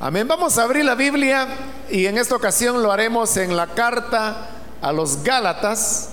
Amén. 0.00 0.26
Vamos 0.26 0.58
a 0.58 0.64
abrir 0.64 0.84
la 0.84 0.96
Biblia 0.96 1.46
y 1.88 2.06
en 2.06 2.18
esta 2.18 2.34
ocasión 2.34 2.82
lo 2.82 2.90
haremos 2.90 3.36
en 3.36 3.56
la 3.56 3.68
carta 3.68 4.48
a 4.82 4.92
los 4.92 5.22
Gálatas. 5.22 6.10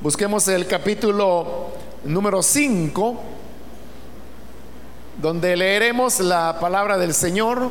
Busquemos 0.00 0.48
el 0.48 0.66
capítulo 0.66 1.72
número 2.04 2.42
5, 2.42 3.20
donde 5.18 5.56
leeremos 5.56 6.20
la 6.20 6.58
palabra 6.58 6.96
del 6.96 7.12
Señor. 7.12 7.70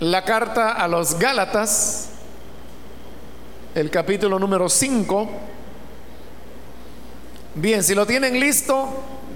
La 0.00 0.24
carta 0.26 0.72
a 0.72 0.86
los 0.88 1.18
Gálatas, 1.18 2.10
el 3.74 3.90
capítulo 3.90 4.38
número 4.38 4.68
5. 4.68 5.30
Bien, 7.54 7.82
si 7.82 7.94
lo 7.94 8.06
tienen 8.06 8.38
listo, 8.38 8.88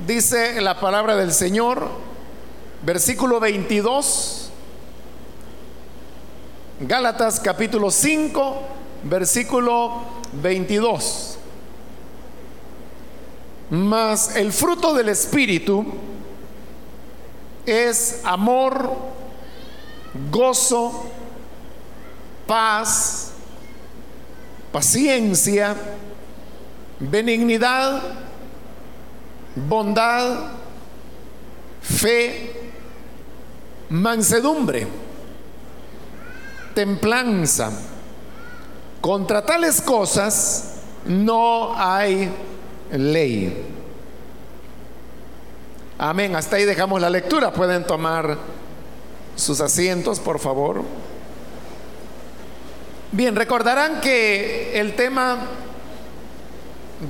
dice 0.06 0.60
la 0.60 0.78
palabra 0.78 1.16
del 1.16 1.32
Señor, 1.32 1.88
versículo 2.82 3.40
22. 3.40 4.49
Gálatas 6.82 7.38
capítulo 7.38 7.90
5, 7.90 8.62
versículo 9.02 10.00
22. 10.32 11.36
Mas 13.68 14.34
el 14.34 14.50
fruto 14.50 14.94
del 14.94 15.10
Espíritu 15.10 15.84
es 17.66 18.22
amor, 18.24 18.96
gozo, 20.30 21.04
paz, 22.46 23.32
paciencia, 24.72 25.76
benignidad, 26.98 28.00
bondad, 29.54 30.52
fe, 31.82 32.72
mansedumbre 33.90 35.09
templanza. 36.80 37.70
Contra 39.02 39.44
tales 39.44 39.82
cosas 39.82 40.76
no 41.04 41.74
hay 41.76 42.30
ley. 42.90 43.66
Amén. 45.98 46.34
Hasta 46.34 46.56
ahí 46.56 46.64
dejamos 46.64 46.98
la 46.98 47.10
lectura. 47.10 47.52
Pueden 47.52 47.86
tomar 47.86 48.38
sus 49.36 49.60
asientos, 49.60 50.20
por 50.20 50.38
favor. 50.38 50.82
Bien, 53.12 53.36
recordarán 53.36 54.00
que 54.00 54.80
el 54.80 54.96
tema 54.96 55.36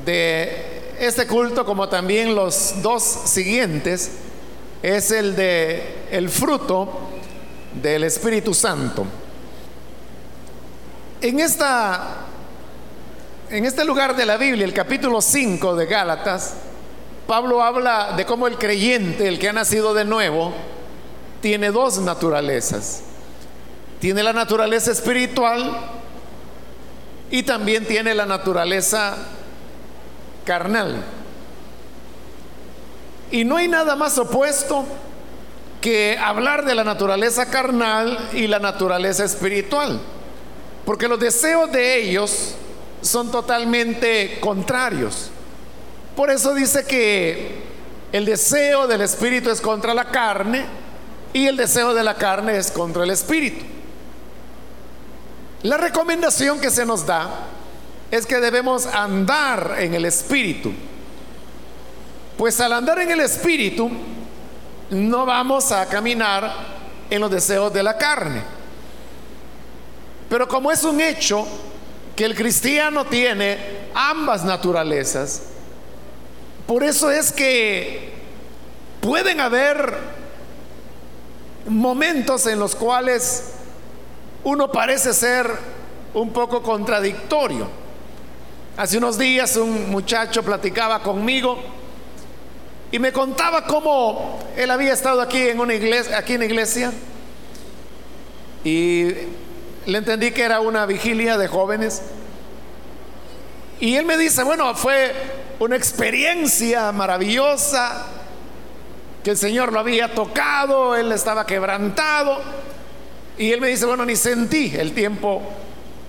de 0.05 0.83
este 0.99 1.29
culto, 1.29 1.65
como 1.65 1.89
también 1.89 2.34
los 2.34 2.83
dos 2.83 3.05
siguientes, 3.05 4.11
es 4.83 5.12
el 5.12 5.37
de 5.37 6.07
el 6.11 6.29
fruto 6.29 6.89
del 7.81 8.03
Espíritu 8.03 8.53
Santo. 8.53 9.07
En, 11.23 11.39
esta, 11.39 12.01
en 13.51 13.67
este 13.67 13.85
lugar 13.85 14.17
de 14.17 14.25
la 14.25 14.39
Biblia, 14.39 14.65
el 14.65 14.73
capítulo 14.73 15.21
5 15.21 15.77
de 15.77 15.85
Gálatas, 15.85 16.55
Pablo 17.27 17.62
habla 17.62 18.15
de 18.17 18.25
cómo 18.25 18.47
el 18.47 18.57
creyente, 18.57 19.29
el 19.29 19.39
que 19.39 19.51
ha 19.51 19.53
nacido 19.53 19.93
de 19.93 20.07
nuevo, 20.07 20.55
tiene 21.43 21.71
dos 21.71 21.99
naturalezas. 21.99 23.03
Tiene 24.01 24.23
la 24.23 24.33
naturaleza 24.33 24.93
espiritual 24.93 25.79
y 27.31 27.43
también 27.43 27.84
tiene 27.84 28.15
la 28.15 28.25
naturaleza 28.25 29.15
carnal. 30.47 31.05
Y 33.31 33.45
no 33.45 33.59
hay 33.59 33.69
nada 33.69 33.95
más 33.95 34.17
opuesto 34.17 34.87
que 35.83 36.17
hablar 36.19 36.65
de 36.65 36.75
la 36.75 36.84
naturaleza 36.84 37.51
carnal 37.51 38.31
y 38.33 38.47
la 38.47 38.59
naturaleza 38.59 39.25
espiritual. 39.25 40.01
Porque 40.84 41.09
los 41.09 41.20
deseos 41.20 41.70
de 41.70 42.03
ellos 42.03 42.55
son 43.03 43.31
totalmente 43.31 44.39
contrarios. 44.41 45.31
Por 46.16 46.31
eso 46.31 46.55
dice 46.55 46.84
que 46.84 47.62
el 48.12 48.25
deseo 48.25 48.87
del 48.87 49.03
espíritu 49.03 49.50
es 49.50 49.60
contra 49.60 49.94
la 49.94 50.06
carne 50.06 50.65
y 51.32 51.47
el 51.47 51.56
deseo 51.56 51.94
de 51.94 52.03
la 52.03 52.15
carne 52.15 52.56
es 52.56 52.71
contra 52.71 53.05
el 53.05 53.10
espíritu. 53.10 53.65
La 55.62 55.77
recomendación 55.77 56.60
que 56.60 56.71
se 56.71 56.87
nos 56.87 57.06
da 57.06 57.31
es 58.10 58.26
que 58.26 58.41
debemos 58.41 58.87
andar 58.87 59.76
en 59.78 59.94
el 59.94 60.05
espíritu. 60.05 60.72
Pues 62.37 62.59
al 62.60 62.72
andar 62.72 62.99
en 63.00 63.10
el 63.10 63.21
espíritu 63.21 63.91
no 64.91 65.26
vamos 65.26 65.71
a 65.71 65.87
caminar 65.87 66.53
en 67.10 67.21
los 67.21 67.31
deseos 67.31 67.72
de 67.72 67.82
la 67.82 67.97
carne. 67.97 68.43
Pero 70.31 70.47
como 70.47 70.71
es 70.71 70.85
un 70.85 71.01
hecho 71.01 71.45
que 72.15 72.25
el 72.25 72.37
cristiano 72.37 73.05
tiene 73.05 73.59
ambas 73.93 74.45
naturalezas, 74.45 75.43
por 76.69 76.85
eso 76.85 77.11
es 77.11 77.33
que 77.33 78.13
pueden 79.01 79.41
haber 79.41 79.99
momentos 81.67 82.47
en 82.47 82.61
los 82.61 82.77
cuales 82.77 83.55
uno 84.45 84.71
parece 84.71 85.13
ser 85.13 85.51
un 86.15 86.33
poco 86.33 86.62
contradictorio. 86.62 87.67
Hace 88.77 88.99
unos 88.99 89.19
días 89.19 89.57
un 89.57 89.91
muchacho 89.91 90.45
platicaba 90.45 91.03
conmigo 91.03 91.59
y 92.93 93.01
me 93.01 93.12
contaba 93.12 93.65
cómo 93.67 94.39
él 94.57 94.71
había 94.71 94.93
estado 94.93 95.21
aquí 95.21 95.49
en 95.49 95.59
una 95.59 95.75
iglesia, 95.75 96.17
aquí 96.17 96.35
en 96.35 96.45
iglesia 96.45 96.93
y 98.62 99.09
le 99.87 99.99
entendí 99.99 100.31
que 100.31 100.43
era 100.43 100.61
una 100.61 100.87
vigilia 100.87 101.39
de 101.39 101.49
jóvenes. 101.49 102.03
Y 103.81 103.97
él 103.97 104.05
me 104.05 104.19
dice, 104.19 104.43
bueno, 104.43 104.75
fue 104.75 105.15
una 105.59 105.77
experiencia 105.77 106.93
maravillosa, 106.93 108.07
que 109.25 109.31
el 109.31 109.37
Señor 109.37 109.73
lo 109.73 109.81
había 109.81 110.15
tocado, 110.15 110.97
él 110.97 111.13
estaba 111.13 111.47
quebrantado. 111.47 112.41
Y 113.39 113.53
él 113.53 113.61
me 113.61 113.69
dice, 113.69 113.87
bueno, 113.87 114.05
ni 114.05 114.17
sentí 114.17 114.75
el 114.77 114.93
tiempo 114.93 115.43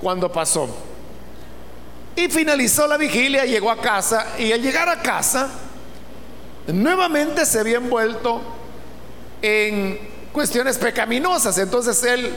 cuando 0.02 0.32
pasó. 0.32 0.70
Y 2.16 2.28
finalizó 2.28 2.88
la 2.88 2.98
vigilia, 2.98 3.46
llegó 3.46 3.72
a 3.72 3.80
casa 3.80 4.28
y 4.38 4.52
al 4.52 4.62
llegar 4.62 4.90
a 4.90 5.02
casa, 5.02 5.50
nuevamente 6.68 7.46
se 7.46 7.60
había 7.60 7.78
envuelto 7.78 8.42
en 9.42 9.98
cuestiones 10.34 10.78
pecaminosas. 10.78 11.58
Entonces 11.58 12.04
él 12.04 12.34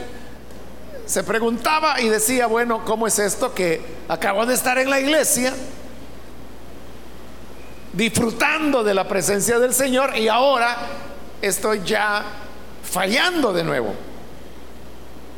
se 1.07 1.23
preguntaba 1.23 2.01
y 2.01 2.09
decía, 2.09 2.47
bueno, 2.47 2.85
¿cómo 2.85 3.07
es 3.07 3.19
esto 3.19 3.55
que 3.55 3.81
acabo 4.09 4.47
de 4.47 4.55
estar 4.55 4.79
en 4.79 4.91
la 4.91 5.01
iglesia? 5.01 5.53
disfrutando 7.95 8.83
de 8.83 8.93
la 8.93 9.07
presencia 9.07 9.59
del 9.59 9.73
Señor 9.73 10.17
y 10.17 10.29
ahora 10.29 10.77
estoy 11.41 11.83
ya 11.85 12.25
fallando 12.83 13.53
de 13.53 13.65
nuevo. 13.65 13.95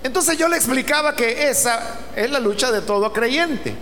Entonces 0.03 0.38
yo 0.38 0.49
le 0.49 0.56
explicaba 0.56 1.15
que 1.15 1.49
esa 1.49 1.98
es 2.15 2.31
la 2.31 2.41
lucha 2.41 2.71
de 2.71 2.81
todo 2.81 3.12
creyente, 3.12 3.75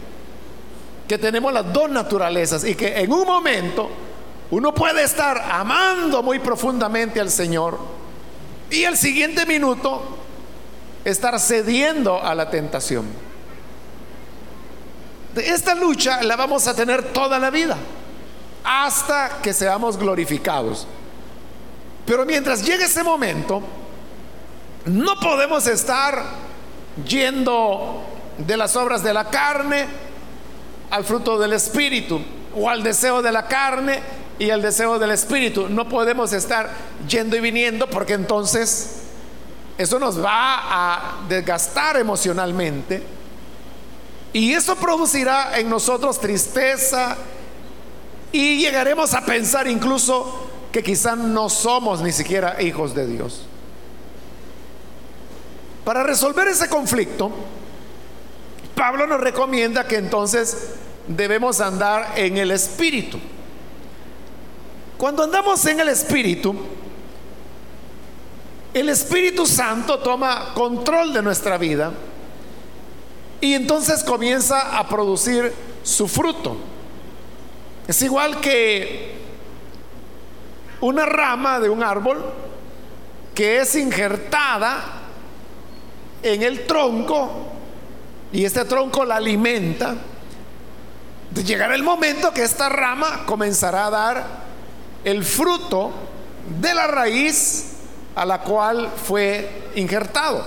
que 1.07 1.19
tenemos 1.19 1.53
las 1.53 1.73
dos 1.73 1.91
naturalezas 1.91 2.65
y 2.65 2.75
que 2.75 2.99
en 2.99 3.13
un 3.13 3.27
momento 3.27 3.89
uno 4.51 4.75
puede 4.75 5.05
estar 5.05 5.39
amando 5.51 6.23
muy 6.23 6.39
profundamente 6.39 7.21
al 7.21 7.31
Señor 7.31 7.79
y 8.71 8.85
el 8.85 8.97
siguiente 8.97 9.47
minuto 9.47 10.19
estar 11.05 11.39
cediendo 11.39 12.23
a 12.23 12.35
la 12.35 12.51
tentación. 12.51 13.07
Esta 15.37 15.75
lucha 15.75 16.23
la 16.23 16.37
vamos 16.37 16.67
a 16.69 16.75
tener 16.75 17.13
toda 17.13 17.39
la 17.39 17.51
vida, 17.51 17.77
hasta 18.63 19.41
que 19.43 19.53
seamos 19.53 19.97
glorificados. 19.97 20.87
Pero 22.07 22.25
mientras 22.25 22.65
llegue 22.65 22.85
ese 22.85 23.03
momento, 23.03 23.63
no 24.87 25.19
podemos 25.19 25.67
estar 25.67 26.23
yendo 27.07 28.05
de 28.39 28.57
las 28.57 28.77
obras 28.77 29.03
de 29.03 29.13
la 29.13 29.25
carne 29.25 29.87
al 30.91 31.05
fruto 31.05 31.39
del 31.39 31.55
espíritu 31.55 32.21
o 32.55 32.69
al 32.69 32.83
deseo 32.83 33.23
de 33.23 33.33
la 33.33 33.49
carne 33.49 34.01
y 34.39 34.51
al 34.51 34.63
deseo 34.63 34.99
del 34.99 35.11
espíritu. 35.11 35.69
No 35.69 35.89
podemos 35.89 36.33
estar 36.33 36.71
yendo 37.09 37.37
y 37.37 37.41
viniendo 37.41 37.89
porque 37.89 38.13
entonces 38.13 39.04
eso 39.77 39.99
nos 39.99 40.23
va 40.23 40.27
a 40.71 41.27
desgastar 41.29 41.97
emocionalmente 41.97 43.03
y 44.33 44.53
eso 44.53 44.77
producirá 44.77 45.59
en 45.59 45.69
nosotros 45.69 46.21
tristeza 46.21 47.17
y 48.33 48.59
llegaremos 48.59 49.15
a 49.15 49.25
pensar 49.25 49.69
incluso 49.69 50.49
que 50.73 50.83
quizá 50.83 51.15
no 51.15 51.49
somos 51.49 52.03
ni 52.03 52.11
siquiera 52.11 52.61
hijos 52.61 52.95
de 52.95 53.07
Dios. 53.07 53.47
Para 55.85 56.03
resolver 56.03 56.49
ese 56.49 56.69
conflicto, 56.69 57.31
Pablo 58.75 59.07
nos 59.07 59.21
recomienda 59.21 59.87
que 59.87 59.97
entonces 59.97 60.71
debemos 61.07 61.61
andar 61.61 62.15
en 62.17 62.37
el 62.37 62.51
Espíritu. 62.51 63.19
Cuando 64.99 65.23
andamos 65.23 65.65
en 65.67 65.81
el 65.81 65.89
Espíritu, 65.89 66.57
el 68.75 68.89
Espíritu 68.89 69.47
Santo 69.47 70.01
toma 70.01 70.53
control 70.53 71.13
de 71.13 71.23
nuestra 71.23 71.57
vida 71.57 71.93
y 73.41 73.55
entonces 73.55 74.03
comienza 74.03 74.77
a 74.77 74.89
producir 74.89 75.55
su 75.85 76.09
fruto. 76.09 76.57
Es 77.87 78.03
igual 78.03 78.41
que 78.41 79.15
una 80.81 81.07
rama 81.07 81.61
de 81.61 81.69
un 81.69 81.85
árbol 81.85 82.25
que 83.33 83.61
es 83.61 83.77
injertada 83.77 84.83
en 86.23 86.43
el 86.43 86.67
tronco 86.67 87.31
y 88.33 88.45
este 88.45 88.65
tronco 88.65 89.05
la 89.05 89.17
alimenta. 89.17 89.95
Llegará 91.45 91.77
el 91.77 91.85
momento 91.85 92.33
que 92.33 92.43
esta 92.43 92.69
rama 92.69 93.25
comenzará 93.25 93.87
a 93.87 93.91
dar 93.91 94.27
el 95.05 95.23
fruto 95.23 95.93
de 96.61 96.75
la 96.75 96.89
raíz 96.89 97.74
a 98.15 98.25
la 98.25 98.41
cual 98.41 98.91
fue 98.91 99.71
injertado. 99.75 100.45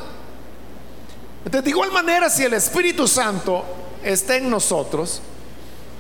De 1.46 1.70
igual 1.70 1.92
manera, 1.92 2.30
si 2.30 2.44
el 2.44 2.54
Espíritu 2.54 3.08
Santo 3.08 3.64
está 4.04 4.36
en 4.36 4.50
nosotros, 4.50 5.22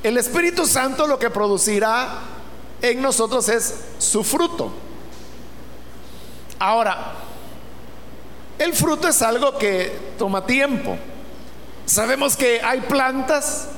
el 0.04 0.18
Espíritu 0.18 0.66
Santo 0.66 1.08
lo 1.08 1.18
que 1.18 1.30
producirá 1.30 2.20
en 2.82 3.02
nosotros 3.02 3.48
es 3.50 3.76
su 3.98 4.24
fruto. 4.24 4.72
Ahora, 6.60 7.14
el 8.60 8.74
fruto 8.74 9.08
es 9.08 9.22
algo 9.22 9.58
que 9.58 10.16
toma 10.18 10.46
tiempo. 10.46 10.98
Sabemos 11.86 12.36
que 12.36 12.62
hay 12.62 12.82
plantas 12.82 13.70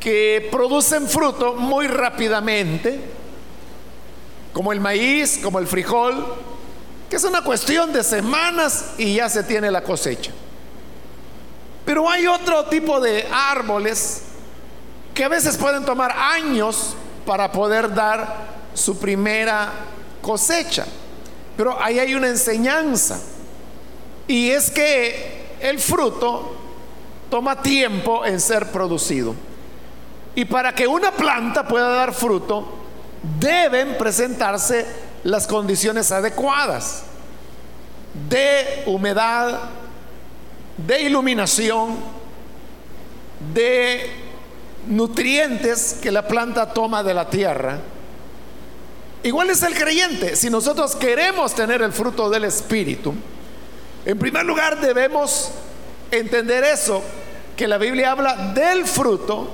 que 0.00 0.48
producen 0.50 1.06
fruto 1.06 1.54
muy 1.54 1.86
rápidamente, 1.86 3.00
como 4.52 4.72
el 4.72 4.80
maíz, 4.80 5.38
como 5.42 5.58
el 5.58 5.66
frijol, 5.66 6.24
que 7.10 7.16
es 7.16 7.24
una 7.24 7.42
cuestión 7.42 7.92
de 7.92 8.04
semanas 8.04 8.92
y 8.96 9.16
ya 9.16 9.28
se 9.28 9.42
tiene 9.42 9.68
la 9.68 9.82
cosecha. 9.82 10.30
Pero 11.84 12.08
hay 12.08 12.28
otro 12.28 12.66
tipo 12.66 13.00
de 13.00 13.26
árboles 13.32 14.22
que 15.12 15.24
a 15.24 15.28
veces 15.28 15.56
pueden 15.56 15.84
tomar 15.84 16.12
años 16.12 16.94
para 17.26 17.50
poder 17.50 17.92
dar 17.92 18.32
su 18.74 18.96
primera 18.96 19.72
cosecha. 20.22 20.86
Pero 21.56 21.76
ahí 21.82 21.98
hay 21.98 22.14
una 22.14 22.28
enseñanza. 22.28 23.20
Y 24.28 24.50
es 24.50 24.70
que 24.70 25.56
el 25.60 25.80
fruto 25.80 26.54
toma 27.28 27.60
tiempo 27.60 28.24
en 28.24 28.38
ser 28.38 28.70
producido. 28.70 29.34
Y 30.36 30.44
para 30.44 30.72
que 30.72 30.86
una 30.86 31.10
planta 31.10 31.66
pueda 31.66 31.88
dar 31.88 32.14
fruto, 32.14 32.68
deben 33.40 33.98
presentarse 33.98 35.09
las 35.24 35.46
condiciones 35.46 36.12
adecuadas 36.12 37.02
de 38.28 38.82
humedad, 38.86 39.60
de 40.76 41.02
iluminación, 41.02 41.96
de 43.54 44.10
nutrientes 44.86 45.98
que 46.00 46.10
la 46.10 46.26
planta 46.26 46.72
toma 46.72 47.02
de 47.02 47.14
la 47.14 47.28
tierra. 47.28 47.78
Igual 49.22 49.50
es 49.50 49.62
el 49.62 49.74
creyente. 49.74 50.36
Si 50.36 50.48
nosotros 50.48 50.96
queremos 50.96 51.54
tener 51.54 51.82
el 51.82 51.92
fruto 51.92 52.30
del 52.30 52.44
Espíritu, 52.44 53.14
en 54.04 54.18
primer 54.18 54.46
lugar 54.46 54.80
debemos 54.80 55.50
entender 56.10 56.64
eso, 56.64 57.02
que 57.56 57.68
la 57.68 57.76
Biblia 57.76 58.12
habla 58.12 58.52
del 58.54 58.86
fruto 58.86 59.50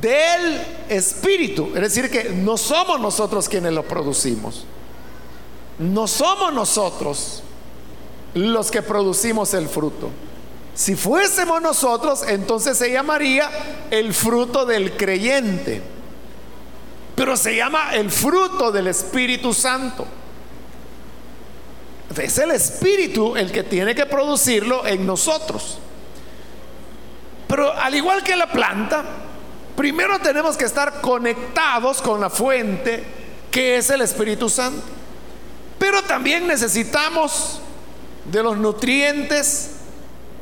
del 0.00 0.60
Espíritu. 0.88 1.72
Es 1.74 1.80
decir, 1.80 2.08
que 2.08 2.30
no 2.30 2.56
somos 2.56 3.00
nosotros 3.00 3.48
quienes 3.48 3.72
lo 3.72 3.82
producimos. 3.82 4.64
No 5.78 6.06
somos 6.06 6.52
nosotros 6.52 7.42
los 8.34 8.70
que 8.70 8.82
producimos 8.82 9.54
el 9.54 9.68
fruto. 9.68 10.10
Si 10.74 10.96
fuésemos 10.96 11.62
nosotros, 11.62 12.24
entonces 12.26 12.76
se 12.76 12.90
llamaría 12.90 13.48
el 13.90 14.12
fruto 14.12 14.66
del 14.66 14.96
creyente. 14.96 15.82
Pero 17.14 17.36
se 17.36 17.54
llama 17.54 17.94
el 17.94 18.10
fruto 18.10 18.72
del 18.72 18.88
Espíritu 18.88 19.54
Santo. 19.54 20.04
Es 22.16 22.38
el 22.38 22.50
Espíritu 22.50 23.36
el 23.36 23.52
que 23.52 23.62
tiene 23.62 23.94
que 23.94 24.06
producirlo 24.06 24.86
en 24.86 25.06
nosotros. 25.06 25.78
Pero 27.46 27.72
al 27.72 27.94
igual 27.94 28.24
que 28.24 28.34
la 28.34 28.50
planta, 28.50 29.04
primero 29.76 30.18
tenemos 30.18 30.56
que 30.56 30.64
estar 30.64 31.00
conectados 31.00 32.02
con 32.02 32.20
la 32.20 32.30
fuente 32.30 33.04
que 33.50 33.76
es 33.76 33.90
el 33.90 34.00
Espíritu 34.00 34.48
Santo. 34.48 34.82
Pero 35.78 36.02
también 36.02 36.46
necesitamos 36.46 37.60
de 38.30 38.42
los 38.42 38.56
nutrientes 38.56 39.70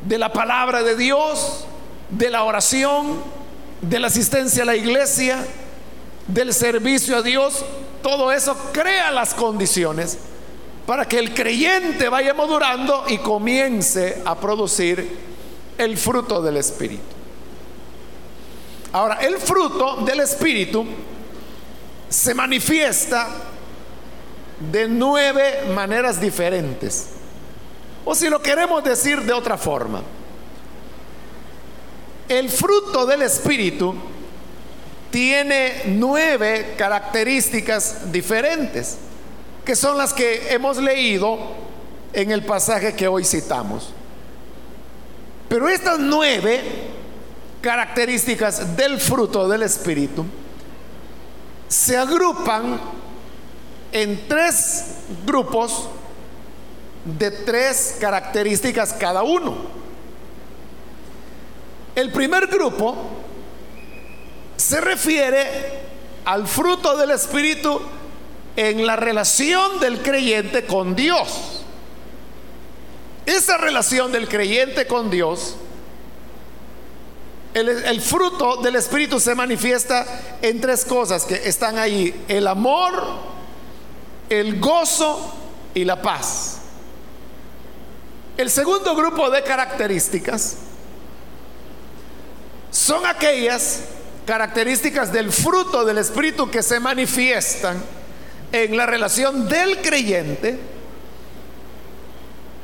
de 0.07 0.19
la 0.19 0.33
palabra 0.33 0.83
de 0.83 0.97
Dios, 0.97 1.65
de 2.11 2.31
la 2.31 2.45
oración, 2.45 3.23
de 3.81 3.99
la 3.99 4.09
asistencia 4.09 4.63
a 4.63 4.67
la 4.67 4.77
iglesia, 4.77 5.45
del 6.27 6.53
servicio 6.53 7.17
a 7.17 7.23
Dios. 7.23 7.65
Todo 8.03 8.33
eso 8.33 8.57
crea 8.73 9.11
las 9.11 9.35
condiciones 9.35 10.19
para 10.87 11.07
que 11.07 11.19
el 11.19 11.33
creyente 11.33 12.09
vaya 12.09 12.35
madurando 12.35 13.05
y 13.09 13.19
comience 13.19 14.23
a 14.25 14.39
producir 14.39 15.33
el 15.79 15.97
fruto 15.97 16.43
del 16.43 16.57
Espíritu. 16.57 17.03
Ahora, 18.93 19.15
el 19.17 19.39
fruto 19.39 19.97
del 20.05 20.21
Espíritu 20.21 20.85
se 22.09 22.35
manifiesta 22.35 23.29
de 24.71 24.89
nueve 24.89 25.65
maneras 25.75 26.21
diferentes. 26.21 27.09
O 28.05 28.15
si 28.15 28.29
lo 28.29 28.43
queremos 28.43 28.83
decir 28.85 29.23
de 29.23 29.33
otra 29.33 29.57
forma, 29.57 30.03
el 32.29 32.49
fruto 32.49 33.07
del 33.07 33.23
Espíritu 33.23 33.95
tiene 35.11 35.83
nueve 35.87 36.75
características 36.77 38.11
diferentes, 38.11 38.97
que 39.65 39.77
son 39.77 39.99
las 39.99 40.13
que 40.13 40.53
hemos 40.53 40.79
leído 40.79 41.39
en 42.13 42.31
el 42.31 42.45
pasaje 42.45 42.95
que 42.95 43.09
hoy 43.09 43.25
citamos. 43.25 43.93
Pero 45.49 45.69
estas 45.69 45.99
nueve 45.99 46.63
características 47.61 48.77
del 48.77 48.99
fruto 48.99 49.49
del 49.49 49.63
Espíritu 49.63 50.25
se 51.69 51.97
agrupan 51.97 52.81
en 53.93 54.27
tres 54.27 54.85
grupos 55.27 55.89
de 57.05 57.31
tres 57.31 57.97
características 58.01 58.93
cada 58.95 59.23
uno. 59.23 59.57
El 61.95 62.11
primer 62.11 62.47
grupo 62.47 62.97
se 64.57 64.81
refiere 64.81 65.83
al 66.25 66.47
fruto 66.47 66.97
del 66.97 67.11
Espíritu 67.11 67.81
en 68.57 68.87
la 68.87 68.97
relación 68.97 69.81
del 69.81 70.03
creyente 70.03 70.65
con 70.65 70.95
Dios. 70.95 71.63
Esa 73.27 73.57
relación 73.57 74.11
del 74.11 74.29
creyente 74.29 74.87
con 74.87 75.11
Dios, 75.11 75.57
el, 77.55 78.01
fruto 78.01 78.57
del 78.57 78.77
Espíritu 78.77 79.21
se 79.21 79.35
manifiesta 79.35 80.07
en 80.41 80.61
tres 80.61 80.85
cosas 80.85 81.25
que 81.25 81.35
están 81.35 81.79
ahí. 81.79 82.25
El 82.27 82.47
amor, 82.47 83.32
el 84.33 84.59
gozo 84.59 85.31
y 85.75 85.85
la 85.85 86.01
paz. 86.01 86.59
El 88.37 88.49
segundo 88.51 88.97
grupo 88.97 89.29
de 89.31 89.43
características 89.43 90.57
son 92.71 93.05
aquellas 93.05 93.83
características 94.25 95.13
del 95.13 95.31
fruto 95.31 95.85
del 95.85 95.99
Espíritu 95.99 96.51
que 96.51 96.63
se 96.63 96.81
manifiestan 96.81 97.83
en 98.53 98.75
la 98.75 98.87
relación 98.87 99.49
del 99.49 99.83
creyente 99.83 100.59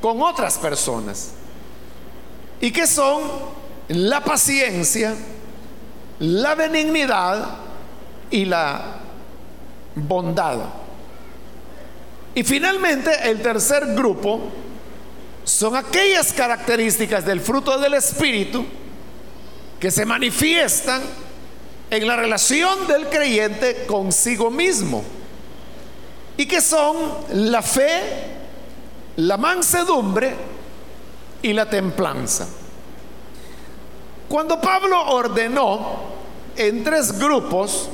con 0.01 0.23
otras 0.23 0.57
personas 0.57 1.33
y 2.63 2.71
que 2.71 2.87
son 2.87 3.23
la 3.89 4.25
paciencia, 4.25 5.15
la 6.21 6.55
benignidad 6.55 7.59
y 8.31 8.47
la 8.47 9.01
bondad. 9.95 10.78
Y 12.35 12.43
finalmente 12.45 13.11
el 13.29 13.43
tercer 13.43 13.95
grupo 13.95 14.41
son 15.45 15.77
aquellas 15.77 16.33
características 16.33 17.25
del 17.25 17.41
fruto 17.41 17.79
del 17.79 17.95
Espíritu 17.95 18.65
que 19.81 19.91
se 19.91 20.05
manifiestan 20.05 21.03
en 21.91 22.07
la 22.07 22.17
relación 22.17 22.87
del 22.87 23.09
creyente 23.09 23.87
consigo 23.87 24.51
mismo 24.51 25.03
y 26.37 26.47
que 26.47 26.61
son 26.61 26.97
la 27.33 27.63
fe, 27.63 28.01
la 29.17 29.37
mansedumbre 29.37 30.35
y 31.43 31.53
la 31.53 31.69
templanza. 31.69 32.47
Cuando 34.29 34.61
Pablo 34.61 35.01
ordenó 35.11 36.19
en 36.57 36.85
tres 36.85 37.19
grupos 37.19 37.89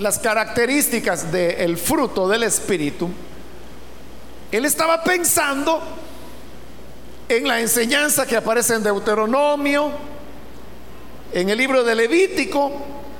las 0.00 0.18
características 0.18 1.30
del 1.30 1.76
fruto 1.78 2.26
del 2.26 2.42
Espíritu, 2.42 3.08
Él 4.50 4.64
estaba 4.64 5.02
pensando 5.04 5.80
en 7.28 7.46
la 7.46 7.60
enseñanza 7.60 8.26
que 8.26 8.36
aparece 8.36 8.74
en 8.74 8.82
Deuteronomio, 8.82 9.90
en 11.32 11.48
el 11.48 11.56
libro 11.56 11.84
de 11.84 11.94
Levítico, 11.94 12.72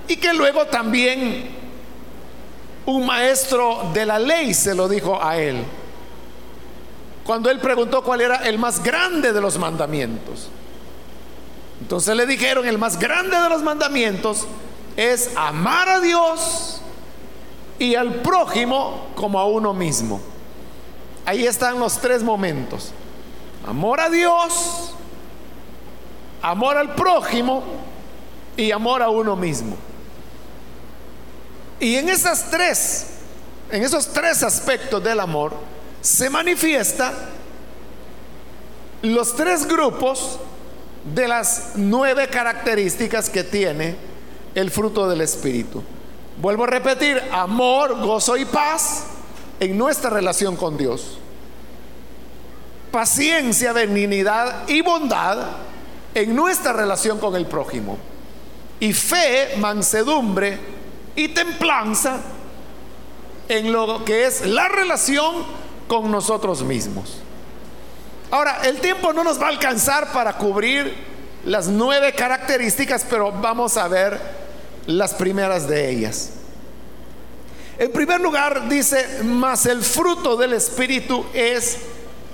y 0.09 0.17
que 0.17 0.35
luego 0.35 0.67
también 0.67 1.49
un 2.87 3.07
maestro 3.07 3.91
de 3.95 4.05
la 4.05 4.19
ley 4.19 4.53
se 4.53 4.75
lo 4.75 4.89
dijo 4.89 5.23
a 5.23 5.39
él. 5.39 5.63
Cuando 7.25 7.49
él 7.51 7.61
preguntó 7.61 8.03
cuál 8.03 8.23
era 8.23 8.37
el 8.39 8.59
más 8.59 8.83
grande 8.83 9.33
de 9.33 9.41
los 9.41 9.57
mandamientos. 9.59 10.49
Entonces 11.81 12.17
le 12.17 12.27
dijeron, 12.27 12.67
el 12.67 12.79
más 12.79 12.99
grande 12.99 13.41
de 13.41 13.49
los 13.49 13.63
mandamientos 13.63 14.47
es 14.97 15.31
amar 15.37 15.89
a 15.89 16.01
Dios 16.01 16.83
y 17.79 17.95
al 17.95 18.17
prójimo 18.17 19.11
como 19.15 19.39
a 19.39 19.47
uno 19.47 19.73
mismo. 19.73 20.21
Ahí 21.31 21.47
están 21.47 21.79
los 21.79 21.97
tres 22.01 22.25
momentos. 22.25 22.91
Amor 23.65 24.01
a 24.01 24.11
Dios, 24.11 24.91
amor 26.43 26.77
al 26.77 26.97
prójimo 26.97 27.63
y 28.57 28.73
amor 28.73 29.01
a 29.01 29.11
uno 29.11 29.37
mismo. 29.37 29.77
Y 31.79 31.95
en 31.95 32.09
esas 32.09 32.51
tres, 32.51 33.07
en 33.71 33.85
esos 33.85 34.09
tres 34.09 34.43
aspectos 34.43 35.05
del 35.05 35.21
amor, 35.21 35.55
se 36.01 36.29
manifiesta 36.29 37.13
los 39.03 39.37
tres 39.37 39.69
grupos 39.69 40.41
de 41.15 41.29
las 41.29 41.75
nueve 41.77 42.27
características 42.27 43.31
que 43.31 43.45
tiene 43.45 43.95
el 44.57 44.69
fruto 44.73 45.09
del 45.09 45.21
Espíritu. 45.21 45.81
Vuelvo 46.39 46.65
a 46.65 46.67
repetir, 46.67 47.23
amor, 47.31 48.05
gozo 48.05 48.37
y 48.37 48.47
paz 48.47 49.05
en 49.61 49.77
nuestra 49.77 50.11
relación 50.11 50.57
con 50.57 50.77
Dios. 50.77 51.19
Paciencia, 52.91 53.73
benignidad 53.73 54.69
y 54.69 54.81
bondad 54.81 55.39
en 56.15 56.35
nuestra 56.35 56.73
relación 56.73 57.19
con 57.19 57.37
el 57.37 57.47
prójimo. 57.47 57.99
Y 58.81 58.93
fe, 58.93 59.57
mansedumbre 59.59 60.59
y 61.15 61.29
templanza 61.29 62.21
en 63.49 63.73
lo 63.73 64.05
que 64.05 64.27
es 64.27 64.47
la 64.47 64.69
relación 64.69 65.45
con 65.87 66.11
nosotros 66.11 66.63
mismos. 66.63 67.19
Ahora, 68.31 68.61
el 68.65 68.81
tiempo 68.81 69.13
no 69.13 69.23
nos 69.23 69.41
va 69.41 69.47
a 69.47 69.51
alcanzar 69.51 70.13
para 70.13 70.39
cubrir 70.39 70.95
las 71.45 71.69
nueve 71.69 72.13
características, 72.13 73.05
pero 73.09 73.33
vamos 73.33 73.77
a 73.77 73.89
ver 73.89 74.19
las 74.87 75.15
primeras 75.15 75.69
de 75.69 75.91
ellas. 75.91 76.31
En 77.81 77.91
primer 77.93 78.21
lugar, 78.21 78.69
dice, 78.69 79.23
mas 79.25 79.65
el 79.65 79.83
fruto 79.83 80.37
del 80.37 80.53
Espíritu 80.53 81.25
es 81.33 81.79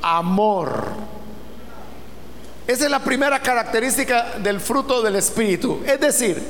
amor. 0.03 0.87
Esa 2.67 2.87
es 2.87 2.91
la 2.91 2.99
primera 2.99 3.41
característica 3.41 4.39
del 4.39 4.61
fruto 4.61 5.01
del 5.03 5.15
Espíritu. 5.15 5.85
Es 5.87 6.01
decir, 6.01 6.43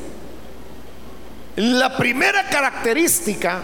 la 1.57 1.95
primera 1.95 2.49
característica 2.49 3.61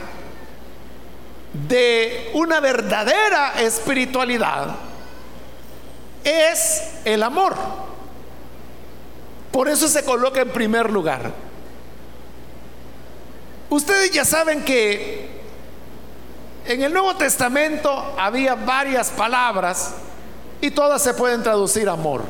de 1.66 2.30
una 2.34 2.60
verdadera 2.60 3.54
espiritualidad 3.58 4.76
es 6.24 6.82
el 7.06 7.22
amor. 7.22 7.56
Por 9.50 9.70
eso 9.70 9.88
se 9.88 10.04
coloca 10.04 10.42
en 10.42 10.50
primer 10.50 10.90
lugar. 10.90 11.32
Ustedes 13.72 14.10
ya 14.10 14.26
saben 14.26 14.62
que 14.66 15.21
en 16.66 16.82
el 16.82 16.92
Nuevo 16.92 17.16
Testamento 17.16 18.14
había 18.18 18.54
varias 18.54 19.10
palabras 19.10 19.94
y 20.60 20.70
todas 20.70 21.02
se 21.02 21.14
pueden 21.14 21.42
traducir 21.42 21.88
amor. 21.88 22.22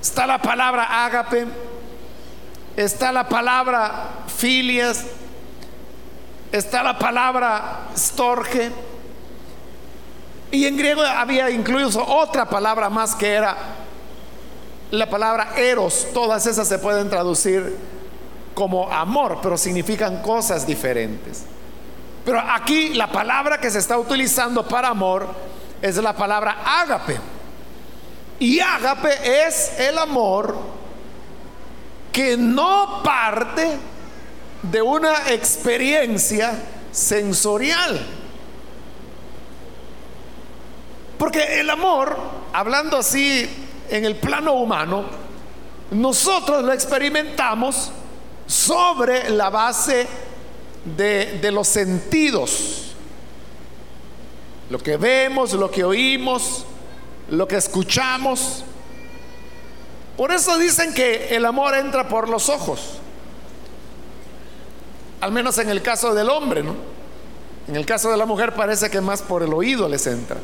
Está 0.00 0.26
la 0.26 0.40
palabra 0.40 1.04
ágape, 1.04 1.46
está 2.76 3.10
la 3.10 3.28
palabra 3.28 4.10
filias, 4.28 5.04
está 6.52 6.82
la 6.82 6.98
palabra 6.98 7.88
storge, 7.96 8.70
y 10.50 10.66
en 10.66 10.76
griego 10.76 11.02
había 11.02 11.50
incluso 11.50 12.04
otra 12.06 12.48
palabra 12.48 12.88
más 12.88 13.14
que 13.14 13.32
era 13.32 13.56
la 14.90 15.10
palabra 15.10 15.54
eros. 15.56 16.06
Todas 16.14 16.46
esas 16.46 16.68
se 16.68 16.78
pueden 16.78 17.10
traducir 17.10 17.76
como 18.54 18.90
amor, 18.90 19.40
pero 19.42 19.58
significan 19.58 20.22
cosas 20.22 20.66
diferentes. 20.66 21.44
Pero 22.26 22.40
aquí 22.40 22.92
la 22.92 23.10
palabra 23.10 23.58
que 23.58 23.70
se 23.70 23.78
está 23.78 23.96
utilizando 23.96 24.68
para 24.68 24.88
amor 24.88 25.26
es 25.80 25.96
la 25.96 26.14
palabra 26.14 26.58
ágape. 26.62 27.18
Y 28.38 28.60
ágape 28.60 29.46
es 29.46 29.78
el 29.78 29.96
amor 29.96 30.54
que 32.12 32.36
no 32.36 33.02
parte 33.02 33.78
de 34.62 34.82
una 34.82 35.30
experiencia 35.30 36.52
sensorial 36.92 38.04
porque 41.18 41.60
el 41.60 41.70
amor, 41.70 42.16
hablando 42.52 42.98
así 42.98 43.48
en 43.88 44.04
el 44.04 44.16
plano 44.16 44.52
humano, 44.54 45.04
nosotros 45.90 46.62
lo 46.62 46.72
experimentamos 46.72 47.90
sobre 48.46 49.30
la 49.30 49.48
base 49.48 50.06
de, 50.94 51.50
los 51.50 51.66
sentidos. 51.66 52.92
Lo 54.70 54.78
que 54.78 54.96
vemos, 54.96 55.52
lo 55.52 55.70
que 55.70 55.84
oímos, 55.84 56.64
lo 57.30 57.48
que 57.48 57.56
escuchamos. 57.56 58.64
Por 60.16 60.32
eso 60.32 60.56
dicen 60.58 60.94
que 60.94 61.34
el 61.36 61.44
amor 61.44 61.74
entra 61.74 62.08
por 62.08 62.28
los 62.28 62.48
ojos. 62.48 62.98
Al 65.20 65.32
menos 65.32 65.58
en 65.58 65.68
el 65.70 65.82
caso 65.82 66.14
del 66.14 66.28
hombre, 66.30 66.62
¿no? 66.62 66.74
En 67.68 67.74
el 67.74 67.84
caso 67.84 68.10
de 68.10 68.16
la 68.16 68.26
mujer 68.26 68.54
parece 68.54 68.90
que 68.90 69.00
más 69.00 69.22
por 69.22 69.42
el 69.42 69.52
oído 69.52 69.88
les 69.88 70.06
entra. 70.06 70.36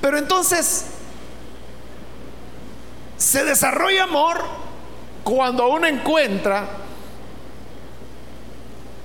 Pero 0.00 0.18
entonces, 0.18 0.86
se 3.16 3.44
desarrolla 3.44 4.04
amor 4.04 4.38
cuando 5.22 5.68
uno 5.68 5.86
encuentra 5.86 6.68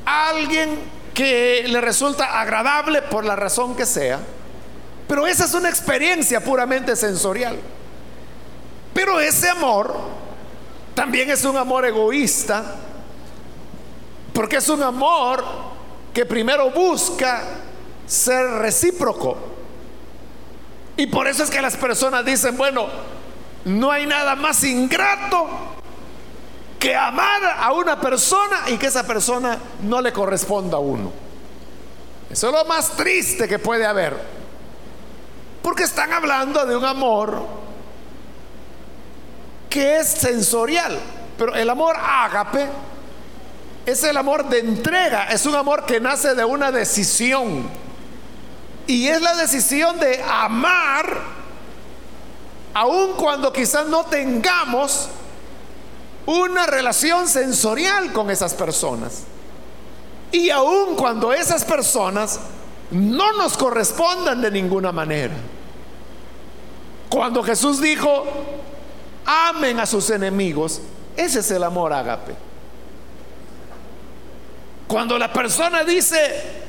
alguien 0.08 0.80
que 1.14 1.66
le 1.68 1.82
resulta 1.82 2.40
agradable 2.40 3.02
por 3.02 3.26
la 3.26 3.36
razón 3.36 3.76
que 3.76 3.86
sea, 3.86 4.20
pero 5.08 5.28
esa 5.28 5.46
es 5.46 5.54
una 5.54 5.70
experiencia 5.70 6.44
puramente 6.44 6.96
sensorial. 6.96 7.60
Pero 8.94 9.20
ese 9.20 9.50
amor 9.50 9.96
también 10.96 11.30
es 11.30 11.44
un 11.44 11.58
amor 11.58 11.86
egoísta, 11.86 12.76
porque 14.34 14.58
es 14.58 14.70
un 14.70 14.82
amor 14.82 15.44
que 16.14 16.26
primero 16.26 16.72
busca 16.72 17.44
ser 18.06 18.46
recíproco. 18.46 19.38
Y 20.96 21.08
por 21.08 21.28
eso 21.28 21.44
es 21.44 21.50
que 21.50 21.62
las 21.62 21.78
personas 21.78 22.26
dicen, 22.26 22.58
bueno, 22.58 22.88
no 23.66 23.92
hay 23.92 24.06
nada 24.06 24.36
más 24.36 24.64
ingrato 24.64 25.77
que 26.80 26.96
amar 26.96 27.44
a 27.60 27.72
una 27.74 28.00
persona 28.00 28.64
y 28.68 28.78
que 28.78 28.88
esa 28.88 29.06
persona 29.06 29.58
no 29.84 30.02
le 30.02 30.14
corresponda 30.14 30.78
a 30.78 30.80
uno. 30.80 31.12
Eso 32.30 32.48
es 32.48 32.54
lo 32.54 32.66
más 32.66 32.92
triste 32.92 33.48
que 33.48 33.60
puede 33.60 33.86
haber. 33.86 34.16
Porque 35.62 35.84
están 35.84 36.14
hablando 36.14 36.66
de 36.66 36.76
un 36.76 36.86
amor 36.86 37.46
que 39.70 39.98
es 39.98 40.08
sensorial. 40.08 41.00
Pero 41.38 41.56
el 41.56 41.70
amor 41.70 41.96
ágape 42.00 42.68
es 43.86 44.04
el 44.04 44.18
amor 44.18 44.50
de 44.50 44.60
entrega, 44.60 45.26
es 45.26 45.46
un 45.46 45.56
amor 45.56 45.86
que 45.86 46.00
nace 46.00 46.36
de 46.36 46.44
una 46.44 46.72
decisión 46.72 47.70
y 48.88 49.10
es 49.10 49.22
la 49.22 49.36
decisión 49.36 50.00
de 50.00 50.24
amar, 50.24 51.06
aun 52.74 53.14
cuando 53.18 53.52
quizás 53.52 53.86
no 53.88 54.06
tengamos 54.06 55.10
una 56.28 56.68
relación 56.68 57.28
sensorial 57.28 58.14
con 58.14 58.30
esas 58.30 58.54
personas. 58.54 59.24
Y 60.32 60.52
aun 60.52 60.96
cuando 60.96 61.34
esas 61.34 61.66
personas 61.66 62.40
no 62.92 63.32
nos 63.34 63.58
correspondan 63.58 64.42
de 64.42 64.52
ninguna 64.52 64.92
manera. 64.92 65.34
Cuando 67.10 67.42
Jesús 67.42 67.82
dijo, 67.82 68.26
amen 69.26 69.80
a 69.80 69.88
sus 69.88 70.10
enemigos, 70.12 70.82
ese 71.16 71.40
es 71.40 71.50
el 71.50 71.64
amor 71.64 71.92
ágape. 71.94 72.36
Cuando 74.88 75.18
la 75.18 75.34
persona 75.34 75.84
dice, 75.84 76.68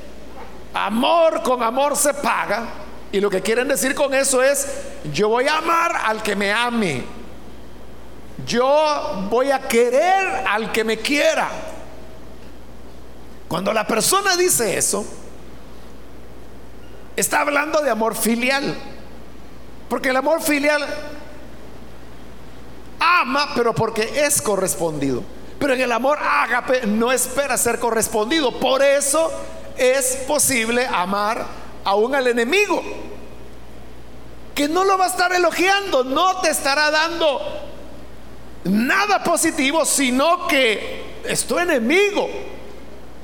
Amor 0.75 1.43
con 1.43 1.63
amor 1.63 1.97
se 1.97 2.15
paga. 2.15 2.67
Y 3.11 3.21
lo 3.21 3.31
que 3.31 3.41
quieren 3.41 3.69
decir 3.69 3.95
con 3.95 4.13
eso 4.15 4.43
es, 4.43 4.67
yo 5.13 5.29
voy 5.29 5.49
a 5.49 5.59
amar 5.59 5.97
al 6.05 6.23
que 6.23 6.37
me 6.37 6.53
ame. 6.53 7.03
Yo 8.49 9.27
voy 9.29 9.51
a 9.51 9.61
querer 9.69 10.43
al 10.49 10.73
que 10.73 10.83
me 10.83 10.97
quiera. 10.99 11.51
Cuando 13.47 13.75
la 13.75 13.87
persona 13.87 14.37
dice 14.37 14.79
eso, 14.79 15.05
está 17.15 17.43
hablando 17.43 17.83
de 17.83 17.91
amor 17.91 18.17
filial. 18.17 18.75
Porque 19.91 20.09
el 20.09 20.17
amor 20.17 20.41
filial 20.41 20.83
ama, 22.99 23.51
pero 23.55 23.75
porque 23.75 24.25
es 24.25 24.41
correspondido. 24.41 25.23
Pero 25.59 25.75
en 25.75 25.83
el 25.83 25.93
amor 25.93 26.19
ágape 26.19 26.87
no 26.87 27.13
espera 27.13 27.59
ser 27.59 27.79
correspondido. 27.79 28.59
Por 28.59 28.83
eso 28.83 29.31
es 29.77 30.17
posible 30.27 30.87
amar 30.87 31.45
aún 31.85 32.15
al 32.15 32.27
enemigo. 32.29 32.83
Que 34.55 34.69
no 34.69 34.85
lo 34.85 34.97
va 34.97 35.05
a 35.05 35.09
estar 35.09 35.35
elogiando, 35.35 36.03
no 36.03 36.41
te 36.41 36.49
estará 36.49 36.91
dando 36.91 37.68
nada 38.69 39.23
positivo, 39.23 39.85
sino 39.85 40.47
que 40.47 41.21
es 41.25 41.47
tu 41.47 41.59
enemigo, 41.59 42.29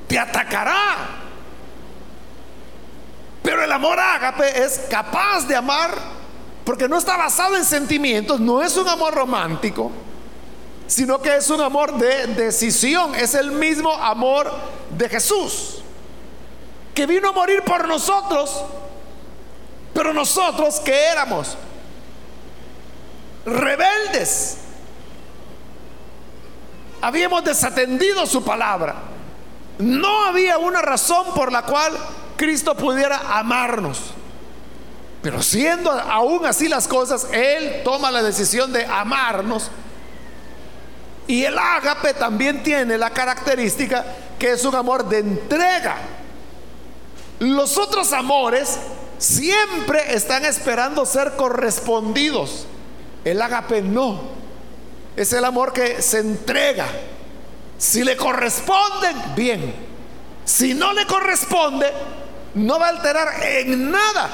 te 0.07 0.19
atacará. 0.19 1.21
Pero 3.43 3.63
el 3.63 3.71
amor 3.71 3.99
ágape 3.99 4.63
es 4.65 4.87
capaz 4.91 5.47
de 5.47 5.55
amar 5.55 5.95
porque 6.65 6.89
no 6.89 6.97
está 6.97 7.17
basado 7.17 7.57
en 7.57 7.65
sentimientos, 7.65 8.41
no 8.41 8.63
es 8.63 8.77
un 8.77 8.89
amor 8.89 9.15
romántico, 9.15 9.93
sino 10.87 11.21
que 11.21 11.37
es 11.37 11.51
un 11.51 11.61
amor 11.61 11.99
de 11.99 12.27
decisión, 12.29 13.15
es 13.15 13.35
el 13.35 13.53
mismo 13.53 13.93
amor 13.93 14.51
de 14.97 15.09
Jesús, 15.11 15.83
que 16.95 17.05
vino 17.07 17.29
a 17.29 17.33
morir 17.33 17.63
por 17.63 17.87
nosotros, 17.87 18.65
pero 19.93 20.15
nosotros 20.15 20.81
que 20.81 20.95
éramos 20.95 21.57
rebeldes, 23.45 24.59
habíamos 27.05 27.45
desatendido 27.45 28.27
su 28.27 28.43
palabra, 28.43 28.95
no 29.79 30.25
había 30.25 30.57
una 30.57 30.81
razón 30.81 31.35
por 31.35 31.53
la 31.53 31.61
cual 31.61 31.93
Cristo 32.35 32.75
pudiera 32.75 33.39
amarnos. 33.39 34.01
Pero 35.21 35.43
siendo 35.43 35.91
aún 35.91 36.47
así 36.47 36.67
las 36.67 36.89
cosas, 36.89 37.27
Él 37.31 37.83
toma 37.85 38.11
la 38.11 38.23
decisión 38.23 38.73
de 38.73 38.87
amarnos. 38.87 39.71
Y 41.27 41.45
el 41.45 41.59
ágape 41.59 42.15
también 42.15 42.63
tiene 42.63 42.97
la 42.97 43.11
característica 43.11 44.03
que 44.39 44.53
es 44.53 44.65
un 44.65 44.75
amor 44.75 45.07
de 45.07 45.19
entrega. 45.19 45.97
Los 47.39 47.77
otros 47.77 48.15
amores 48.15 48.79
siempre 49.19 50.15
están 50.15 50.47
esperando 50.47 51.05
ser 51.05 51.37
correspondidos. 51.37 52.67
El 53.27 53.43
ágape 53.43 53.83
no. 53.83 54.44
Es 55.17 55.33
el 55.33 55.45
amor 55.45 55.73
que 55.73 56.03
se 56.03 56.19
entrega. 56.19 56.87
Si 57.79 58.03
le 58.03 58.17
corresponden, 58.17 59.35
bien. 59.35 59.75
Si 60.45 60.75
no 60.75 60.93
le 60.93 61.07
corresponde, 61.07 61.91
no 62.55 62.79
va 62.79 62.87
a 62.87 62.91
alterar 62.91 63.29
en 63.43 63.91
nada 63.91 64.31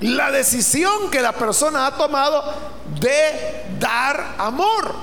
la 0.00 0.30
decisión 0.30 1.10
que 1.10 1.20
la 1.20 1.32
persona 1.32 1.86
ha 1.86 1.96
tomado 1.96 2.42
de 3.00 3.66
dar 3.78 4.36
amor. 4.38 4.94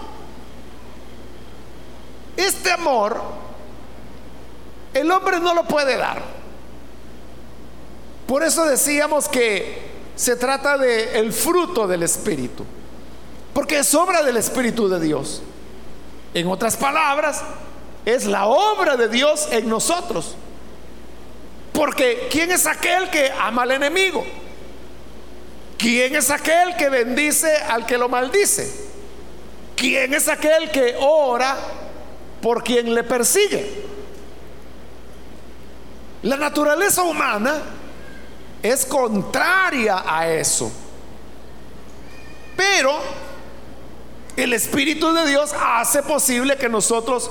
Este 2.36 2.72
amor, 2.72 3.22
el 4.94 5.12
hombre 5.12 5.40
no 5.40 5.54
lo 5.54 5.66
puede 5.66 5.98
dar. 5.98 6.22
Por 8.26 8.44
eso 8.44 8.66
decíamos 8.66 9.30
que 9.30 9.88
se 10.16 10.36
trata 10.36 10.78
de 10.78 11.20
el 11.20 11.32
fruto 11.32 11.88
del 11.88 12.04
espíritu, 12.04 12.66
porque 13.58 13.80
es 13.80 13.96
obra 13.96 14.22
del 14.22 14.38
espíritu 14.38 14.88
de 14.88 15.00
Dios. 15.00 15.42
En 16.36 16.48
otras 16.48 16.78
palabras, 16.78 17.42
es 18.06 18.26
la 18.28 18.46
obra 18.46 18.98
de 18.98 19.10
Dios 19.10 19.48
en 19.50 19.68
nosotros. 19.68 20.36
Porque 21.74 22.28
¿quién 22.30 22.52
es 22.52 22.68
aquel 22.68 23.10
que 23.10 23.32
ama 23.32 23.64
al 23.64 23.72
enemigo? 23.72 24.24
¿Quién 25.76 26.16
es 26.16 26.30
aquel 26.30 26.76
que 26.76 26.88
bendice 26.90 27.52
al 27.58 27.88
que 27.88 27.98
lo 27.98 28.08
maldice? 28.08 28.72
¿Quién 29.76 30.14
es 30.14 30.28
aquel 30.28 30.70
que 30.70 30.96
ora 31.00 31.58
por 32.44 32.64
quien 32.64 32.94
le 32.94 33.04
persigue? 33.04 33.86
La 36.22 36.38
naturaleza 36.38 37.02
humana 37.02 37.56
es 38.62 38.86
contraria 38.86 40.04
a 40.06 40.30
eso. 40.30 40.72
Pero 42.56 43.27
el 44.38 44.54
Espíritu 44.54 45.14
de 45.14 45.28
Dios 45.28 45.54
hace 45.60 46.02
posible 46.04 46.56
que 46.56 46.70
nosotros 46.70 47.30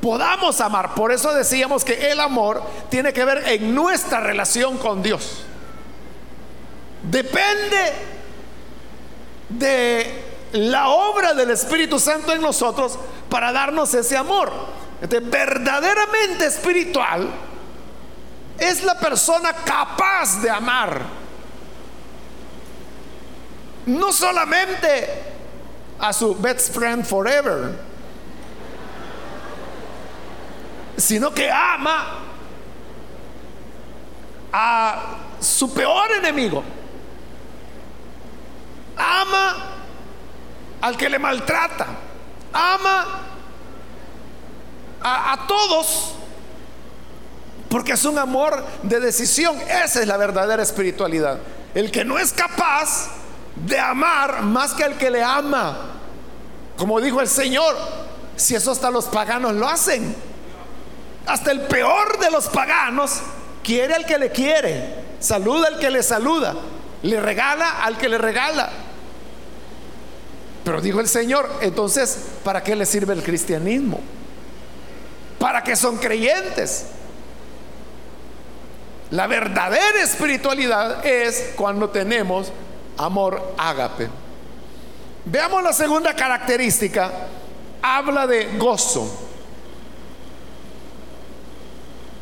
podamos 0.00 0.60
amar. 0.60 0.94
Por 0.94 1.12
eso 1.12 1.32
decíamos 1.34 1.84
que 1.84 2.12
el 2.12 2.20
amor 2.20 2.62
tiene 2.90 3.12
que 3.12 3.24
ver 3.24 3.42
en 3.48 3.74
nuestra 3.74 4.20
relación 4.20 4.78
con 4.78 5.02
Dios 5.02 5.44
depende 7.02 7.92
de 9.48 10.24
la 10.52 10.88
obra 10.88 11.34
del 11.34 11.50
Espíritu 11.50 11.98
Santo 11.98 12.32
en 12.32 12.40
nosotros 12.40 12.98
para 13.28 13.52
darnos 13.52 13.92
ese 13.94 14.16
amor. 14.16 14.52
verdaderamente 15.00 16.46
espiritual 16.46 17.28
es 18.58 18.84
la 18.84 18.98
persona 18.98 19.52
capaz 19.52 20.40
de 20.40 20.50
amar. 20.50 21.00
No 23.86 24.12
solamente 24.12 25.31
a 26.02 26.12
su 26.12 26.34
best 26.34 26.74
friend 26.74 27.06
forever, 27.06 27.72
sino 30.98 31.32
que 31.32 31.50
ama 31.50 32.18
a 34.52 35.16
su 35.40 35.72
peor 35.72 36.12
enemigo 36.12 36.62
ama 38.96 39.56
al 40.80 40.96
que 40.96 41.08
le 41.08 41.18
maltrata, 41.18 41.86
ama 42.52 43.20
a, 45.00 45.46
todos, 45.48 46.14
porque 47.68 47.92
es 47.92 48.04
un 48.04 48.18
amor 48.18 48.64
de 48.82 49.00
decisión. 49.00 49.56
Esa 49.62 50.00
es 50.00 50.06
la 50.06 50.16
verdadera 50.16 50.62
espiritualidad. 50.62 51.38
El 51.74 51.90
que 51.90 52.04
no 52.04 52.18
es 52.18 52.32
capaz 52.32 53.08
de 53.56 53.78
amar 53.78 54.42
más 54.42 54.72
que 54.72 54.84
el 54.84 54.94
que 54.94 55.10
le 55.10 55.22
ama. 55.22 55.78
Como 56.76 57.00
dijo 57.00 57.20
el 57.20 57.28
Señor, 57.28 57.76
si 58.36 58.54
eso 58.54 58.72
hasta 58.72 58.90
los 58.90 59.06
paganos 59.06 59.54
lo 59.54 59.68
hacen. 59.68 60.14
Hasta 61.26 61.52
el 61.52 61.62
peor 61.62 62.18
de 62.18 62.30
los 62.30 62.48
paganos 62.48 63.20
quiere 63.62 63.94
al 63.94 64.04
que 64.04 64.18
le 64.18 64.30
quiere, 64.30 64.94
saluda 65.20 65.68
al 65.68 65.78
que 65.78 65.90
le 65.90 66.02
saluda, 66.02 66.54
le 67.02 67.20
regala 67.20 67.84
al 67.84 67.96
que 67.96 68.08
le 68.08 68.18
regala. 68.18 68.70
Pero 70.64 70.80
dijo 70.80 71.00
el 71.00 71.08
Señor, 71.08 71.48
entonces, 71.60 72.18
¿para 72.44 72.62
qué 72.62 72.74
le 72.74 72.86
sirve 72.86 73.14
el 73.14 73.22
cristianismo? 73.22 74.00
¿Para 75.38 75.62
qué 75.62 75.76
son 75.76 75.98
creyentes? 75.98 76.86
La 79.10 79.26
verdadera 79.26 80.00
espiritualidad 80.02 81.04
es 81.04 81.52
cuando 81.56 81.90
tenemos 81.90 82.52
amor 82.96 83.54
ágape. 83.56 84.08
Veamos 85.24 85.62
la 85.62 85.72
segunda 85.72 86.14
característica. 86.14 87.10
Habla 87.80 88.26
de 88.26 88.56
gozo. 88.58 89.28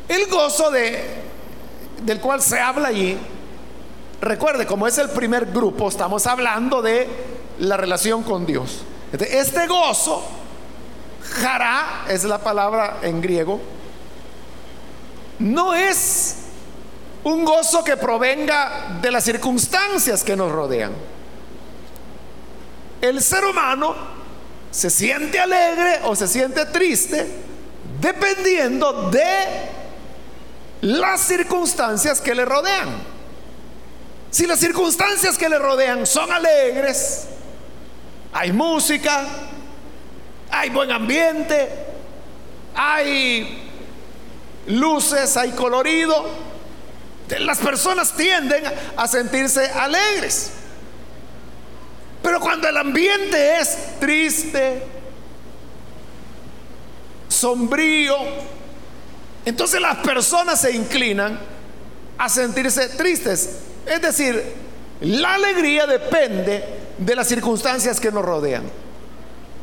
El 0.07 0.27
gozo 0.27 0.71
de, 0.71 1.03
del 2.03 2.19
cual 2.19 2.41
se 2.41 2.59
habla 2.59 2.89
allí, 2.89 3.17
recuerde, 4.19 4.65
como 4.65 4.85
es 4.85 4.97
el 4.97 5.09
primer 5.09 5.45
grupo, 5.45 5.87
estamos 5.87 6.27
hablando 6.27 6.81
de 6.81 7.07
la 7.59 7.77
relación 7.77 8.23
con 8.23 8.45
Dios. 8.45 8.81
Este 9.13 9.67
gozo, 9.67 10.23
jara 11.41 12.05
es 12.09 12.25
la 12.25 12.39
palabra 12.39 12.97
en 13.03 13.21
griego, 13.21 13.61
no 15.39 15.73
es 15.73 16.20
un 17.23 17.45
gozo 17.45 17.83
que 17.83 17.97
provenga 17.97 18.99
de 19.01 19.11
las 19.11 19.23
circunstancias 19.23 20.23
que 20.23 20.35
nos 20.35 20.51
rodean. 20.51 20.91
El 23.01 23.21
ser 23.21 23.45
humano 23.45 23.95
se 24.71 24.89
siente 24.89 25.39
alegre 25.39 25.99
o 26.03 26.15
se 26.15 26.27
siente 26.27 26.65
triste 26.67 27.27
dependiendo 27.99 29.09
de 29.09 29.45
las 30.81 31.21
circunstancias 31.21 32.21
que 32.21 32.33
le 32.33 32.45
rodean. 32.45 32.89
Si 34.31 34.47
las 34.47 34.59
circunstancias 34.59 35.37
que 35.37 35.49
le 35.49 35.59
rodean 35.59 36.05
son 36.05 36.31
alegres, 36.31 37.27
hay 38.33 38.51
música, 38.51 39.25
hay 40.49 40.69
buen 40.69 40.91
ambiente, 40.91 41.69
hay 42.73 43.69
luces, 44.67 45.35
hay 45.37 45.51
colorido. 45.51 46.50
Las 47.39 47.59
personas 47.59 48.13
tienden 48.13 48.63
a 48.97 49.07
sentirse 49.07 49.65
alegres. 49.71 50.51
Pero 52.21 52.39
cuando 52.39 52.67
el 52.67 52.77
ambiente 52.77 53.59
es 53.59 53.99
triste, 53.99 54.83
sombrío, 57.27 58.15
entonces 59.45 59.81
las 59.81 59.97
personas 59.97 60.61
se 60.61 60.71
inclinan 60.71 61.39
a 62.17 62.29
sentirse 62.29 62.89
tristes. 62.89 63.57
Es 63.85 64.01
decir, 64.01 64.53
la 65.01 65.33
alegría 65.33 65.87
depende 65.87 66.63
de 66.97 67.15
las 67.15 67.27
circunstancias 67.27 67.99
que 67.99 68.11
nos 68.11 68.23
rodean. 68.23 68.63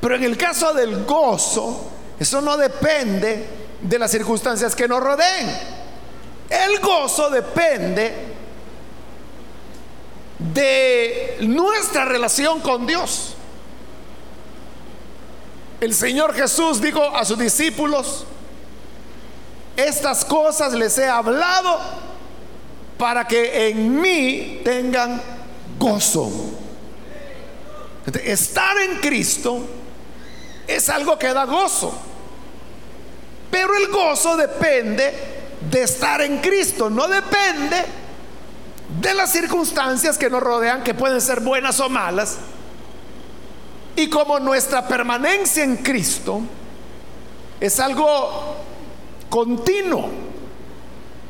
Pero 0.00 0.16
en 0.16 0.24
el 0.24 0.36
caso 0.36 0.74
del 0.74 1.04
gozo, 1.04 1.90
eso 2.18 2.40
no 2.40 2.56
depende 2.56 3.46
de 3.80 3.98
las 3.98 4.10
circunstancias 4.10 4.74
que 4.74 4.88
nos 4.88 5.00
rodeen. 5.00 5.77
El 6.48 6.80
gozo 6.80 7.30
depende 7.30 8.14
de 10.38 11.38
nuestra 11.40 12.04
relación 12.04 12.60
con 12.60 12.86
Dios. 12.86 13.34
El 15.80 15.94
Señor 15.94 16.34
Jesús 16.34 16.80
dijo 16.80 17.02
a 17.02 17.24
sus 17.24 17.38
discípulos, 17.38 18.24
estas 19.76 20.24
cosas 20.24 20.72
les 20.72 20.98
he 20.98 21.08
hablado 21.08 21.78
para 22.96 23.26
que 23.28 23.68
en 23.68 24.00
mí 24.00 24.60
tengan 24.64 25.22
gozo. 25.78 26.30
Estar 28.24 28.76
en 28.78 28.96
Cristo 28.96 29.60
es 30.66 30.88
algo 30.88 31.18
que 31.18 31.32
da 31.32 31.44
gozo. 31.44 31.92
Pero 33.50 33.76
el 33.76 33.88
gozo 33.88 34.36
depende 34.36 35.37
de 35.70 35.82
estar 35.82 36.20
en 36.20 36.38
Cristo, 36.38 36.88
no 36.88 37.08
depende 37.08 37.84
de 39.00 39.14
las 39.14 39.30
circunstancias 39.32 40.16
que 40.16 40.30
nos 40.30 40.42
rodean, 40.42 40.82
que 40.82 40.94
pueden 40.94 41.20
ser 41.20 41.40
buenas 41.40 41.78
o 41.80 41.88
malas. 41.88 42.38
Y 43.96 44.08
como 44.08 44.38
nuestra 44.38 44.86
permanencia 44.86 45.64
en 45.64 45.78
Cristo 45.78 46.40
es 47.60 47.80
algo 47.80 48.56
continuo. 49.28 50.08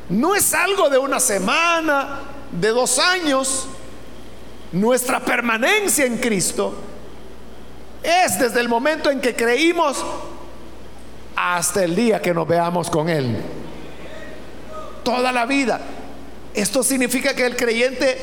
No 0.09 0.35
es 0.35 0.53
algo 0.53 0.89
de 0.89 0.97
una 0.97 1.19
semana, 1.19 2.19
de 2.51 2.69
dos 2.69 2.99
años. 2.99 3.67
Nuestra 4.71 5.19
permanencia 5.19 6.05
en 6.05 6.17
Cristo 6.17 6.75
es 8.03 8.39
desde 8.39 8.59
el 8.59 8.69
momento 8.69 9.09
en 9.09 9.19
que 9.19 9.35
creímos 9.35 10.03
hasta 11.35 11.83
el 11.83 11.95
día 11.95 12.21
que 12.21 12.33
nos 12.33 12.47
veamos 12.47 12.89
con 12.89 13.09
Él. 13.09 13.35
Toda 15.09 15.31
la 15.31 15.47
vida. 15.47 15.79
Esto 16.53 16.83
significa 16.83 17.33
que 17.33 17.43
el 17.43 17.55
creyente 17.55 18.15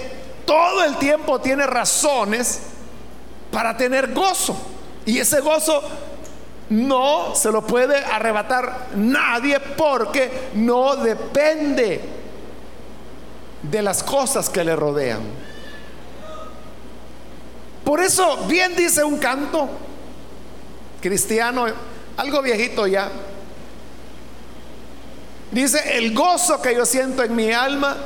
todo 0.44 0.84
el 0.84 0.98
tiempo 0.98 1.40
tiene 1.40 1.66
razones 1.66 2.60
para 3.50 3.76
tener 3.76 4.14
gozo. 4.14 4.56
Y 5.04 5.18
ese 5.18 5.40
gozo 5.40 5.82
no 6.70 7.34
se 7.34 7.50
lo 7.50 7.66
puede 7.66 7.96
arrebatar 7.96 8.86
nadie 8.94 9.58
porque 9.58 10.50
no 10.54 10.94
depende 10.94 12.00
de 13.62 13.82
las 13.82 14.04
cosas 14.04 14.48
que 14.48 14.62
le 14.62 14.76
rodean. 14.76 15.22
Por 17.84 18.00
eso, 18.00 18.46
bien 18.46 18.76
dice 18.76 19.02
un 19.02 19.18
canto 19.18 19.68
cristiano, 21.00 21.66
algo 22.16 22.42
viejito 22.42 22.86
ya, 22.86 23.10
dice, 25.62 25.96
el 25.96 26.14
gozo 26.14 26.60
que 26.60 26.74
yo 26.74 26.84
siento 26.84 27.22
en 27.22 27.34
mi 27.34 27.52
alma, 27.52 27.96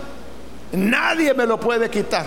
nadie 0.72 1.34
me 1.34 1.46
lo 1.46 1.58
puede 1.58 1.90
quitar. 1.90 2.26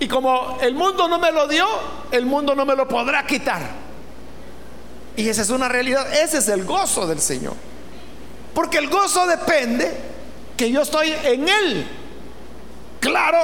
Y 0.00 0.08
como 0.08 0.58
el 0.60 0.74
mundo 0.74 1.08
no 1.08 1.18
me 1.18 1.30
lo 1.30 1.46
dio, 1.46 1.66
el 2.10 2.26
mundo 2.26 2.54
no 2.54 2.64
me 2.66 2.74
lo 2.74 2.88
podrá 2.88 3.24
quitar. 3.26 3.62
Y 5.16 5.28
esa 5.28 5.42
es 5.42 5.50
una 5.50 5.68
realidad, 5.68 6.12
ese 6.14 6.38
es 6.38 6.48
el 6.48 6.64
gozo 6.64 7.06
del 7.06 7.20
Señor. 7.20 7.54
Porque 8.52 8.78
el 8.78 8.88
gozo 8.88 9.26
depende 9.26 9.92
que 10.56 10.70
yo 10.70 10.82
estoy 10.82 11.12
en 11.24 11.48
Él. 11.48 11.86
Claro, 13.00 13.38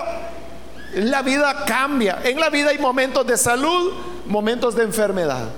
la 0.95 1.23
vida 1.23 1.64
cambia. 1.64 2.21
En 2.25 2.40
la 2.40 2.51
vida 2.51 2.71
hay 2.71 2.79
momentos 2.79 3.27
de 3.27 3.37
salud, 3.37 3.93
momentos 4.27 4.75
de 4.75 4.85
enfermedad. 4.85 5.49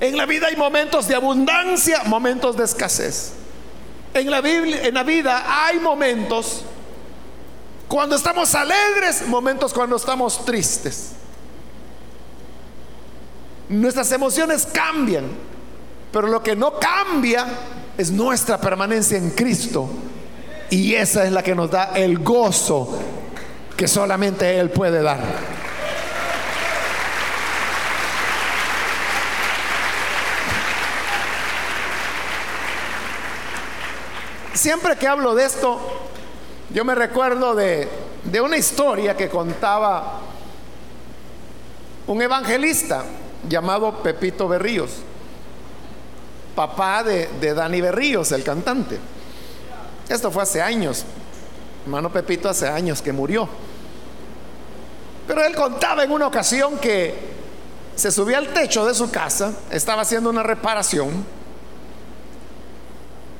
En 0.00 0.16
la 0.16 0.26
vida 0.26 0.48
hay 0.48 0.56
momentos 0.56 1.08
de 1.08 1.14
abundancia, 1.14 2.02
momentos 2.04 2.56
de 2.56 2.64
escasez. 2.64 3.32
En 4.12 4.30
la, 4.30 4.40
Biblia, 4.40 4.86
en 4.86 4.94
la 4.94 5.02
vida 5.02 5.66
hay 5.66 5.78
momentos 5.78 6.64
cuando 7.88 8.16
estamos 8.16 8.54
alegres, 8.54 9.26
momentos 9.26 9.72
cuando 9.72 9.96
estamos 9.96 10.44
tristes. 10.44 11.12
Nuestras 13.68 14.10
emociones 14.12 14.66
cambian, 14.66 15.24
pero 16.12 16.28
lo 16.28 16.42
que 16.42 16.54
no 16.54 16.78
cambia 16.78 17.46
es 17.96 18.10
nuestra 18.10 18.60
permanencia 18.60 19.16
en 19.16 19.30
Cristo. 19.30 19.88
Y 20.70 20.94
esa 20.94 21.24
es 21.24 21.32
la 21.32 21.42
que 21.42 21.54
nos 21.54 21.70
da 21.70 21.92
el 21.94 22.18
gozo 22.18 22.98
que 23.76 23.86
solamente 23.86 24.58
Él 24.58 24.70
puede 24.70 25.02
dar. 25.02 25.20
Siempre 34.56 34.96
que 34.96 35.06
hablo 35.06 35.34
de 35.34 35.44
esto, 35.44 35.78
yo 36.70 36.84
me 36.84 36.94
recuerdo 36.94 37.54
de, 37.54 37.88
una 38.42 38.56
historia 38.56 39.16
que 39.16 39.28
contaba 39.28 40.20
un 42.06 42.22
evangelista 42.22 43.04
llamado 43.46 44.02
Pepito 44.02 44.48
Berríos, 44.48 44.90
papá 46.54 47.02
de, 47.02 47.28
de 47.38 47.52
Dani 47.52 47.80
Berríos, 47.82 48.32
el 48.32 48.42
cantante. 48.42 48.98
Esto 50.08 50.30
fue 50.30 50.42
hace 50.42 50.62
años, 50.62 51.04
hermano 51.84 52.10
Pepito 52.10 52.48
hace 52.48 52.66
años 52.66 53.02
que 53.02 53.12
murió. 53.12 53.46
Pero 55.28 55.44
él 55.44 55.54
contaba 55.54 56.02
en 56.02 56.10
una 56.10 56.28
ocasión 56.28 56.78
que 56.78 57.14
se 57.94 58.10
subía 58.10 58.38
al 58.38 58.48
techo 58.54 58.86
de 58.86 58.94
su 58.94 59.10
casa, 59.10 59.52
estaba 59.70 60.02
haciendo 60.02 60.30
una 60.30 60.42
reparación, 60.42 61.35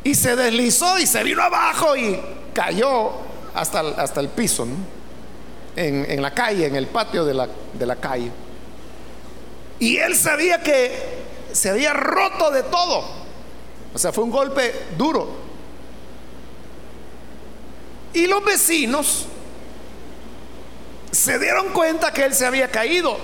y 0.07 0.15
se 0.15 0.37
deslizó 0.37 1.01
y 1.01 1.07
se 1.07 1.25
vino 1.25 1.43
abajo 1.43 1.97
y 1.97 2.17
cayó 2.55 3.11
hasta, 3.53 3.81
hasta 3.81 4.21
el 4.21 4.29
piso, 4.29 4.65
en, 5.75 6.09
en, 6.09 6.23
la 6.23 6.33
calle, 6.33 6.67
en 6.67 6.77
el 6.77 6.87
patio 6.87 7.25
de 7.25 7.35
la, 7.35 7.49
de 7.73 7.87
la 7.87 7.97
calle. 7.97 8.31
Y 9.81 9.97
él 9.97 10.15
sabía 10.15 10.63
que 10.63 10.93
se 11.51 11.71
había 11.71 11.93
roto 11.93 12.53
de 12.53 12.63
todo. 12.63 13.05
O 13.93 13.99
sea, 13.99 14.13
fue 14.13 14.23
un 14.23 14.31
golpe 14.31 14.73
duro. 14.97 15.29
Y 18.13 18.29
los 18.29 18.45
vecinos 18.45 19.27
se 21.11 21.37
dieron 21.41 21.73
cuenta 21.73 22.13
que 22.13 22.27
él 22.27 22.33
se 22.33 22.47
había 22.47 22.71
caído. 22.71 23.19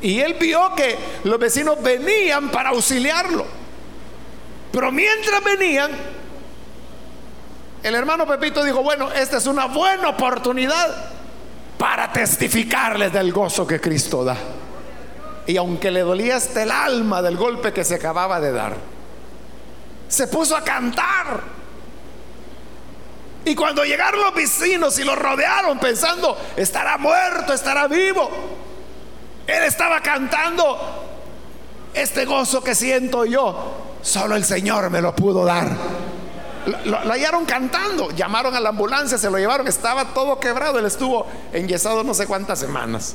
Y 0.00 0.18
él 0.18 0.34
vio 0.34 0.74
que 0.74 0.98
los 1.22 1.38
vecinos 1.38 1.80
venían 1.80 2.50
para 2.50 2.70
auxiliarlo. 2.70 3.61
Pero 4.72 4.90
mientras 4.90 5.44
venían, 5.44 5.90
el 7.82 7.94
hermano 7.94 8.26
Pepito 8.26 8.64
dijo, 8.64 8.82
bueno, 8.82 9.12
esta 9.12 9.36
es 9.36 9.46
una 9.46 9.66
buena 9.66 10.08
oportunidad 10.08 11.12
para 11.78 12.10
testificarles 12.12 13.12
del 13.12 13.32
gozo 13.32 13.66
que 13.66 13.80
Cristo 13.80 14.24
da. 14.24 14.36
Y 15.46 15.56
aunque 15.56 15.90
le 15.90 16.00
dolía 16.00 16.36
hasta 16.36 16.62
el 16.62 16.70
alma 16.70 17.20
del 17.20 17.36
golpe 17.36 17.72
que 17.72 17.84
se 17.84 17.96
acababa 17.96 18.40
de 18.40 18.52
dar, 18.52 18.76
se 20.08 20.28
puso 20.28 20.56
a 20.56 20.62
cantar. 20.62 21.42
Y 23.44 23.54
cuando 23.56 23.84
llegaron 23.84 24.20
los 24.20 24.34
vecinos 24.34 24.98
y 25.00 25.04
lo 25.04 25.16
rodearon 25.16 25.78
pensando, 25.80 26.38
estará 26.56 26.96
muerto, 26.96 27.52
estará 27.52 27.88
vivo, 27.88 28.30
él 29.46 29.64
estaba 29.64 30.00
cantando, 30.00 30.78
este 31.92 32.24
gozo 32.24 32.62
que 32.62 32.76
siento 32.76 33.24
yo, 33.24 33.81
solo 34.02 34.36
el 34.36 34.44
Señor 34.44 34.90
me 34.90 35.00
lo 35.00 35.14
pudo 35.14 35.44
dar. 35.44 35.70
Lo, 36.84 36.98
hallaron 36.98 37.44
cantando, 37.44 38.10
llamaron 38.10 38.54
a 38.54 38.60
la 38.60 38.68
ambulancia, 38.68 39.18
se 39.18 39.28
lo 39.30 39.38
llevaron, 39.38 39.66
estaba 39.66 40.14
todo 40.14 40.38
quebrado, 40.38 40.78
él 40.78 40.84
estuvo 40.84 41.26
enyesado 41.52 42.04
no 42.04 42.14
sé 42.14 42.26
cuántas 42.26 42.60
semanas. 42.60 43.14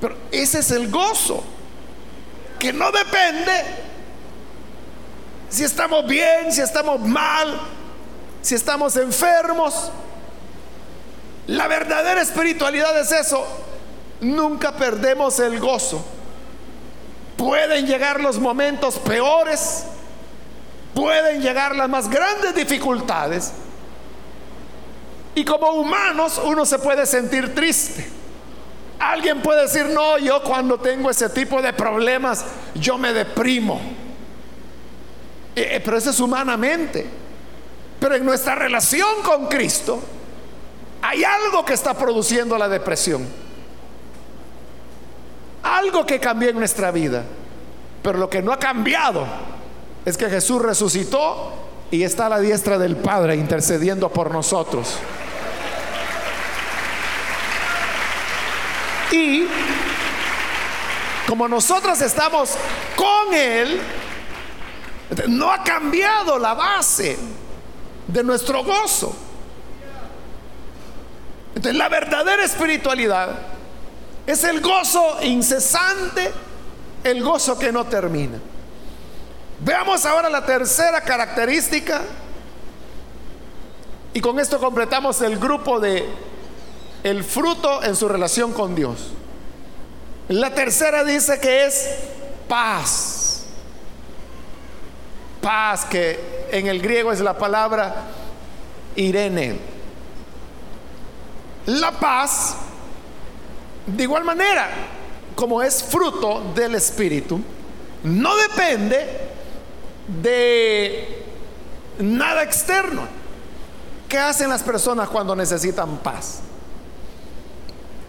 Pero 0.00 0.16
ese 0.30 0.58
es 0.58 0.70
el 0.72 0.90
gozo, 0.90 1.42
que 2.58 2.72
no 2.72 2.90
depende 2.92 3.52
si 5.48 5.64
estamos 5.64 6.06
bien, 6.06 6.50
si 6.50 6.60
estamos 6.60 7.00
mal, 7.00 7.60
si 8.40 8.54
estamos 8.54 8.96
enfermos. 8.96 9.90
La 11.46 11.68
verdadera 11.68 12.20
espiritualidad 12.20 12.98
es 12.98 13.12
eso. 13.12 13.46
Nunca 14.20 14.72
perdemos 14.72 15.38
el 15.40 15.58
gozo. 15.60 16.04
Pueden 17.42 17.88
llegar 17.88 18.20
los 18.20 18.38
momentos 18.38 19.00
peores, 19.00 19.82
pueden 20.94 21.42
llegar 21.42 21.74
las 21.74 21.88
más 21.88 22.08
grandes 22.08 22.54
dificultades. 22.54 23.50
Y 25.34 25.44
como 25.44 25.72
humanos 25.72 26.40
uno 26.44 26.64
se 26.64 26.78
puede 26.78 27.04
sentir 27.04 27.52
triste. 27.52 28.08
Alguien 29.00 29.42
puede 29.42 29.62
decir, 29.62 29.86
no, 29.86 30.18
yo 30.18 30.40
cuando 30.44 30.78
tengo 30.78 31.10
ese 31.10 31.30
tipo 31.30 31.60
de 31.60 31.72
problemas, 31.72 32.44
yo 32.76 32.96
me 32.96 33.12
deprimo. 33.12 33.80
Eh, 35.56 35.66
eh, 35.72 35.82
pero 35.84 35.96
eso 35.96 36.10
es 36.10 36.20
humanamente. 36.20 37.10
Pero 37.98 38.14
en 38.14 38.24
nuestra 38.24 38.54
relación 38.54 39.20
con 39.24 39.48
Cristo 39.48 40.00
hay 41.02 41.24
algo 41.24 41.64
que 41.64 41.74
está 41.74 41.92
produciendo 41.92 42.56
la 42.56 42.68
depresión. 42.68 43.26
Algo 45.62 46.04
que 46.06 46.18
cambió 46.18 46.50
en 46.50 46.58
nuestra 46.58 46.90
vida. 46.90 47.24
Pero 48.02 48.18
lo 48.18 48.28
que 48.28 48.42
no 48.42 48.52
ha 48.52 48.58
cambiado 48.58 49.26
es 50.04 50.16
que 50.16 50.28
Jesús 50.28 50.60
resucitó 50.60 51.52
y 51.90 52.02
está 52.02 52.26
a 52.26 52.30
la 52.30 52.40
diestra 52.40 52.78
del 52.78 52.96
Padre 52.96 53.36
intercediendo 53.36 54.08
por 54.08 54.30
nosotros. 54.30 54.96
Y 59.12 59.46
como 61.26 61.46
nosotros 61.46 62.00
estamos 62.00 62.56
con 62.96 63.34
Él, 63.34 63.80
no 65.28 65.50
ha 65.50 65.62
cambiado 65.62 66.38
la 66.38 66.54
base 66.54 67.18
de 68.06 68.24
nuestro 68.24 68.64
gozo. 68.64 69.14
Entonces 71.54 71.76
la 71.76 71.88
verdadera 71.88 72.42
espiritualidad 72.42 73.51
es 74.26 74.44
el 74.44 74.60
gozo 74.60 75.22
incesante, 75.22 76.30
el 77.04 77.22
gozo 77.22 77.58
que 77.58 77.72
no 77.72 77.84
termina. 77.84 78.38
Veamos 79.60 80.04
ahora 80.06 80.28
la 80.28 80.44
tercera 80.44 81.00
característica 81.00 82.02
y 84.14 84.20
con 84.20 84.38
esto 84.38 84.58
completamos 84.58 85.20
el 85.22 85.38
grupo 85.38 85.80
de 85.80 86.06
el 87.02 87.24
fruto 87.24 87.82
en 87.82 87.96
su 87.96 88.08
relación 88.08 88.52
con 88.52 88.74
Dios. 88.74 89.10
La 90.28 90.54
tercera 90.54 91.04
dice 91.04 91.40
que 91.40 91.66
es 91.66 91.88
paz. 92.48 93.44
Paz 95.40 95.84
que 95.86 96.46
en 96.52 96.68
el 96.68 96.80
griego 96.80 97.10
es 97.12 97.20
la 97.20 97.36
palabra 97.36 97.94
Irene. 98.94 99.58
La 101.66 101.92
paz, 101.92 102.56
de 103.86 104.02
igual 104.02 104.24
manera, 104.24 104.68
como 105.34 105.62
es 105.62 105.82
fruto 105.82 106.52
del 106.54 106.74
Espíritu, 106.74 107.40
no 108.04 108.36
depende 108.36 109.06
de 110.22 111.24
nada 111.98 112.42
externo. 112.42 113.02
¿Qué 114.08 114.18
hacen 114.18 114.50
las 114.50 114.62
personas 114.62 115.08
cuando 115.08 115.34
necesitan 115.34 115.98
paz? 115.98 116.40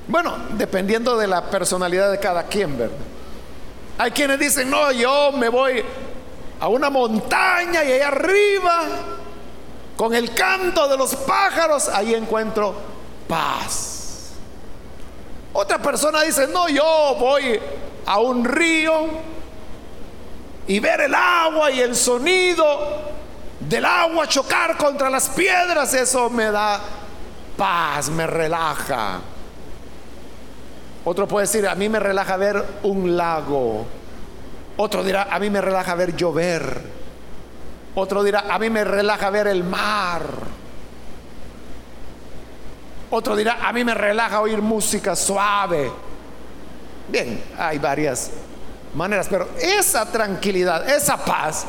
Bueno, 0.07 0.35
dependiendo 0.57 1.17
de 1.17 1.27
la 1.27 1.49
personalidad 1.49 2.11
de 2.11 2.19
cada 2.19 2.43
quien, 2.43 2.77
¿verdad? 2.77 2.97
Hay 3.97 4.11
quienes 4.11 4.39
dicen, 4.39 4.69
no, 4.69 4.91
yo 4.91 5.31
me 5.31 5.47
voy 5.49 5.83
a 6.59 6.67
una 6.67 6.89
montaña 6.89 7.83
y 7.83 7.91
ahí 7.91 8.01
arriba, 8.01 8.81
con 9.95 10.13
el 10.13 10.33
canto 10.33 10.87
de 10.87 10.97
los 10.97 11.15
pájaros, 11.15 11.87
ahí 11.87 12.13
encuentro 12.13 12.73
paz. 13.27 13.92
Otra 15.53 15.77
persona 15.77 16.23
dice, 16.23 16.47
no, 16.47 16.67
yo 16.67 17.15
voy 17.19 17.59
a 18.05 18.19
un 18.19 18.43
río 18.43 19.07
y 20.67 20.79
ver 20.79 21.01
el 21.01 21.13
agua 21.13 21.69
y 21.71 21.79
el 21.79 21.95
sonido 21.95 23.13
del 23.59 23.85
agua 23.85 24.27
chocar 24.27 24.75
contra 24.77 25.09
las 25.09 25.29
piedras, 25.29 25.93
eso 25.93 26.29
me 26.29 26.51
da 26.51 26.79
paz, 27.55 28.09
me 28.09 28.25
relaja. 28.25 29.21
Otro 31.05 31.27
puede 31.27 31.45
decir, 31.45 31.67
a 31.67 31.75
mí 31.75 31.87
me 31.89 31.99
relaja 31.99 32.37
ver 32.37 32.63
un 32.83 33.15
lago. 33.15 33.85
Otro 34.77 35.03
dirá, 35.03 35.27
a 35.29 35.37
mí 35.37 35.49
me 35.49 35.61
relaja 35.61 35.95
ver 35.95 36.15
llover. 36.15 36.81
Otro 37.95 38.23
dirá, 38.23 38.45
a 38.49 38.57
mí 38.57 38.69
me 38.69 38.83
relaja 38.83 39.29
ver 39.29 39.47
el 39.47 39.63
mar. 39.63 40.23
Otro 43.15 43.35
dirá, 43.35 43.59
a 43.61 43.71
mí 43.71 43.83
me 43.83 43.93
relaja 43.93 44.41
oír 44.41 44.59
música 44.59 45.15
suave. 45.15 45.91
Bien, 47.07 47.43
hay 47.59 47.77
varias 47.77 48.31
maneras, 48.95 49.27
pero 49.29 49.49
esa 49.61 50.11
tranquilidad, 50.11 50.89
esa 50.89 51.23
paz, 51.23 51.63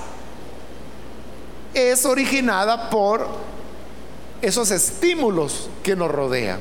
es 1.74 2.06
originada 2.06 2.88
por 2.88 3.28
esos 4.40 4.70
estímulos 4.70 5.68
que 5.82 5.94
nos 5.94 6.10
rodean. 6.10 6.60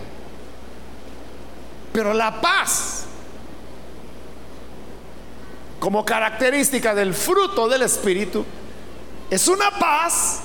Pero 1.94 2.14
la 2.14 2.42
paz, 2.42 3.06
como 5.80 6.04
característica 6.04 6.94
del 6.94 7.14
fruto 7.14 7.70
del 7.70 7.84
Espíritu, 7.84 8.44
es 9.30 9.48
una 9.48 9.72
paz 9.80 10.42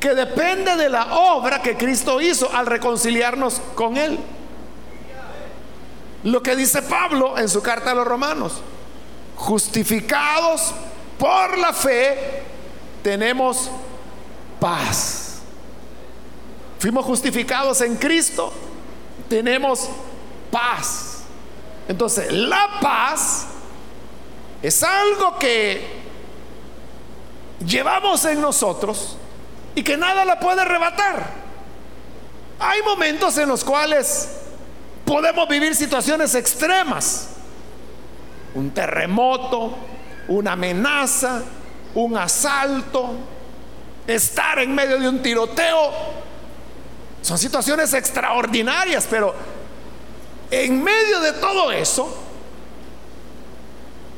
que 0.00 0.14
depende 0.14 0.76
de 0.76 0.88
la 0.88 1.14
obra 1.14 1.60
que 1.60 1.76
Cristo 1.76 2.22
hizo 2.22 2.50
al 2.50 2.64
reconciliarnos 2.64 3.60
con 3.74 3.98
Él. 3.98 4.18
Lo 6.24 6.42
que 6.42 6.56
dice 6.56 6.80
Pablo 6.80 7.36
en 7.38 7.48
su 7.48 7.62
carta 7.62 7.90
a 7.90 7.94
los 7.94 8.06
romanos, 8.06 8.54
justificados 9.36 10.72
por 11.18 11.58
la 11.58 11.74
fe, 11.74 12.42
tenemos 13.02 13.70
paz. 14.58 15.40
Fuimos 16.78 17.04
justificados 17.04 17.82
en 17.82 17.96
Cristo, 17.96 18.52
tenemos 19.28 19.90
paz. 20.50 21.24
Entonces, 21.86 22.32
la 22.32 22.80
paz 22.80 23.48
es 24.62 24.82
algo 24.82 25.38
que 25.38 26.00
llevamos 27.66 28.24
en 28.24 28.40
nosotros 28.40 29.18
y 29.74 29.82
que 29.82 29.96
nada 29.96 30.24
la 30.24 30.40
puede 30.40 30.62
arrebatar. 30.62 31.30
Hay 32.58 32.82
momentos 32.82 33.38
en 33.38 33.48
los 33.48 33.64
cuales 33.64 34.28
podemos 35.04 35.48
vivir 35.48 35.74
situaciones 35.74 36.34
extremas. 36.34 37.28
Un 38.54 38.70
terremoto, 38.72 39.74
una 40.28 40.52
amenaza, 40.52 41.42
un 41.94 42.16
asalto, 42.16 43.14
estar 44.06 44.58
en 44.58 44.74
medio 44.74 44.98
de 44.98 45.08
un 45.08 45.22
tiroteo. 45.22 45.92
Son 47.22 47.38
situaciones 47.38 47.94
extraordinarias, 47.94 49.06
pero 49.08 49.34
en 50.50 50.82
medio 50.82 51.20
de 51.20 51.32
todo 51.34 51.70
eso, 51.70 52.16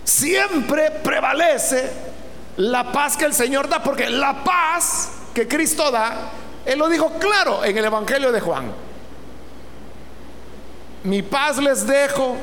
siempre 0.04 0.90
prevalece 0.90 1.90
la 2.56 2.90
paz 2.90 3.16
que 3.16 3.24
el 3.24 3.34
Señor 3.34 3.68
da, 3.68 3.82
porque 3.82 4.08
la 4.08 4.42
paz 4.44 5.10
que 5.34 5.48
Cristo 5.48 5.90
da, 5.90 6.30
Él 6.64 6.78
lo 6.78 6.88
dijo 6.88 7.10
claro 7.18 7.64
en 7.64 7.76
el 7.76 7.84
Evangelio 7.84 8.32
de 8.32 8.40
Juan. 8.40 8.72
Mi 11.04 11.22
paz 11.22 11.58
les 11.58 11.86
dejo, 11.86 12.36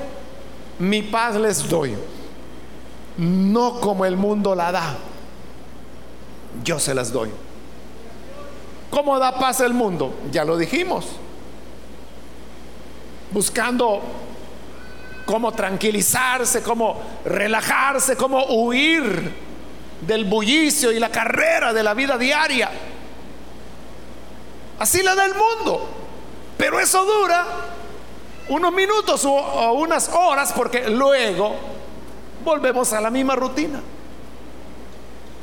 mi 0.79 1.01
paz 1.01 1.35
les 1.35 1.67
doy. 1.67 1.95
No 3.17 3.79
como 3.79 4.05
el 4.05 4.17
mundo 4.17 4.55
la 4.55 4.71
da, 4.71 4.97
yo 6.63 6.79
se 6.79 6.93
las 6.93 7.11
doy. 7.11 7.29
¿Cómo 8.89 9.19
da 9.19 9.37
paz 9.37 9.61
el 9.61 9.73
mundo? 9.73 10.13
Ya 10.31 10.43
lo 10.43 10.57
dijimos 10.57 11.05
buscando 13.31 14.01
cómo 15.25 15.51
tranquilizarse, 15.51 16.63
cómo 16.63 16.99
relajarse, 17.25 18.15
cómo 18.15 18.45
huir 18.45 19.48
del 20.01 20.25
bullicio 20.25 20.91
y 20.91 20.99
la 20.99 21.09
carrera 21.09 21.73
de 21.73 21.83
la 21.83 21.93
vida 21.93 22.17
diaria. 22.17 22.69
Así 24.79 25.03
la 25.03 25.15
da 25.15 25.25
el 25.25 25.33
mundo. 25.35 25.87
Pero 26.57 26.79
eso 26.79 27.05
dura 27.05 27.45
unos 28.49 28.73
minutos 28.73 29.23
o, 29.25 29.73
unas 29.73 30.09
horas 30.09 30.51
porque 30.53 30.89
luego 30.89 31.55
volvemos 32.43 32.91
a 32.93 33.01
la 33.01 33.09
misma 33.09 33.35
rutina. 33.35 33.81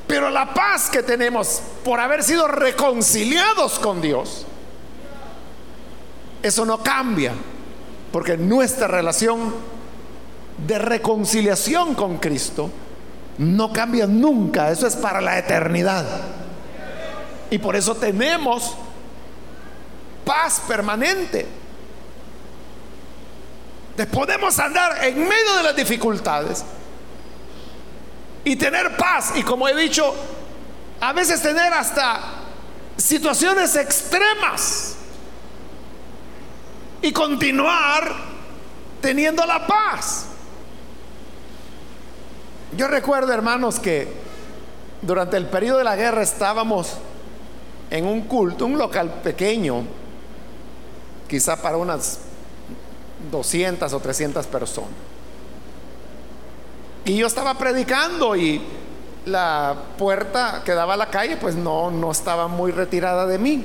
Pero 0.06 0.30
la 0.30 0.52
paz 0.54 0.88
que 0.88 1.02
tenemos 1.02 1.62
por 1.84 2.00
haber 2.00 2.22
sido 2.22 2.46
reconciliados 2.48 3.78
con 3.78 4.00
Dios, 4.00 4.46
eso 6.42 6.64
no 6.64 6.82
cambia. 6.82 7.32
Porque 8.12 8.36
nuestra 8.36 8.86
relación 8.86 9.54
de 10.66 10.78
reconciliación 10.78 11.94
con 11.94 12.18
Cristo 12.18 12.70
no 13.38 13.72
cambia 13.72 14.06
nunca. 14.06 14.70
Eso 14.70 14.86
es 14.86 14.96
para 14.96 15.20
la 15.20 15.38
eternidad. 15.38 16.04
Y 17.50 17.58
por 17.58 17.76
eso 17.76 17.94
tenemos 17.94 18.74
paz 20.24 20.62
permanente. 20.66 21.46
podemos 24.12 24.58
andar 24.58 25.04
en 25.04 25.18
medio 25.20 25.56
de 25.56 25.62
las 25.62 25.76
dificultades 25.76 26.64
y 28.44 28.56
tener 28.56 28.96
paz. 28.96 29.32
Y 29.36 29.42
como 29.42 29.68
he 29.68 29.74
dicho, 29.74 30.14
a 31.00 31.12
veces 31.12 31.42
tener 31.42 31.72
hasta 31.72 32.20
situaciones 32.96 33.76
extremas 33.76 34.96
y 37.02 37.12
continuar 37.12 38.12
teniendo 39.00 39.44
la 39.46 39.66
paz. 39.66 40.26
Yo 42.76 42.88
recuerdo, 42.88 43.32
hermanos, 43.32 43.80
que 43.80 44.06
durante 45.00 45.38
el 45.38 45.46
periodo 45.46 45.78
de 45.78 45.84
la 45.84 45.96
guerra 45.96 46.22
estábamos 46.22 46.92
en 47.90 48.04
un 48.04 48.22
culto, 48.22 48.66
un 48.66 48.76
local 48.76 49.20
pequeño, 49.22 49.84
quizá 51.26 51.56
para 51.62 51.78
unas 51.78 52.18
200 53.30 53.90
o 53.92 54.00
300 54.00 54.46
personas. 54.46 54.90
Y 57.06 57.16
yo 57.16 57.26
estaba 57.26 57.54
predicando 57.54 58.36
y 58.36 58.60
la 59.24 59.74
puerta 59.96 60.62
que 60.64 60.72
daba 60.72 60.94
a 60.94 60.96
la 60.96 61.06
calle 61.06 61.36
pues 61.36 61.54
no, 61.54 61.90
no 61.90 62.10
estaba 62.10 62.46
muy 62.46 62.72
retirada 62.72 63.26
de 63.26 63.38
mí. 63.38 63.64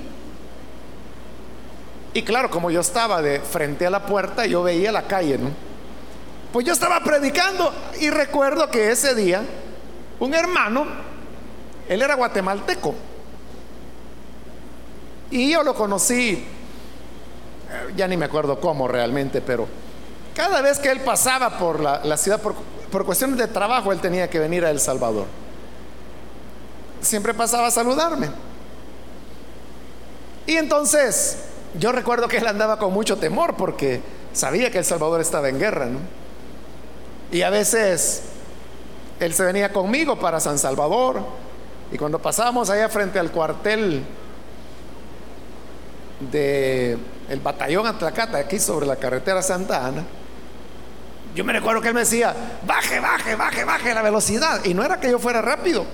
Y 2.14 2.22
claro, 2.24 2.50
como 2.50 2.72
yo 2.72 2.80
estaba 2.80 3.22
de 3.22 3.40
frente 3.40 3.86
a 3.86 3.90
la 3.90 4.06
puerta, 4.06 4.46
yo 4.46 4.64
veía 4.64 4.92
la 4.92 5.04
calle, 5.04 5.38
¿no? 5.38 5.71
Pues 6.52 6.66
yo 6.66 6.74
estaba 6.74 7.00
predicando 7.02 7.74
y 8.00 8.10
recuerdo 8.10 8.70
que 8.70 8.92
ese 8.92 9.16
día 9.16 9.42
un 10.20 10.34
hermano, 10.36 10.86
él 11.90 12.02
era 12.02 12.16
guatemalteco, 12.16 12.94
y 15.32 15.50
yo 15.50 15.64
lo 15.64 15.74
conocí, 15.74 16.34
eh, 16.34 17.94
ya 17.96 18.08
ni 18.08 18.18
me 18.18 18.26
acuerdo 18.26 18.60
cómo 18.60 18.88
realmente, 18.88 19.42
pero 19.42 19.68
cada 20.36 20.62
vez 20.62 20.78
que 20.78 20.92
él 20.92 21.00
pasaba 21.00 21.58
por 21.58 21.80
la, 21.80 22.18
ciudad, 22.18 22.40
por, 22.42 22.54
por 22.92 23.06
cuestiones 23.06 23.38
de 23.38 23.48
trabajo, 23.48 23.92
él 23.92 24.00
tenía 24.00 24.30
que 24.30 24.40
venir 24.40 24.66
a 24.66 24.70
El 24.70 24.80
Salvador. 24.80 25.26
Siempre 27.02 27.34
pasaba 27.34 27.68
a 27.68 27.72
saludarme. 27.72 28.30
Y 30.46 30.58
entonces, 30.58 31.38
yo 31.80 31.92
recuerdo 31.92 32.28
que 32.28 32.38
él 32.38 32.48
andaba 32.48 32.78
con 32.78 32.94
mucho 32.94 33.18
temor 33.18 33.56
porque 33.56 34.02
sabía 34.34 34.70
que 34.70 34.78
El 34.80 34.86
Salvador 34.86 35.22
estaba 35.22 35.50
en 35.50 35.58
guerra, 35.58 35.86
¿no? 35.86 36.21
Y 37.32 37.44
a 37.44 37.50
veces 37.50 38.24
él 39.20 39.34
se 39.34 39.44
venía 39.44 39.72
conmigo 39.72 40.20
para 40.20 40.40
San 40.40 40.60
Salvador. 40.60 41.22
Y 41.92 41.98
cuando 41.98 42.20
pasábamos 42.20 42.70
allá 42.70 42.90
frente 42.90 43.20
al 43.20 43.32
cuartel 43.32 44.04
del 46.32 47.00
el 47.30 47.40
batallón 47.40 47.88
Atlacata, 47.88 48.38
aquí 48.38 48.60
sobre 48.60 48.86
la 48.86 48.98
carretera 48.98 49.42
Santa 49.42 49.86
Ana, 49.86 50.04
yo 51.34 51.46
me 51.46 51.54
recuerdo 51.54 51.82
que 51.82 51.88
él 51.88 51.94
me 51.94 52.02
decía, 52.02 52.36
baje, 52.66 53.00
baje, 53.00 53.36
baje, 53.36 53.64
baje 53.64 53.94
la 53.94 54.02
velocidad. 54.02 54.66
Y 54.66 54.74
no 54.74 54.84
era 54.84 55.00
que 55.00 55.10
yo 55.10 55.18
fuera 55.18 55.42
rápido, 55.42 55.86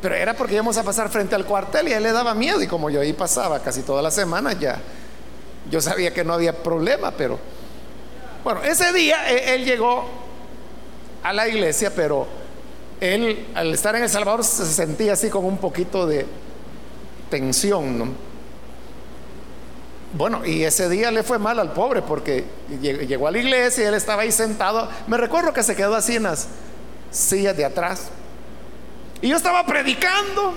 pero 0.00 0.14
era 0.14 0.34
porque 0.34 0.54
íbamos 0.54 0.76
a 0.76 0.84
pasar 0.84 1.08
frente 1.08 1.34
al 1.34 1.44
cuartel 1.44 1.88
y 1.88 1.92
a 1.92 1.96
él 1.96 2.04
le 2.04 2.12
daba 2.12 2.34
miedo. 2.34 2.62
Y 2.62 2.68
como 2.68 2.90
yo 2.90 3.00
ahí 3.00 3.12
pasaba 3.12 3.58
casi 3.60 3.82
toda 3.82 4.02
la 4.02 4.12
semana, 4.12 4.52
ya 4.52 4.78
yo 5.68 5.80
sabía 5.80 6.14
que 6.14 6.22
no 6.22 6.34
había 6.34 6.62
problema, 6.62 7.10
pero 7.10 7.38
bueno, 8.46 8.62
ese 8.62 8.92
día 8.92 9.28
él, 9.28 9.38
él 9.38 9.64
llegó 9.64 10.04
a 11.24 11.32
la 11.32 11.48
iglesia, 11.48 11.92
pero 11.92 12.28
él 13.00 13.44
al 13.56 13.74
estar 13.74 13.96
en 13.96 14.04
El 14.04 14.08
Salvador 14.08 14.44
se 14.44 14.64
sentía 14.66 15.14
así 15.14 15.28
con 15.30 15.44
un 15.44 15.58
poquito 15.58 16.06
de 16.06 16.24
tensión, 17.28 17.98
¿no? 17.98 18.06
Bueno, 20.12 20.46
y 20.46 20.62
ese 20.62 20.88
día 20.88 21.10
le 21.10 21.24
fue 21.24 21.40
mal 21.40 21.58
al 21.58 21.72
pobre 21.72 22.02
porque 22.02 22.44
llegó 22.80 23.26
a 23.26 23.32
la 23.32 23.38
iglesia 23.38 23.82
y 23.82 23.86
él 23.88 23.94
estaba 23.94 24.22
ahí 24.22 24.30
sentado. 24.30 24.88
Me 25.08 25.16
recuerdo 25.16 25.52
que 25.52 25.64
se 25.64 25.74
quedó 25.74 25.96
así 25.96 26.14
en 26.14 26.22
las 26.22 26.46
sillas 27.10 27.56
de 27.56 27.64
atrás. 27.64 28.10
Y 29.22 29.28
yo 29.30 29.36
estaba 29.36 29.66
predicando. 29.66 30.54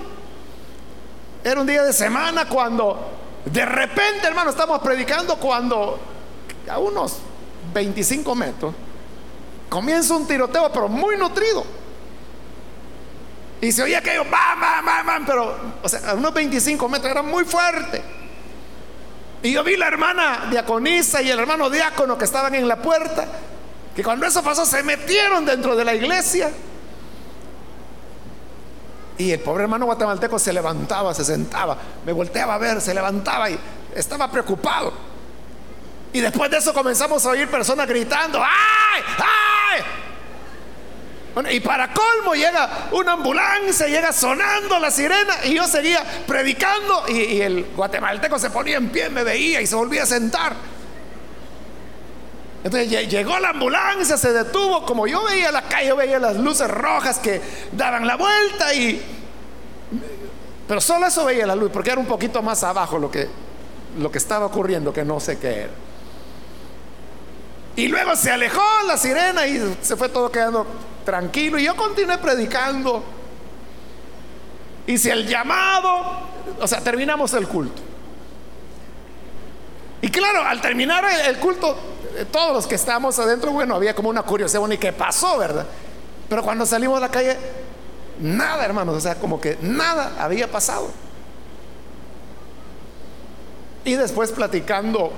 Era 1.42 1.60
un 1.60 1.66
día 1.66 1.82
de 1.82 1.92
semana 1.92 2.48
cuando 2.48 3.00
de 3.46 3.66
repente, 3.66 4.28
hermano, 4.28 4.50
estamos 4.50 4.78
predicando 4.78 5.34
cuando 5.40 5.98
a 6.68 6.78
unos 6.78 7.22
25 7.72 8.34
metros 8.34 8.74
comienza 9.68 10.14
un 10.14 10.26
tiroteo, 10.26 10.70
pero 10.72 10.88
muy 10.88 11.16
nutrido. 11.16 11.64
Y 13.62 13.72
se 13.72 13.82
oía 13.82 14.02
que 14.02 14.14
yo, 14.14 14.24
¡bam, 14.24 14.60
bam, 14.60 14.84
bam, 14.84 15.06
bam! 15.06 15.26
Pero, 15.26 15.54
o 15.82 15.88
sea, 15.88 16.10
a 16.10 16.14
unos 16.14 16.34
25 16.34 16.88
metros 16.88 17.10
era 17.10 17.22
muy 17.22 17.44
fuerte. 17.44 18.02
Y 19.42 19.52
yo 19.52 19.64
vi 19.64 19.76
la 19.76 19.86
hermana 19.86 20.48
diaconisa 20.50 21.22
y 21.22 21.30
el 21.30 21.38
hermano 21.38 21.70
diácono 21.70 22.18
que 22.18 22.24
estaban 22.24 22.54
en 22.54 22.68
la 22.68 22.76
puerta, 22.76 23.26
que 23.94 24.02
cuando 24.02 24.26
eso 24.26 24.42
pasó 24.42 24.66
se 24.66 24.82
metieron 24.82 25.44
dentro 25.44 25.76
de 25.76 25.84
la 25.84 25.94
iglesia. 25.94 26.50
Y 29.16 29.32
el 29.32 29.40
pobre 29.40 29.64
hermano 29.64 29.84
guatemalteco 29.84 30.38
se 30.38 30.52
levantaba, 30.52 31.12
se 31.12 31.24
sentaba, 31.24 31.76
me 32.04 32.12
volteaba 32.12 32.54
a 32.54 32.58
ver, 32.58 32.80
se 32.80 32.94
levantaba 32.94 33.50
y 33.50 33.58
estaba 33.94 34.30
preocupado. 34.30 35.09
Y 36.12 36.20
después 36.20 36.50
de 36.50 36.58
eso 36.58 36.74
comenzamos 36.74 37.24
a 37.24 37.30
oír 37.30 37.48
personas 37.48 37.86
gritando, 37.86 38.42
¡ay! 38.42 39.02
¡ay! 39.18 39.82
y 41.52 41.60
para 41.60 41.92
colmo 41.92 42.34
llega 42.34 42.88
una 42.92 43.12
ambulancia, 43.12 43.86
llega 43.86 44.12
sonando 44.12 44.78
la 44.78 44.90
sirena 44.90 45.34
y 45.44 45.54
yo 45.54 45.66
seguía 45.66 46.02
predicando 46.26 47.04
y, 47.08 47.40
el 47.40 47.66
guatemalteco 47.76 48.38
se 48.38 48.50
ponía 48.50 48.76
en 48.76 48.90
pie, 48.90 49.08
me 49.08 49.22
veía 49.22 49.60
y 49.60 49.66
se 49.66 49.74
volvía 49.76 50.02
a 50.02 50.06
sentar. 50.06 50.54
Entonces 52.62 53.08
llegó 53.08 53.38
la 53.38 53.50
ambulancia, 53.50 54.18
se 54.18 54.32
detuvo, 54.32 54.84
como 54.84 55.06
yo 55.06 55.24
veía 55.24 55.50
la 55.50 55.62
calle, 55.62 55.88
yo 55.88 55.96
veía 55.96 56.18
las 56.18 56.36
luces 56.36 56.68
rojas 56.68 57.18
que 57.18 57.40
daban 57.72 58.06
la 58.06 58.16
vuelta 58.16 58.74
y... 58.74 59.02
Pero 60.68 60.80
solo 60.80 61.06
eso 61.06 61.24
veía 61.24 61.46
la 61.46 61.56
luz, 61.56 61.70
porque 61.72 61.90
era 61.90 62.00
un 62.00 62.06
poquito 62.06 62.42
más 62.42 62.62
abajo 62.62 62.98
lo 62.98 63.10
que, 63.10 63.28
lo 63.98 64.10
que 64.10 64.18
estaba 64.18 64.46
ocurriendo, 64.46 64.92
que 64.92 65.04
no 65.04 65.18
sé 65.20 65.38
qué 65.38 65.62
era. 65.62 65.89
Y 67.76 67.88
luego 67.88 68.16
se 68.16 68.30
alejó 68.30 68.62
la 68.86 68.96
sirena 68.96 69.46
y 69.46 69.76
se 69.80 69.96
fue 69.96 70.08
todo 70.08 70.30
quedando 70.30 70.66
tranquilo. 71.04 71.58
Y 71.58 71.64
yo 71.64 71.76
continué 71.76 72.18
predicando. 72.18 73.02
Hice 74.86 75.12
el 75.12 75.26
llamado. 75.26 76.28
O 76.60 76.66
sea, 76.66 76.80
terminamos 76.80 77.32
el 77.34 77.46
culto. 77.46 77.82
Y 80.02 80.08
claro, 80.08 80.42
al 80.42 80.60
terminar 80.60 81.04
el, 81.26 81.36
culto, 81.38 81.76
eh, 82.16 82.24
todos 82.30 82.54
los 82.54 82.66
que 82.66 82.74
estábamos 82.74 83.18
adentro, 83.18 83.52
bueno, 83.52 83.74
había 83.74 83.94
como 83.94 84.08
una 84.08 84.22
curiosidad, 84.22 84.60
bueno, 84.60 84.74
¿y 84.74 84.78
qué 84.78 84.92
pasó, 84.92 85.36
verdad? 85.36 85.66
Pero 86.28 86.42
cuando 86.42 86.64
salimos 86.64 86.96
a 86.96 87.00
la 87.00 87.10
calle, 87.10 87.36
nada, 88.18 88.64
hermanos, 88.64 88.96
o 88.96 89.00
sea, 89.00 89.16
como 89.16 89.40
que 89.40 89.58
nada 89.60 90.14
había 90.18 90.50
pasado. 90.50 90.90
Y 93.84 93.94
después 93.94 94.32
platicando 94.32 95.12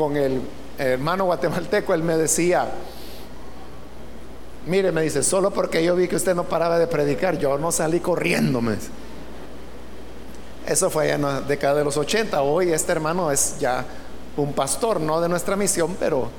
con 0.00 0.16
el 0.16 0.40
hermano 0.78 1.26
guatemalteco, 1.26 1.92
él 1.92 2.02
me 2.02 2.16
decía, 2.16 2.66
mire, 4.64 4.92
me 4.92 5.02
dice, 5.02 5.22
solo 5.22 5.50
porque 5.50 5.84
yo 5.84 5.94
vi 5.94 6.08
que 6.08 6.16
usted 6.16 6.34
no 6.34 6.44
paraba 6.44 6.78
de 6.78 6.86
predicar, 6.86 7.36
yo 7.36 7.58
no 7.58 7.70
salí 7.70 8.00
corriendo. 8.00 8.62
Eso 10.66 10.88
fue 10.88 11.12
en 11.12 11.20
la 11.20 11.42
década 11.42 11.74
de 11.74 11.84
los 11.84 11.98
80. 11.98 12.40
Hoy 12.40 12.72
este 12.72 12.92
hermano 12.92 13.30
es 13.30 13.58
ya 13.58 13.84
un 14.38 14.54
pastor, 14.54 15.02
no 15.02 15.20
de 15.20 15.28
nuestra 15.28 15.54
misión, 15.54 15.94
pero 16.00 16.30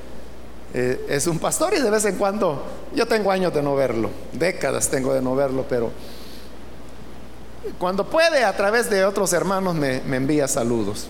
eh, 0.74 1.06
es 1.08 1.28
un 1.28 1.38
pastor 1.38 1.76
y 1.76 1.82
de 1.82 1.92
vez 1.92 2.04
en 2.06 2.16
cuando, 2.16 2.64
yo 2.96 3.06
tengo 3.06 3.30
años 3.30 3.54
de 3.54 3.62
no 3.62 3.76
verlo, 3.76 4.10
décadas 4.34 4.90
tengo 4.90 5.14
de 5.14 5.22
no 5.22 5.36
verlo, 5.36 5.66
pero 5.70 5.92
cuando 7.78 8.08
puede 8.08 8.44
a 8.44 8.58
través 8.58 8.90
de 8.90 9.06
otros 9.06 9.32
hermanos 9.34 9.76
me 9.76 10.16
envía 10.16 10.48
saludos. 10.48 11.10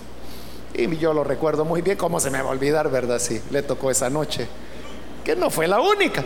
Y 0.73 0.97
yo 0.97 1.13
lo 1.13 1.23
recuerdo 1.23 1.65
muy 1.65 1.81
bien, 1.81 1.97
¿cómo 1.97 2.19
se 2.19 2.29
me 2.29 2.41
va 2.41 2.49
a 2.49 2.51
olvidar, 2.51 2.89
verdad? 2.89 3.19
Sí, 3.19 3.41
le 3.51 3.61
tocó 3.61 3.91
esa 3.91 4.09
noche, 4.09 4.47
que 5.23 5.35
no 5.35 5.49
fue 5.49 5.67
la 5.67 5.79
única. 5.79 6.23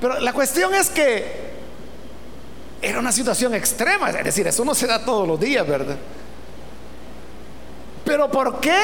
Pero 0.00 0.20
la 0.20 0.32
cuestión 0.32 0.74
es 0.74 0.90
que 0.90 1.48
era 2.80 2.98
una 2.98 3.12
situación 3.12 3.54
extrema, 3.54 4.10
es 4.10 4.24
decir, 4.24 4.46
eso 4.46 4.64
no 4.64 4.74
se 4.74 4.86
da 4.86 5.04
todos 5.04 5.26
los 5.26 5.38
días, 5.38 5.66
¿verdad? 5.66 5.96
Pero 8.04 8.30
¿por 8.30 8.60
qué 8.60 8.78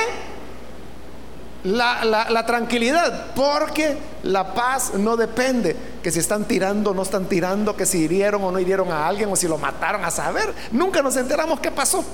la, 1.62 2.05
la, 2.05 2.44
tranquilidad? 2.44 3.33
Porque 3.35 3.97
la 4.25 4.53
paz 4.53 4.92
no 4.94 5.16
depende 5.16 5.75
que 6.03 6.11
si 6.11 6.18
están 6.18 6.45
tirando 6.45 6.91
o 6.91 6.95
no 6.95 7.03
están 7.03 7.26
tirando, 7.26 7.74
que 7.74 7.87
si 7.87 8.03
hirieron 8.03 8.45
o 8.45 8.51
no 8.51 8.59
hirieron 8.59 8.93
a 8.93 9.07
alguien 9.07 9.30
o 9.32 9.37
si 9.37 9.49
lo 9.49 9.57
mataron 9.57 10.05
a 10.05 10.11
saber. 10.11 10.53
Nunca 10.72 11.01
nos 11.01 11.16
enteramos 11.16 11.61
qué 11.61 11.70
pasó. 11.70 12.05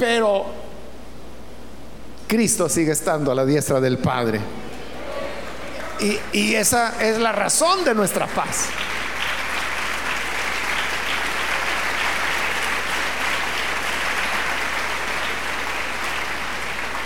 Pero 0.00 0.46
Cristo 2.26 2.70
sigue 2.70 2.92
estando 2.92 3.30
a 3.30 3.34
la 3.34 3.44
diestra 3.44 3.80
del 3.80 3.98
Padre. 3.98 4.40
Y, 6.32 6.54
esa 6.54 6.94
es 7.02 7.18
la 7.18 7.32
razón 7.32 7.84
de 7.84 7.94
nuestra 7.94 8.26
paz. 8.26 8.68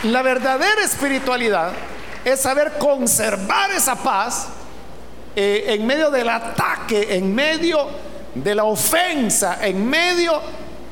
La 0.05 0.23
verdadera 0.23 0.85
espiritualidad 0.85 1.73
es 2.25 2.41
saber 2.43 2.75
conservar 2.79 3.73
esa 3.73 3.97
paz 3.97 4.47
eh, 5.35 5.65
en 5.67 5.85
medio 5.85 6.13
del 6.13 6.29
ataque, 6.29 7.17
en 7.17 7.35
medio 7.35 7.89
de 8.37 8.55
la 8.55 8.63
ofensa, 8.63 9.59
en 9.67 9.85
medio 9.85 10.41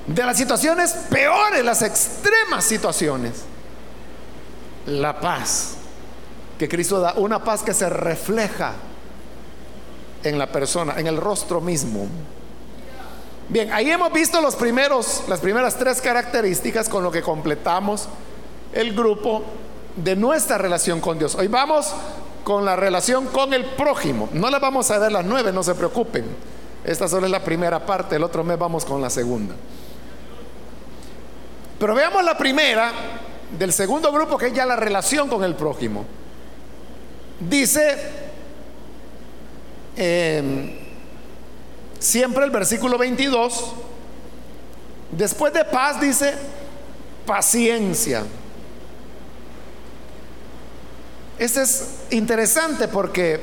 de 0.07 0.23
las 0.25 0.37
situaciones 0.37 0.93
peores, 1.11 1.65
las 1.65 1.83
extremas 1.83 2.65
situaciones, 2.65 3.33
la 4.87 5.21
paz 5.21 5.75
que 6.59 6.69
Cristo 6.69 7.01
da, 7.01 7.15
una 7.17 7.43
paz 7.43 7.63
que 7.63 7.75
se 7.75 7.89
refleja 7.89 8.73
en 10.25 10.39
la 10.39 10.51
persona, 10.51 10.95
en 10.97 11.07
el 11.07 11.17
rostro 11.17 11.61
mismo. 11.61 12.07
Bien, 13.49 13.73
ahí 13.73 13.91
hemos 13.91 14.13
visto 14.13 14.41
los 14.41 14.55
primeros, 14.57 15.25
las 15.29 15.41
primeras 15.41 15.77
tres 15.77 16.01
características 16.01 16.89
con 16.89 17.03
lo 17.03 17.11
que 17.11 17.23
completamos 17.23 18.09
el 18.73 18.95
grupo 18.95 19.43
de 19.97 20.17
nuestra 20.17 20.59
relación 20.59 21.01
con 21.01 21.19
Dios. 21.19 21.35
Hoy 21.35 21.49
vamos 21.49 21.93
con 22.45 22.65
la 22.65 22.77
relación 22.77 23.27
con 23.27 23.53
el 23.53 23.65
prójimo. 23.65 24.29
No 24.33 24.51
la 24.51 24.59
vamos 24.59 24.91
a 24.91 24.99
ver 24.99 25.13
las 25.13 25.25
nueve, 25.25 25.53
no 25.53 25.63
se 25.63 25.75
preocupen. 25.75 26.25
Esta 26.85 27.09
solo 27.09 27.27
es 27.27 27.33
la 27.33 27.45
primera 27.45 27.85
parte, 27.85 28.17
el 28.17 28.25
otro 28.25 28.43
mes 28.43 28.59
vamos 28.59 28.85
con 28.85 29.01
la 29.01 29.11
segunda. 29.11 29.55
Pero 31.83 31.97
veamos 31.97 32.23
la 32.23 32.39
primera 32.39 32.93
del 33.59 33.73
segundo 33.73 34.13
grupo, 34.13 34.39
que 34.39 34.47
es 34.47 34.53
ya 34.53 34.65
la 34.65 34.77
relación 34.77 35.29
con 35.29 35.43
el 35.43 35.57
prójimo. 35.57 36.05
Dice, 37.41 37.99
em, 39.97 40.77
siempre 41.99 42.45
el 42.45 42.53
versículo 42.53 42.97
22, 42.99 43.75
después 45.11 45.53
de 45.53 45.65
paz 45.65 46.01
dice 46.01 46.35
paciencia. 47.27 48.23
Este 51.37 51.63
es 51.63 51.97
interesante 52.11 52.87
porque 52.87 53.41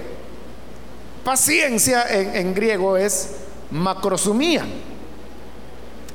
paciencia 1.26 2.06
en, 2.10 2.38
en 2.38 2.54
griego 2.54 2.96
es 2.96 3.32
macrosumía. 3.70 4.66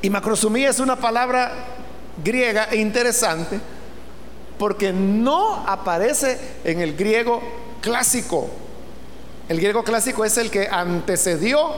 Y 0.01 0.09
macrosumía 0.09 0.71
es 0.71 0.79
una 0.79 0.97
palabra 0.97 1.74
griega 2.23 2.69
e 2.71 2.77
interesante 2.77 3.61
porque 4.59 4.93
no 4.93 5.65
aparece 5.67 6.39
en 6.65 6.81
el 6.81 6.97
griego 6.97 7.43
clásico. 7.81 8.49
El 9.49 9.59
griego 9.59 9.83
clásico 9.83 10.25
es 10.25 10.39
el 10.39 10.51
que 10.51 10.69
antecedió 10.69 11.71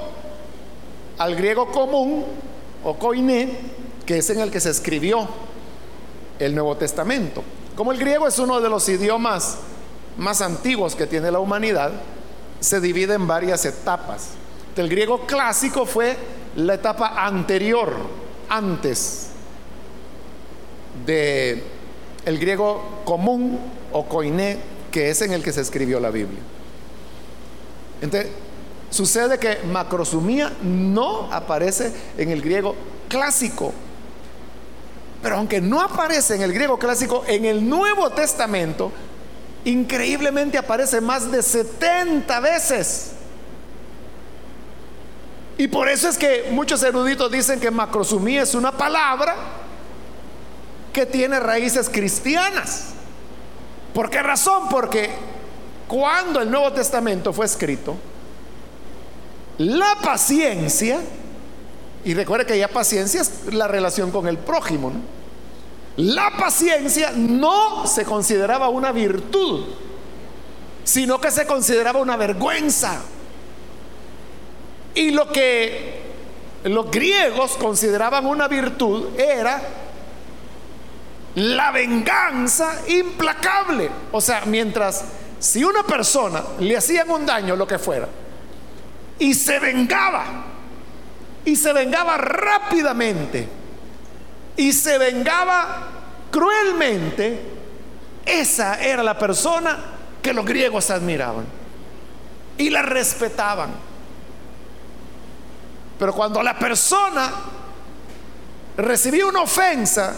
al 1.19 1.35
griego 1.35 1.71
común 1.73 2.25
o 2.85 2.99
koiné, 2.99 3.59
que 4.05 4.19
es 4.19 4.31
en 4.31 4.41
el 4.41 4.51
que 4.51 4.61
se 4.61 4.71
escribió 4.71 5.27
el 6.39 6.55
Nuevo 6.55 6.77
Testamento. 6.77 7.43
Como 7.75 7.93
el 7.93 7.99
griego 7.99 8.29
es 8.29 8.39
uno 8.39 8.61
de 8.61 8.69
los 8.69 8.89
idiomas 8.89 9.57
más 10.19 10.41
antiguos 10.41 10.95
que 10.95 11.07
tiene 11.07 11.31
la 11.31 11.39
humanidad, 11.39 11.93
se 12.61 12.81
divide 12.81 13.15
en 13.15 13.27
varias 13.27 13.65
etapas. 13.65 14.29
El 14.77 14.89
griego 14.89 15.27
clásico 15.27 15.87
fue 15.87 16.17
la 16.57 16.75
etapa 16.75 17.27
anterior, 17.27 17.95
antes 18.49 19.31
de 21.07 21.63
el 22.25 22.39
griego 22.39 23.03
común 23.05 23.59
o 23.93 24.07
koiné, 24.07 24.59
que 24.91 25.11
es 25.11 25.23
en 25.23 25.33
el 25.33 25.43
que 25.43 25.53
se 25.53 25.61
escribió 25.61 26.01
la 26.01 26.11
Biblia. 26.11 26.41
Entonces, 28.03 28.31
Sucede 28.91 29.39
que 29.39 29.59
macrosumía 29.65 30.53
no 30.63 31.33
aparece 31.33 31.93
en 32.17 32.31
el 32.31 32.41
griego 32.41 32.75
clásico. 33.09 33.73
Pero 35.23 35.37
aunque 35.37 35.61
no 35.61 35.81
aparece 35.81 36.37
en 36.37 36.43
el 36.43 36.53
griego 36.53 36.79
clásico, 36.79 37.25
en 37.27 37.45
el 37.45 37.69
Nuevo 37.69 38.11
Testamento, 38.11 38.93
increíblemente 39.65 40.57
aparece 40.57 41.01
más 41.01 41.31
de 41.31 41.43
70 41.43 42.41
veces. 42.41 43.13
Y 45.59 45.69
por 45.69 45.89
eso 45.89 46.09
es 46.09 46.17
que 46.17 46.49
muchos 46.53 46.83
eruditos 46.83 47.31
dicen 47.33 47.59
que 47.59 47.71
macrosumía 47.71 48.43
es 48.43 48.55
una 48.55 48.73
palabra 48.73 49.35
que 50.97 51.05
tiene 51.05 51.39
raíces 51.39 51.91
cristianas. 51.91 52.87
¿Por 53.93 54.09
qué 54.09 54.23
razón? 54.23 54.71
Porque 54.71 55.11
cuando 55.87 56.41
el 56.41 56.51
Nuevo 56.51 56.73
Testamento 56.73 57.35
fue 57.35 57.45
escrito, 57.45 57.97
la 59.59 59.99
paciencia, 60.03 61.01
y 62.03 62.15
recuerde 62.15 62.47
que 62.47 62.57
ya 62.57 62.69
paciencia 62.69 63.21
es 63.21 63.53
la 63.53 63.69
relación 63.69 64.11
con 64.11 64.27
el 64.27 64.39
prójimo, 64.39 64.91
La 65.99 66.31
paciencia 66.39 67.13
no 67.15 67.87
se 67.87 68.05
consideraba 68.05 68.71
una 68.71 68.91
virtud, 68.91 69.65
sino 70.85 71.21
que 71.21 71.31
se 71.31 71.47
consideraba 71.47 72.01
una 72.01 72.17
vergüenza. 72.17 73.03
Y 74.95 75.11
lo 75.11 75.31
que 75.31 76.01
los 76.65 76.91
griegos 76.91 77.57
consideraban 77.59 78.25
una 78.25 78.49
virtud 78.49 79.19
era 79.19 79.86
la 81.37 81.71
venganza 81.71 82.83
implacable. 82.89 83.91
O 84.11 84.21
sea, 84.21 84.45
mientras 84.47 85.05
si 85.39 85.63
una 85.63 85.83
persona 85.83 86.43
le 86.59 86.77
hacían 86.77 87.11
un 87.11 87.25
daño, 87.25 87.57
lo 87.57 87.67
que 87.67 87.79
fuera, 87.79 88.09
y 89.19 89.35
se 89.35 89.59
vengaba. 89.59 90.25
Y 91.45 91.55
se 91.57 91.73
vengaba 91.73 92.17
rápidamente. 92.17 93.49
Y 94.57 94.73
se 94.73 94.99
vengaba 94.99 95.89
cruelmente. 96.31 97.41
Esa 98.25 98.83
era 98.83 99.03
la 99.03 99.19
persona 99.19 99.79
que 100.23 100.33
los 100.33 100.45
griegos 100.45 100.91
admiraban. 100.91 101.45
Y 102.59 102.71
la 102.71 102.83
respetaban. 102.83 103.71
Pero 105.99 106.13
cuando 106.15 106.43
la 106.43 106.59
persona 106.59 107.31
recibía 108.77 109.27
una 109.27 109.43
ofensa 109.43 110.17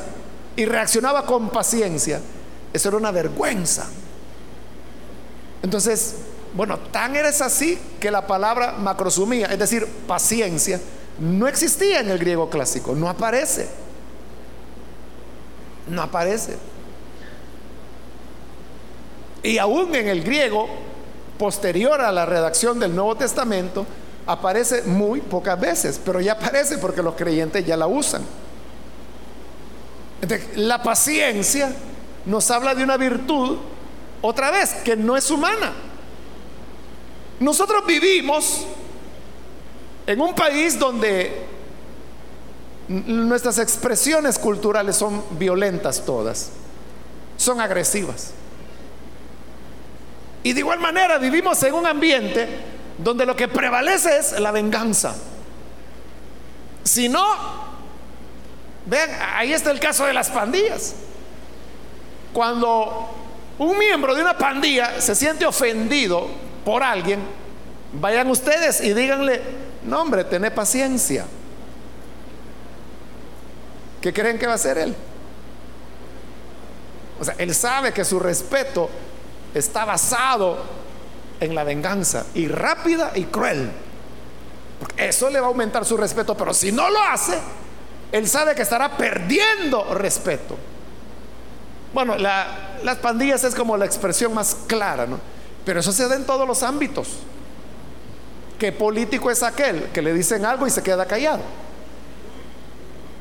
y 0.59 0.65
reaccionaba 0.65 1.25
con 1.25 1.51
paciencia, 1.51 2.21
eso 2.73 2.89
era 2.89 2.99
una 2.99 3.13
vergüenza. 3.13 3.87
Entonces, 5.63 6.17
bueno, 6.53 6.81
tan 6.91 7.15
eres 7.15 7.41
así 7.43 7.79
que 8.01 8.11
la 8.11 8.27
palabra 8.27 8.73
macrosumía, 8.73 9.47
es 9.47 9.59
decir, 9.61 9.87
paciencia, 10.09 10.81
no 11.21 11.47
existía 11.47 12.01
en 12.01 12.11
el 12.11 12.19
griego 12.19 12.51
clásico, 12.51 12.97
no 12.97 13.09
aparece. 13.09 13.69
No 15.87 16.03
aparece. 16.03 16.57
Y 19.45 19.59
aún 19.59 19.95
en 19.95 20.09
el 20.09 20.25
griego 20.25 20.67
posterior 21.39 22.01
a 22.01 22.11
la 22.11 22.27
redacción 22.27 22.81
del 22.81 22.97
Nuevo 22.97 23.15
Testamento, 23.15 23.87
aparece 24.27 24.83
muy 24.83 25.21
pocas 25.21 25.61
veces, 25.61 26.01
pero 26.05 26.21
ya 26.21 26.33
aparece 26.33 26.79
porque 26.79 27.01
los 27.01 27.15
creyentes 27.15 27.65
ya 27.65 27.77
la 27.77 27.87
usan. 27.87 28.23
La 30.57 30.83
paciencia 30.83 31.73
nos 32.27 32.51
habla 32.51 32.75
de 32.75 32.85
una 32.85 32.97
virtud, 32.97 33.59
otra 34.21 34.51
vez, 34.51 34.75
que 34.85 34.97
no 34.97 35.17
es 35.17 35.31
humana. 35.31 35.73
Nosotros 37.41 37.87
vivimos 37.87 38.67
en 40.07 40.21
un 40.21 40.35
país 40.35 40.79
donde 40.79 41.47
nuestras 42.89 43.59
expresiones 43.59 44.39
culturales 44.39 44.97
son 44.97 45.23
violentas 45.39 46.05
todas, 46.05 46.51
son 47.37 47.61
agresivas. 47.61 48.33
Y 50.43 50.53
de 50.53 50.61
igual 50.61 50.81
manera 50.81 51.19
vivimos 51.19 51.63
en 51.63 51.75
un 51.75 51.87
ambiente 51.87 52.49
donde 52.97 53.27
lo 53.27 53.37
que 53.37 53.49
prevalece 53.49 54.19
es 54.19 54.41
la 54.41 54.51
venganza. 54.51 55.15
Si 56.83 57.09
no, 57.09 57.68
vean, 58.89 59.11
ahí 59.35 59.53
está 59.53 59.71
el 59.71 59.81
caso 59.81 60.05
de 60.07 60.13
las 60.13 60.31
pandillas. 60.31 60.95
Cuando 62.33 63.09
un 63.59 63.79
miembro 63.79 64.15
de 64.15 64.23
una 64.23 64.37
pandilla 64.37 65.01
se 65.01 65.15
siente 65.15 65.45
ofendido 65.47 66.29
por 66.65 66.83
alguien, 66.83 67.21
vayan 67.93 68.31
ustedes 68.31 68.81
y 68.81 68.93
díganle, 68.95 69.43
no 69.85 70.03
hombre, 70.03 70.25
tené 70.25 70.51
paciencia. 70.51 71.27
¿Qué 74.01 74.13
creen 74.13 74.39
que 74.39 74.47
va 74.47 74.53
a 74.53 74.57
hacer 74.57 74.79
él? 74.79 74.95
O 77.21 77.25
sea, 77.25 77.35
él 77.39 77.55
sabe 77.55 77.93
que 77.93 78.05
su 78.05 78.21
respeto 78.21 78.89
está 79.55 79.85
basado 79.85 80.59
en 81.41 81.55
la 81.55 81.65
venganza 81.65 82.27
y 82.35 82.47
rápida 82.47 83.13
y 83.15 83.25
cruel. 83.25 83.71
Porque 84.79 85.09
eso 85.09 85.29
le 85.31 85.41
va 85.41 85.47
a 85.47 85.49
aumentar 85.49 85.85
su 85.85 85.97
respeto, 85.97 86.37
pero 86.37 86.55
si 86.55 86.71
no 86.71 86.89
lo 86.89 87.03
hace, 87.03 87.39
él 88.13 88.29
sabe 88.29 88.55
que 88.55 88.63
estará 88.63 88.97
perdiendo 88.97 89.95
respeto. 89.95 90.57
Bueno, 91.93 92.17
las 92.17 92.97
pandillas 93.01 93.45
es 93.45 93.55
como 93.55 93.77
la 93.77 93.87
expresión 93.87 94.33
más 94.35 94.57
clara, 94.67 95.07
¿no? 95.07 95.19
Pero 95.65 95.81
eso 95.81 95.93
se 95.93 96.09
da 96.09 96.17
en 96.17 96.25
todos 96.25 96.47
los 96.47 96.63
ámbitos. 96.63 97.09
¿Qué 98.59 98.73
político 98.73 99.31
es 99.31 99.43
aquel 99.43 99.85
que 99.93 100.03
le 100.03 100.13
dicen 100.13 100.45
algo 100.45 100.67
y 100.67 100.71
se 100.71 100.83
queda 100.83 101.07
callado? 101.07 101.43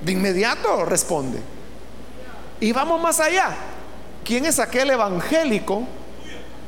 De 0.04 0.12
inmediato 0.12 0.86
responde. 0.86 1.40
Y 2.60 2.72
vamos 2.72 3.02
más 3.02 3.20
allá. 3.20 3.56
¿Quién 4.24 4.46
es 4.46 4.60
aquel 4.60 4.90
evangélico 4.90 5.84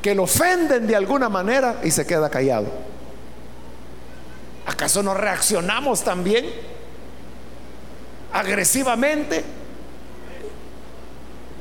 que 0.02 0.14
lo 0.14 0.24
ofenden 0.24 0.88
de 0.88 0.96
alguna 0.96 1.30
manera 1.30 1.80
y 1.84 1.92
se 1.92 2.06
queda 2.06 2.30
callado? 2.30 2.68
¿Acaso 4.66 5.02
no 5.02 5.14
reaccionamos 5.14 6.04
también 6.04 6.46
agresivamente? 8.32 9.44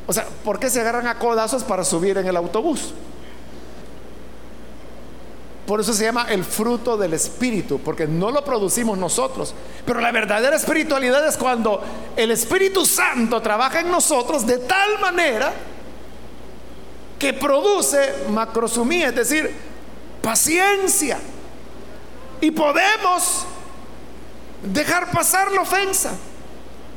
O 0.06 0.12
sea, 0.12 0.26
¿por 0.44 0.58
qué 0.58 0.70
se 0.70 0.80
agarran 0.80 1.06
a 1.06 1.18
codazos 1.18 1.64
para 1.64 1.84
subir 1.84 2.16
en 2.18 2.26
el 2.26 2.36
autobús? 2.36 2.94
Por 5.66 5.82
eso 5.82 5.92
se 5.92 6.04
llama 6.04 6.28
el 6.30 6.44
fruto 6.44 6.96
del 6.96 7.12
Espíritu, 7.12 7.78
porque 7.78 8.06
no 8.06 8.30
lo 8.30 8.42
producimos 8.42 8.96
nosotros. 8.96 9.54
Pero 9.84 10.00
la 10.00 10.10
verdadera 10.10 10.56
espiritualidad 10.56 11.28
es 11.28 11.36
cuando 11.36 11.82
el 12.16 12.30
Espíritu 12.30 12.86
Santo 12.86 13.42
trabaja 13.42 13.80
en 13.80 13.90
nosotros 13.90 14.46
de 14.46 14.56
tal 14.56 14.98
manera 14.98 15.52
que 17.18 17.34
produce 17.34 18.14
macrosumía, 18.30 19.08
es 19.08 19.14
decir, 19.14 19.54
paciencia. 20.22 21.18
Y 22.40 22.50
podemos 22.50 23.44
dejar 24.62 25.10
pasar 25.10 25.52
la 25.52 25.60
ofensa. 25.60 26.12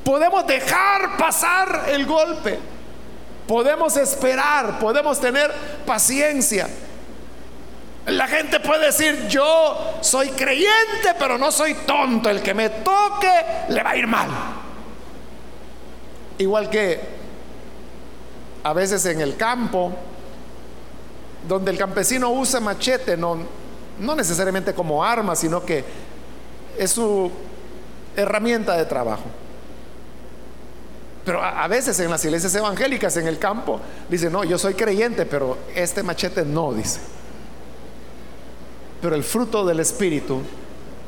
Podemos 0.04 0.46
dejar 0.48 1.18
pasar 1.18 1.86
el 1.90 2.06
golpe. 2.06 2.60
Podemos 3.48 3.98
esperar, 3.98 4.80
podemos 4.80 5.20
tener 5.20 5.52
paciencia. 5.86 6.68
La 8.08 8.28
gente 8.28 8.60
puede 8.60 8.88
decir, 8.88 9.28
yo 9.28 9.98
soy 10.02 10.30
creyente, 10.30 11.16
pero 11.20 11.38
no 11.38 11.52
soy 11.52 11.74
tonto. 11.86 12.30
El 12.30 12.42
que 12.42 12.54
me 12.54 12.70
toque 12.70 13.46
le 13.70 13.84
va 13.84 13.92
a 13.92 13.96
ir 13.96 14.08
mal. 14.08 14.30
Igual 16.38 16.70
que 16.70 17.00
a 18.64 18.74
veces 18.74 19.06
en 19.06 19.22
el 19.22 19.36
campo, 19.38 19.92
donde 21.48 21.72
el 21.72 21.78
campesino 21.78 22.32
usa 22.32 22.60
machete, 22.60 23.18
no, 23.18 23.38
necesariamente 24.16 24.74
como 24.74 25.04
arma, 25.04 25.36
sino 25.36 25.64
que 25.64 25.84
es 26.78 26.92
su 26.92 27.32
herramienta 28.16 28.76
de 28.78 28.86
trabajo. 28.86 29.24
Pero 31.24 31.44
a, 31.44 31.68
veces 31.68 32.00
en 32.00 32.10
las 32.10 32.24
iglesias 32.26 32.54
evangélicas, 32.56 33.16
en 33.18 33.28
el 33.28 33.38
campo, 33.38 33.80
dicen, 34.10 34.32
no, 34.32 34.44
yo 34.44 34.58
soy 34.58 34.74
creyente, 34.74 35.26
pero 35.26 35.58
este 35.76 36.02
machete 36.02 36.44
no, 36.44 36.74
dice. 36.74 37.00
Pero 39.02 39.16
el 39.16 39.24
fruto 39.24 39.66
del 39.66 39.80
Espíritu 39.80 40.42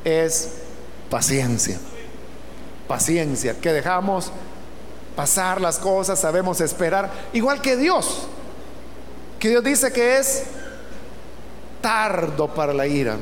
es 0.03 0.51
paciencia. 1.09 1.79
Paciencia, 2.87 3.59
que 3.59 3.73
dejamos 3.73 4.31
pasar 5.15 5.59
las 5.61 5.79
cosas, 5.79 6.19
sabemos 6.19 6.61
esperar, 6.61 7.11
igual 7.33 7.61
que 7.61 7.75
Dios, 7.75 8.27
que 9.39 9.49
Dios 9.49 9.63
dice 9.63 9.91
que 9.91 10.17
es 10.17 10.43
tardo 11.81 12.53
para 12.53 12.73
la 12.73 12.85
ira, 12.85 13.17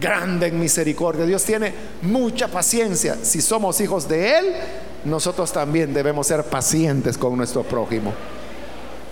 grande 0.00 0.46
en 0.46 0.60
misericordia. 0.60 1.24
Dios 1.26 1.44
tiene 1.44 1.72
mucha 2.02 2.48
paciencia. 2.48 3.16
Si 3.22 3.40
somos 3.40 3.80
hijos 3.80 4.08
de 4.08 4.38
Él, 4.38 4.54
nosotros 5.04 5.52
también 5.52 5.94
debemos 5.94 6.26
ser 6.26 6.44
pacientes 6.44 7.16
con 7.16 7.36
nuestro 7.36 7.62
prójimo. 7.62 8.12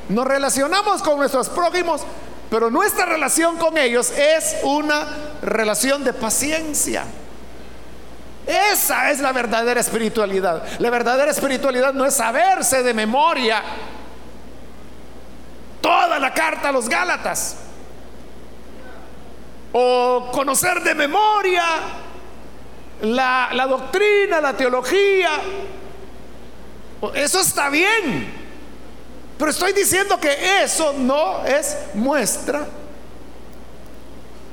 Nos 0.08 0.26
relacionamos 0.26 1.02
con 1.02 1.18
nuestros 1.18 1.48
prójimos, 1.48 2.02
pero 2.50 2.70
nuestra 2.70 3.06
relación 3.06 3.56
con 3.56 3.78
ellos 3.78 4.12
es 4.16 4.56
una 4.62 5.06
relación 5.42 6.04
de 6.04 6.12
paciencia. 6.12 7.04
Esa 8.46 9.10
es 9.10 9.20
la 9.20 9.32
verdadera 9.32 9.80
espiritualidad. 9.80 10.62
La 10.78 10.90
verdadera 10.90 11.30
espiritualidad 11.30 11.94
no 11.94 12.04
es 12.04 12.14
saberse 12.14 12.82
de 12.82 12.92
memoria 12.92 13.62
toda 15.80 16.18
la 16.18 16.32
carta 16.32 16.68
a 16.68 16.72
los 16.72 16.88
Gálatas 16.88 17.56
o 19.72 20.30
conocer 20.32 20.82
de 20.82 20.94
memoria 20.94 21.62
la, 23.04 23.66
doctrina, 23.68 24.40
la 24.40 24.56
teología. 24.56 25.30
Eso 27.14 27.40
está 27.40 27.68
bien. 27.68 28.44
Pero 29.38 29.50
estoy 29.50 29.72
diciendo 29.72 30.18
que 30.18 30.62
eso 30.62 30.94
no 30.96 31.44
es 31.44 31.76
muestra 31.94 32.66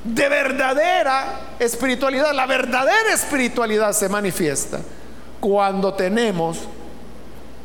de 0.04 0.30
verdadera 0.30 1.40
espiritualidad. 1.60 2.34
La 2.34 2.46
verdadera 2.46 3.14
espiritualidad 3.14 3.94
se 3.94 4.10
manifiesta 4.10 4.80
cuando 5.40 5.94
tenemos 5.94 6.60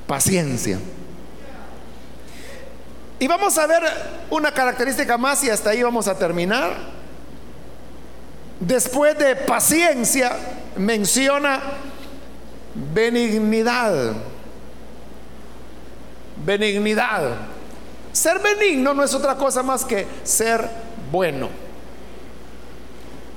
paciencia. 0.06 0.78
Y 3.18 3.26
vamos 3.26 3.56
a 3.56 3.66
ver 3.66 3.82
una 4.28 4.52
característica 4.52 5.16
más 5.16 5.42
y 5.42 5.48
hasta 5.50 5.70
ahí 5.70 5.82
vamos 5.82 6.06
a 6.06 6.18
terminar. 6.18 6.96
Después 8.60 9.18
de 9.18 9.36
paciencia 9.36 10.36
menciona 10.76 11.60
benignidad. 12.94 14.14
Benignidad. 16.44 17.36
Ser 18.12 18.38
benigno 18.38 18.94
no 18.94 19.04
es 19.04 19.12
otra 19.14 19.36
cosa 19.36 19.62
más 19.62 19.84
que 19.84 20.06
ser 20.24 20.66
bueno. 21.12 21.48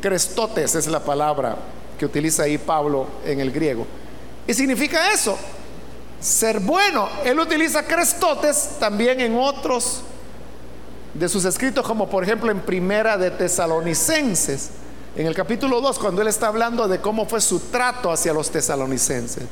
Crestotes 0.01 0.75
es 0.75 0.87
la 0.87 1.01
palabra 1.01 1.57
que 1.97 2.05
utiliza 2.05 2.43
ahí 2.43 2.57
Pablo 2.57 3.07
en 3.25 3.41
el 3.41 3.51
griego. 3.51 3.85
Y 4.47 4.53
significa 4.53 5.11
eso, 5.11 5.37
ser 6.21 6.61
bueno. 6.61 7.09
Él 7.25 7.37
utiliza 7.39 7.83
crestotes 7.83 8.77
también 8.79 9.19
en 9.19 9.37
otros 9.37 10.01
de 11.13 11.27
sus 11.27 11.43
escritos, 11.43 11.85
como 11.85 12.09
por 12.09 12.23
ejemplo 12.23 12.49
en 12.49 12.61
Primera 12.61 13.17
de 13.17 13.31
Tesalonicenses 13.31 14.69
en 15.15 15.25
el 15.27 15.35
capítulo 15.35 15.81
2, 15.81 15.99
cuando 15.99 16.21
él 16.21 16.27
está 16.27 16.47
hablando 16.47 16.87
de 16.87 16.99
cómo 16.99 17.25
fue 17.25 17.41
su 17.41 17.59
trato 17.59 18.11
hacia 18.11 18.33
los 18.33 18.49
tesalonicenses, 18.49 19.43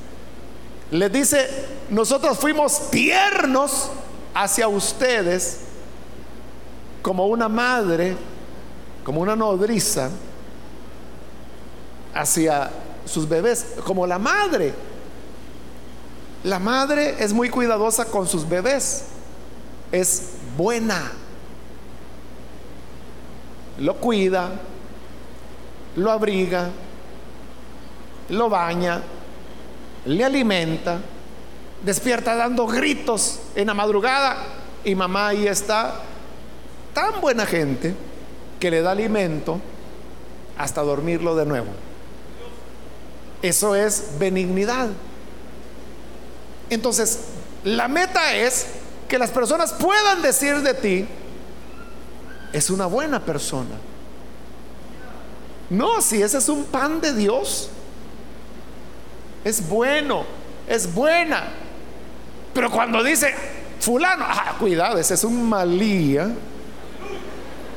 le 0.92 1.10
dice, 1.10 1.50
nosotros 1.90 2.38
fuimos 2.38 2.90
tiernos 2.90 3.90
hacia 4.34 4.68
ustedes 4.68 5.60
como 7.02 7.28
una 7.28 7.50
madre, 7.50 8.16
como 9.04 9.22
una 9.22 9.36
nodriza 9.36 10.10
hacia 12.14 12.70
sus 13.06 13.28
bebés, 13.28 13.66
como 13.84 14.06
la 14.06 14.20
madre. 14.20 14.74
La 16.44 16.60
madre 16.60 17.16
es 17.20 17.34
muy 17.34 17.50
cuidadosa 17.50 18.06
con 18.06 18.28
sus 18.28 18.48
bebés, 18.48 19.04
es 19.92 20.30
buena, 20.56 21.12
lo 23.80 23.96
cuida, 23.96 24.52
lo 25.98 26.12
abriga, 26.12 26.70
lo 28.30 28.50
baña, 28.50 29.02
le 30.06 30.24
alimenta, 30.24 31.00
despierta 31.84 32.36
dando 32.36 32.68
gritos 32.68 33.40
en 33.56 33.68
la 33.68 33.74
madrugada 33.74 34.38
y 34.84 34.94
mamá 34.96 35.30
ahí 35.30 35.48
está, 35.48 35.96
tan 36.94 37.20
buena 37.20 37.46
gente 37.46 37.96
que 38.60 38.72
le 38.72 38.82
da 38.82 38.92
alimento 38.92 39.60
hasta 40.58 40.82
dormirlo 40.82 41.36
de 41.36 41.46
nuevo. 41.46 41.68
Eso 43.42 43.76
es 43.76 44.12
benignidad. 44.20 44.90
Entonces, 46.70 47.26
la 47.64 47.88
meta 47.88 48.36
es 48.36 48.68
que 49.08 49.18
las 49.18 49.32
personas 49.32 49.74
puedan 49.74 50.22
decir 50.22 50.62
de 50.62 50.74
ti, 50.74 51.08
es 52.54 52.70
una 52.70 52.86
buena 52.86 53.20
persona. 53.20 53.87
No, 55.70 56.02
si 56.02 56.22
ese 56.22 56.38
es 56.38 56.50
un 56.50 56.66
pan 56.66 57.02
de 57.02 57.14
Dios, 57.14 57.70
es 59.44 59.68
bueno, 59.68 60.24
es 60.68 60.94
buena. 60.94 61.44
Pero 62.54 62.72
cuando 62.72 63.04
dice 63.04 63.34
fulano, 63.80 64.26
ah, 64.28 64.56
cuidado, 64.60 64.98
ese 64.98 65.14
es 65.14 65.24
un 65.24 65.48
malía, 65.48 66.30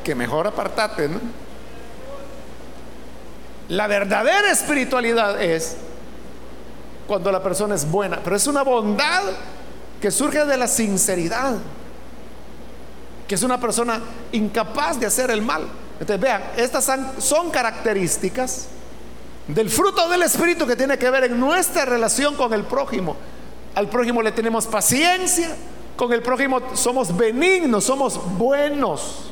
que 0.04 0.14
mejor 0.14 0.46
apartate. 0.46 1.08
La 3.68 3.86
verdadera 3.86 4.50
espiritualidad 4.50 5.40
es 5.40 5.76
cuando 7.06 7.30
la 7.30 7.42
persona 7.42 7.74
es 7.74 7.88
buena, 7.88 8.20
pero 8.22 8.36
es 8.36 8.46
una 8.46 8.62
bondad 8.62 9.22
que 10.00 10.10
surge 10.10 10.44
de 10.44 10.56
la 10.56 10.66
sinceridad, 10.66 11.56
que 13.28 13.34
es 13.34 13.42
una 13.42 13.60
persona 13.60 14.00
incapaz 14.32 14.98
de 14.98 15.06
hacer 15.06 15.30
el 15.30 15.42
mal. 15.42 15.68
Entonces 16.00 16.20
vean, 16.20 16.42
estas 16.56 16.90
son 17.18 17.50
características 17.50 18.68
del 19.46 19.68
fruto 19.68 20.08
del 20.08 20.22
Espíritu 20.22 20.66
que 20.66 20.74
tiene 20.74 20.96
que 20.96 21.10
ver 21.10 21.24
en 21.24 21.38
nuestra 21.38 21.84
relación 21.84 22.36
con 22.36 22.54
el 22.54 22.64
prójimo. 22.64 23.16
Al 23.74 23.88
prójimo 23.88 24.22
le 24.22 24.32
tenemos 24.32 24.66
paciencia, 24.66 25.54
con 25.96 26.10
el 26.14 26.22
prójimo 26.22 26.60
somos 26.74 27.14
benignos, 27.14 27.84
somos 27.84 28.18
buenos. 28.38 29.30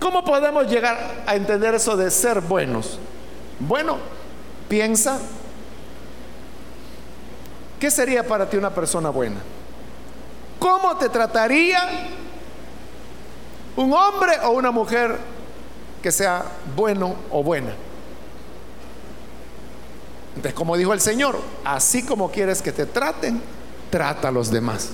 ¿Cómo 0.00 0.24
podemos 0.24 0.68
llegar 0.68 1.22
a 1.24 1.36
entender 1.36 1.74
eso 1.74 1.96
de 1.96 2.10
ser 2.10 2.40
buenos? 2.40 2.98
Bueno, 3.60 3.98
piensa, 4.68 5.20
¿qué 7.78 7.90
sería 7.92 8.26
para 8.26 8.50
ti 8.50 8.56
una 8.56 8.74
persona 8.74 9.10
buena? 9.10 9.36
¿Cómo 10.58 10.96
te 10.96 11.08
trataría 11.08 12.08
un 13.78 13.92
hombre 13.92 14.32
o 14.42 14.50
una 14.50 14.72
mujer 14.72 15.16
que 16.02 16.10
sea 16.10 16.44
bueno 16.74 17.14
o 17.30 17.44
buena. 17.44 17.70
Entonces, 20.34 20.52
como 20.52 20.76
dijo 20.76 20.92
el 20.92 21.00
Señor, 21.00 21.38
así 21.64 22.04
como 22.04 22.28
quieres 22.28 22.60
que 22.60 22.72
te 22.72 22.86
traten, 22.86 23.40
trata 23.88 24.28
a 24.28 24.30
los 24.32 24.50
demás. 24.50 24.88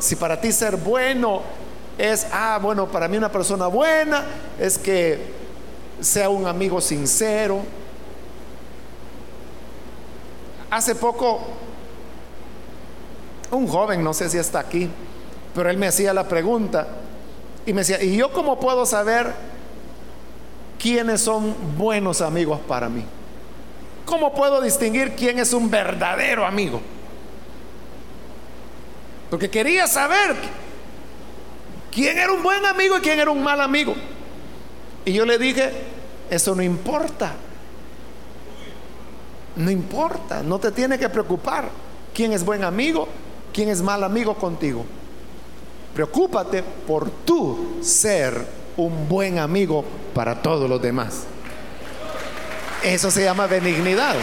Si 0.00 0.16
para 0.16 0.40
ti 0.40 0.50
ser 0.50 0.76
bueno 0.76 1.42
es, 1.96 2.26
ah, 2.32 2.58
bueno, 2.60 2.88
para 2.88 3.06
mí 3.06 3.16
una 3.16 3.30
persona 3.30 3.68
buena 3.68 4.24
es 4.58 4.76
que 4.76 5.32
sea 6.00 6.28
un 6.28 6.44
amigo 6.48 6.80
sincero. 6.80 7.60
Hace 10.72 10.96
poco, 10.96 11.40
un 13.52 13.68
joven, 13.68 14.02
no 14.02 14.12
sé 14.12 14.28
si 14.28 14.38
está 14.38 14.58
aquí, 14.58 14.90
pero 15.54 15.70
él 15.70 15.76
me 15.76 15.86
hacía 15.86 16.12
la 16.12 16.26
pregunta 16.26 16.88
y 17.66 17.72
me 17.72 17.82
decía, 17.82 18.02
¿y 18.02 18.16
yo 18.16 18.32
cómo 18.32 18.58
puedo 18.58 18.84
saber 18.86 19.32
quiénes 20.78 21.20
son 21.20 21.54
buenos 21.78 22.20
amigos 22.20 22.60
para 22.66 22.88
mí? 22.88 23.04
¿Cómo 24.04 24.34
puedo 24.34 24.60
distinguir 24.60 25.14
quién 25.14 25.38
es 25.38 25.52
un 25.52 25.70
verdadero 25.70 26.44
amigo? 26.44 26.80
Porque 29.30 29.48
quería 29.48 29.86
saber 29.86 30.36
quién 31.90 32.18
era 32.18 32.32
un 32.32 32.42
buen 32.42 32.66
amigo 32.66 32.98
y 32.98 33.00
quién 33.00 33.18
era 33.20 33.30
un 33.30 33.42
mal 33.42 33.60
amigo. 33.60 33.94
Y 35.04 35.12
yo 35.12 35.24
le 35.24 35.38
dije, 35.38 35.70
eso 36.30 36.54
no 36.54 36.62
importa. 36.62 37.32
No 39.56 39.70
importa, 39.70 40.42
no 40.42 40.58
te 40.58 40.72
tiene 40.72 40.98
que 40.98 41.08
preocupar 41.08 41.68
quién 42.14 42.32
es 42.32 42.44
buen 42.44 42.64
amigo, 42.64 43.06
quién 43.52 43.68
es 43.68 43.82
mal 43.82 44.02
amigo 44.02 44.34
contigo. 44.34 44.84
Preocúpate 45.94 46.62
por 46.62 47.10
tú 47.24 47.78
ser 47.82 48.46
un 48.76 49.08
buen 49.08 49.38
amigo 49.38 49.84
para 50.14 50.40
todos 50.40 50.68
los 50.68 50.80
demás. 50.80 51.24
Eso 52.82 53.10
se 53.10 53.24
llama 53.24 53.46
benignidad. 53.46 54.16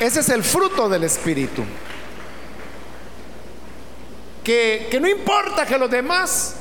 Ese 0.00 0.18
es 0.18 0.28
el 0.30 0.42
fruto 0.42 0.88
del 0.88 1.04
Espíritu. 1.04 1.62
Que, 4.42 4.88
que, 4.90 4.98
no 4.98 5.08
importa 5.08 5.64
que 5.64 5.78
los 5.78 5.88
demás 5.88 6.56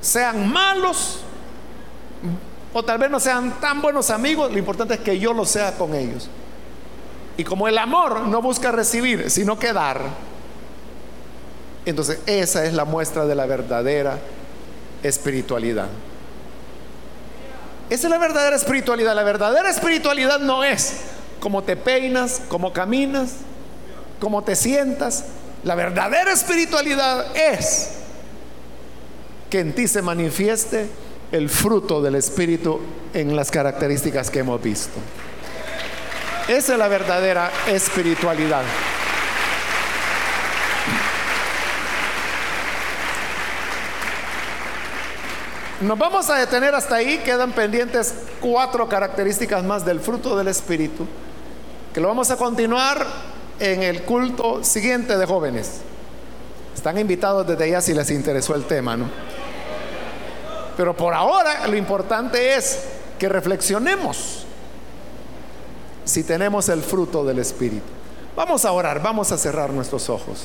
sean 0.00 0.50
malos 0.50 1.19
o 2.72 2.82
tal 2.82 2.98
vez 2.98 3.10
no 3.10 3.18
sean 3.18 3.60
tan 3.60 3.82
buenos 3.82 4.10
amigos, 4.10 4.52
lo 4.52 4.58
importante 4.58 4.94
es 4.94 5.00
que 5.00 5.18
yo 5.18 5.32
lo 5.32 5.44
sea 5.44 5.72
con 5.72 5.94
ellos. 5.94 6.28
Y 7.36 7.44
como 7.44 7.68
el 7.68 7.78
amor 7.78 8.22
no 8.22 8.42
busca 8.42 8.70
recibir, 8.70 9.30
sino 9.30 9.58
que 9.58 9.72
dar, 9.72 10.02
entonces 11.86 12.20
esa 12.26 12.64
es 12.64 12.74
la 12.74 12.84
muestra 12.84 13.26
de 13.26 13.34
la 13.34 13.46
verdadera 13.46 14.18
espiritualidad. 15.02 15.88
Esa 17.88 18.06
es 18.06 18.10
la 18.10 18.18
verdadera 18.18 18.54
espiritualidad. 18.54 19.14
La 19.14 19.24
verdadera 19.24 19.68
espiritualidad 19.68 20.38
no 20.38 20.62
es 20.62 21.00
cómo 21.40 21.64
te 21.64 21.76
peinas, 21.76 22.42
cómo 22.48 22.72
caminas, 22.72 23.32
cómo 24.20 24.44
te 24.44 24.54
sientas. 24.54 25.24
La 25.64 25.74
verdadera 25.74 26.32
espiritualidad 26.32 27.36
es 27.36 27.90
que 29.48 29.58
en 29.58 29.74
ti 29.74 29.88
se 29.88 30.02
manifieste 30.02 30.88
el 31.32 31.48
fruto 31.48 32.02
del 32.02 32.16
Espíritu 32.16 32.80
en 33.14 33.36
las 33.36 33.50
características 33.50 34.30
que 34.30 34.40
hemos 34.40 34.62
visto. 34.62 34.98
Esa 36.48 36.72
es 36.72 36.78
la 36.78 36.88
verdadera 36.88 37.50
espiritualidad. 37.68 38.62
Nos 45.80 45.98
vamos 45.98 46.28
a 46.28 46.36
detener 46.36 46.74
hasta 46.74 46.96
ahí, 46.96 47.18
quedan 47.18 47.52
pendientes 47.52 48.14
cuatro 48.40 48.86
características 48.88 49.64
más 49.64 49.84
del 49.84 50.00
fruto 50.00 50.36
del 50.36 50.48
Espíritu 50.48 51.06
que 51.94 52.00
lo 52.00 52.08
vamos 52.08 52.30
a 52.30 52.36
continuar 52.36 53.04
en 53.58 53.82
el 53.82 54.02
culto 54.02 54.62
siguiente 54.62 55.16
de 55.16 55.26
jóvenes. 55.26 55.80
Están 56.74 56.98
invitados 56.98 57.46
desde 57.46 57.64
allá 57.64 57.80
si 57.80 57.94
les 57.94 58.10
interesó 58.10 58.54
el 58.54 58.64
tema, 58.64 58.96
¿no? 58.96 59.06
Pero 60.80 60.96
por 60.96 61.12
ahora 61.12 61.66
lo 61.66 61.76
importante 61.76 62.56
es 62.56 62.84
que 63.18 63.28
reflexionemos 63.28 64.46
si 66.06 66.24
tenemos 66.24 66.70
el 66.70 66.80
fruto 66.80 67.22
del 67.22 67.38
Espíritu. 67.38 67.84
Vamos 68.34 68.64
a 68.64 68.72
orar, 68.72 69.02
vamos 69.02 69.30
a 69.30 69.36
cerrar 69.36 69.74
nuestros 69.74 70.08
ojos. 70.08 70.44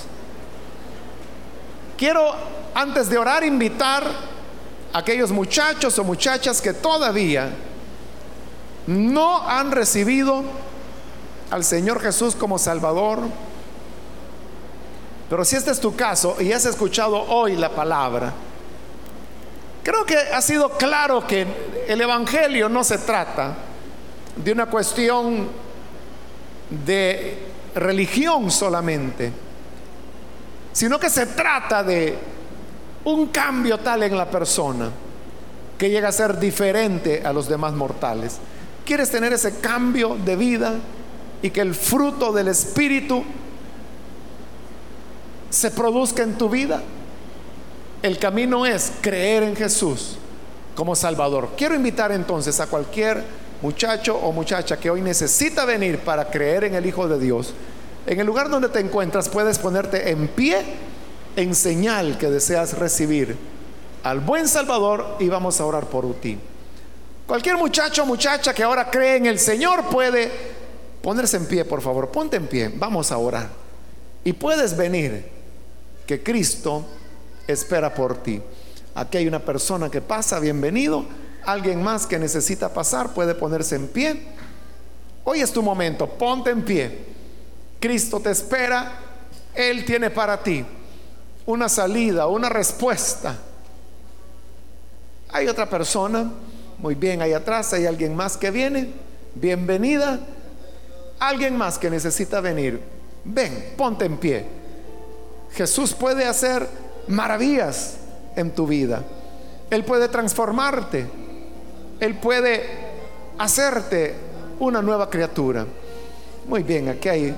Quiero, 1.97 2.36
antes 2.73 3.07
de 3.07 3.17
orar, 3.17 3.45
invitar 3.45 4.03
a 4.91 4.97
aquellos 4.97 5.31
muchachos 5.31 5.97
o 5.99 6.03
muchachas 6.03 6.61
que 6.61 6.73
todavía 6.73 7.51
no 8.88 9.41
han 9.49 9.71
recibido 9.71 10.43
al 11.49 11.63
Señor 11.63 12.01
Jesús 12.01 12.36
como 12.36 12.59
Salvador. 12.59 13.19
Pero 15.29 15.45
si 15.45 15.55
este 15.55 15.71
es 15.71 15.79
tu 15.79 15.95
caso 15.95 16.36
y 16.41 16.51
has 16.51 16.65
escuchado 16.65 17.21
hoy 17.21 17.55
la 17.55 17.69
palabra, 17.69 18.33
creo 19.86 20.05
que 20.05 20.17
ha 20.17 20.41
sido 20.41 20.71
claro 20.71 21.25
que 21.25 21.45
el 21.88 22.01
Evangelio 22.01 22.67
no 22.67 22.83
se 22.83 22.97
trata 22.97 23.55
de 24.36 24.51
una 24.51 24.65
cuestión 24.65 25.47
de 26.86 27.38
religión 27.75 28.51
solamente, 28.51 29.31
sino 30.73 30.99
que 30.99 31.09
se 31.09 31.27
trata 31.27 31.83
de 31.83 32.17
un 33.05 33.27
cambio 33.27 33.77
tal 33.77 34.03
en 34.03 34.17
la 34.17 34.29
persona 34.29 34.89
que 35.77 35.89
llega 35.89 36.09
a 36.09 36.11
ser 36.11 36.38
diferente 36.39 37.21
a 37.23 37.31
los 37.31 37.47
demás 37.47 37.73
mortales. 37.73 38.39
¿Quieres 38.83 39.09
tener 39.09 39.31
ese 39.31 39.59
cambio 39.59 40.17
de 40.25 40.36
vida? 40.36 40.73
y 41.45 41.51
que 41.51 41.61
el 41.61 41.75
fruto 41.75 42.31
del 42.31 42.47
Espíritu 42.47 43.23
se 45.47 45.69
produzca 45.69 46.23
en 46.23 46.39
tu 46.39 46.49
vida. 46.49 46.81
El 48.06 48.20
camino 48.20 48.68
es 48.68 48.91
creer 49.01 49.41
en 49.41 49.56
Jesús 49.56 50.18
como 50.76 50.95
Salvador. 50.95 51.53
Quiero 51.58 51.74
invitar 51.74 52.12
entonces 52.12 52.60
a 52.60 52.68
cualquier 52.68 53.24
muchacho 53.64 54.16
o 54.16 54.32
muchacha 54.32 54.78
que 54.78 54.91
hoy 54.91 55.01
necesita 55.01 55.66
venir 55.66 55.97
para 55.97 56.30
creer 56.30 56.66
en 56.66 56.76
el 56.76 56.86
Hijo 56.86 57.08
de 57.08 57.18
Dios. 57.18 57.56
En 58.06 58.20
el 58.20 58.28
lugar 58.28 58.47
donde 58.47 58.70
te 58.70 58.80
encuentras 58.80 59.28
puedes 59.28 59.58
ponerte 59.58 60.12
en 60.12 60.28
pie 60.28 60.62
en 61.36 61.56
señal 61.56 62.20
que 62.20 62.30
deseas 62.30 62.78
recibir 62.78 63.36
al 64.03 64.20
buen 64.20 64.47
Salvador 64.47 65.18
y 65.20 65.28
vamos 65.28 65.60
a 65.60 65.66
orar 65.66 65.88
por 65.88 66.14
ti. 66.22 66.38
Cualquier 67.26 67.58
muchacho 67.58 68.03
o 68.03 68.06
muchacha 68.06 68.53
que 68.53 68.62
ahora 68.62 68.91
cree 68.91 69.16
en 69.16 69.26
el 69.26 69.39
Señor 69.39 69.86
puede 69.89 70.53
Ponerse 71.01 71.38
en 71.38 71.47
pie, 71.47 71.66
por 71.66 71.82
favor, 71.82 72.10
ponte 72.10 72.38
en 72.38 72.45
pie, 72.45 72.72
vamos 72.76 73.12
a 73.12 73.18
orar. 73.18 73.49
Y 74.24 74.34
puedes 74.34 74.76
venir, 74.76 75.24
que 76.08 76.22
Cristo 76.22 76.84
espera 77.48 77.93
por 77.93 78.22
ti. 78.22 78.41
Aquí 78.93 79.18
hay 79.18 79.28
una 79.28 79.39
persona 79.39 79.89
que 79.89 80.02
pasa, 80.02 80.39
bienvenido. 80.39 81.06
Alguien 81.46 81.84
más 81.84 82.08
que 82.08 82.18
necesita 82.18 82.74
pasar 82.74 83.14
puede 83.14 83.36
ponerse 83.36 83.76
en 83.76 83.88
pie. 83.88 84.22
Hoy 85.24 85.41
es 85.41 85.52
tu 85.52 85.62
momento, 85.62 86.08
ponte 86.08 86.50
en 86.50 86.64
pie. 86.64 87.06
Cristo 87.80 88.20
te 88.20 88.32
espera, 88.32 88.93
Él 89.54 89.86
tiene 89.86 90.10
para 90.10 90.41
ti 90.41 90.66
una 91.46 91.70
salida, 91.70 92.28
una 92.28 92.50
respuesta. 92.50 93.38
Hay 95.30 95.48
otra 95.48 95.70
persona, 95.70 96.32
muy 96.80 96.96
bien, 96.96 97.22
ahí 97.22 97.34
atrás 97.34 97.74
hay 97.74 97.86
alguien 97.86 98.16
más 98.16 98.38
que 98.38 98.52
viene. 98.52 98.89
Bienvenida. 99.36 100.20
Alguien 101.20 101.58
más 101.58 101.78
que 101.78 101.89
necesita 101.89 102.41
venir, 102.41 102.82
ven, 103.24 103.74
ponte 103.78 104.06
en 104.06 104.18
pie. 104.18 104.46
Jesús 105.54 105.93
puede 105.93 106.26
hacer 106.26 106.68
maravillas 107.08 107.97
en 108.36 108.51
tu 108.51 108.68
vida. 108.68 109.03
Él 109.70 109.84
puede 109.84 110.08
transformarte. 110.08 111.06
Él 111.99 112.16
puede 112.16 112.64
hacerte 113.38 114.14
una 114.60 114.82
nueva 114.82 115.10
criatura. 115.10 115.66
Muy 116.47 116.64
bien, 116.64 116.89
aquí 116.89 117.10
hay 117.10 117.36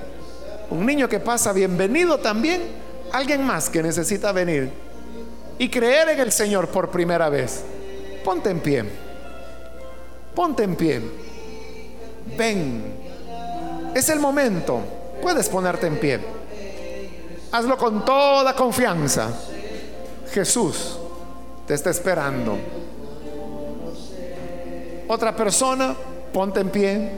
un 0.70 0.84
niño 0.84 1.08
que 1.08 1.20
pasa, 1.20 1.52
bienvenido 1.52 2.18
también. 2.18 2.62
Alguien 3.12 3.44
más 3.44 3.70
que 3.70 3.82
necesita 3.82 4.32
venir 4.32 4.70
y 5.58 5.68
creer 5.70 6.10
en 6.10 6.20
el 6.20 6.30
Señor 6.30 6.68
por 6.68 6.90
primera 6.90 7.28
vez. 7.28 7.64
Ponte 8.24 8.50
en 8.50 8.60
pie. 8.60 8.84
Ponte 10.34 10.62
en 10.62 10.76
pie. 10.76 11.00
Ven. 12.36 12.94
Es 13.94 14.08
el 14.10 14.20
momento. 14.20 14.80
Puedes 15.22 15.48
ponerte 15.48 15.86
en 15.86 15.98
pie. 15.98 16.20
Hazlo 17.50 17.78
con 17.78 18.04
toda 18.04 18.54
confianza. 18.54 19.30
Jesús 20.38 20.96
te 21.66 21.74
está 21.74 21.90
esperando. 21.90 22.56
Otra 25.08 25.34
persona, 25.34 25.96
ponte 26.32 26.60
en 26.60 26.70
pie. 26.70 27.10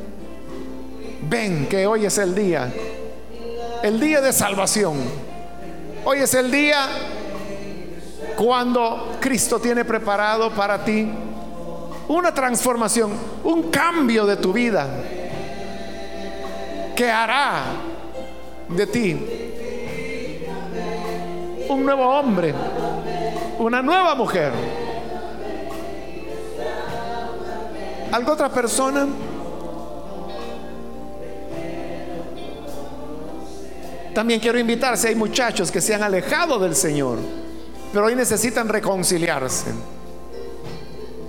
Ven 1.28 1.66
que 1.68 1.86
hoy 1.86 2.06
es 2.06 2.16
el 2.16 2.34
día. 2.34 2.72
El 3.82 4.00
día 4.00 4.22
de 4.22 4.32
salvación. 4.32 4.96
Hoy 6.02 6.20
es 6.20 6.32
el 6.32 6.50
día 6.50 6.86
cuando 8.36 9.18
Cristo 9.20 9.58
tiene 9.58 9.84
preparado 9.84 10.50
para 10.52 10.82
ti 10.82 11.06
una 12.08 12.32
transformación 12.32 13.12
un 13.44 13.70
cambio 13.70 14.24
de 14.24 14.36
tu 14.36 14.50
vida 14.50 14.88
que 16.96 17.10
hará 17.10 17.64
de 18.70 18.86
ti 18.86 19.40
un 21.70 21.84
nuevo 21.84 22.04
hombre, 22.04 22.52
una 23.61 23.82
nueva 23.82 24.14
mujer. 24.14 24.52
¿Algo 28.11 28.32
otra 28.32 28.48
persona? 28.48 29.06
También 34.14 34.40
quiero 34.40 34.58
invitar 34.58 34.96
si 34.96 35.08
hay 35.08 35.14
muchachos 35.14 35.70
que 35.70 35.80
se 35.80 35.94
han 35.94 36.02
alejado 36.02 36.58
del 36.58 36.74
Señor, 36.74 37.18
pero 37.92 38.06
hoy 38.06 38.16
necesitan 38.16 38.68
reconciliarse. 38.68 39.70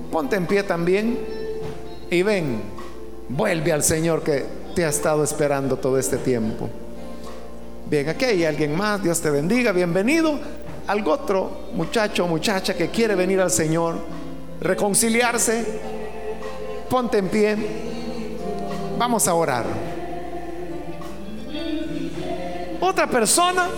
Ponte 0.09 0.37
en 0.37 0.47
pie 0.47 0.63
también 0.63 1.19
y 2.09 2.23
ven, 2.23 2.61
vuelve 3.29 3.71
al 3.73 3.83
Señor 3.83 4.23
que 4.23 4.45
te 4.73 4.85
ha 4.85 4.89
estado 4.89 5.23
esperando 5.23 5.77
todo 5.77 5.99
este 5.99 6.17
tiempo. 6.17 6.69
Bien, 7.89 8.07
aquí 8.07 8.23
hay 8.23 8.45
alguien 8.45 8.73
más, 8.73 9.03
Dios 9.03 9.19
te 9.19 9.29
bendiga, 9.29 9.73
bienvenido. 9.73 10.39
Algo 10.91 11.13
otro 11.13 11.69
muchacho 11.73 12.25
o 12.25 12.27
muchacha 12.27 12.73
que 12.73 12.89
quiere 12.89 13.15
venir 13.15 13.39
al 13.39 13.49
Señor, 13.49 13.95
reconciliarse, 14.59 15.63
ponte 16.89 17.17
en 17.17 17.29
pie, 17.29 17.55
vamos 18.97 19.25
a 19.25 19.33
orar. 19.33 19.63
Otra 22.81 23.07
persona, 23.07 23.69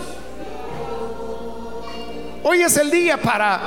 hoy 2.42 2.62
es 2.62 2.76
el 2.78 2.90
día 2.90 3.16
para 3.22 3.60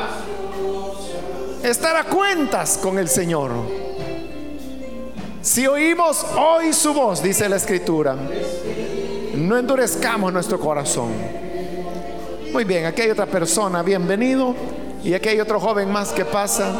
estar 1.63 1.95
a 1.95 2.03
cuentas 2.03 2.77
con 2.77 2.99
el 2.99 3.07
Señor. 3.07 3.51
Si 5.41 5.65
oímos 5.65 6.25
hoy 6.37 6.73
su 6.73 6.93
voz, 6.93 7.23
dice 7.23 7.47
la 7.47 7.55
escritura, 7.55 8.13
no 9.35 9.57
endurezcamos 9.57 10.33
nuestro 10.33 10.59
corazón. 10.59 11.46
Muy 12.51 12.63
bien, 12.63 12.85
aquí 12.85 13.01
hay 13.01 13.11
otra 13.11 13.25
persona, 13.25 13.83
bienvenido. 13.83 14.55
Y 15.03 15.13
aquí 15.13 15.29
hay 15.29 15.39
otro 15.39 15.59
joven 15.59 15.91
más 15.91 16.11
que 16.11 16.25
pasa, 16.25 16.71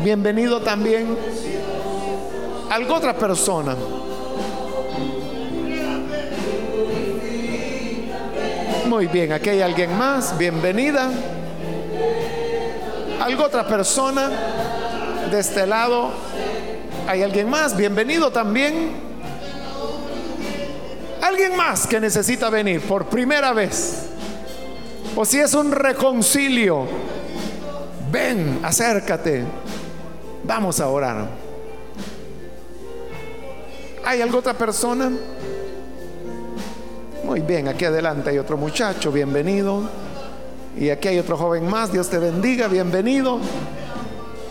bienvenido 0.00 0.60
también. 0.60 1.16
Algo 2.70 2.94
otra 2.94 3.16
persona. 3.16 3.76
Muy 8.86 9.06
bien, 9.06 9.32
aquí 9.32 9.50
hay 9.50 9.60
alguien 9.60 9.96
más, 9.96 10.36
bienvenida. 10.36 11.10
Algo 13.20 13.44
otra 13.44 13.66
persona 13.66 14.30
de 15.30 15.38
este 15.38 15.66
lado. 15.66 16.10
¿Hay 17.06 17.22
alguien 17.22 17.48
más? 17.48 17.76
Bienvenido 17.76 18.30
también. 18.30 18.92
Alguien 21.22 21.56
más 21.56 21.86
que 21.86 22.00
necesita 22.00 22.50
venir 22.50 22.80
por 22.80 23.06
primera 23.06 23.52
vez. 23.52 24.13
O 25.16 25.24
si 25.24 25.38
es 25.38 25.54
un 25.54 25.70
reconcilio, 25.70 26.86
ven, 28.10 28.60
acércate. 28.64 29.44
Vamos 30.42 30.80
a 30.80 30.88
orar. 30.88 31.28
¿Hay 34.04 34.20
alguna 34.20 34.40
otra 34.40 34.54
persona? 34.54 35.10
Muy 37.22 37.40
bien, 37.40 37.68
aquí 37.68 37.84
adelante 37.84 38.30
hay 38.30 38.38
otro 38.38 38.56
muchacho, 38.56 39.12
bienvenido. 39.12 39.82
Y 40.76 40.90
aquí 40.90 41.08
hay 41.08 41.18
otro 41.20 41.36
joven 41.36 41.68
más, 41.68 41.92
Dios 41.92 42.10
te 42.10 42.18
bendiga, 42.18 42.66
bienvenido. 42.66 43.38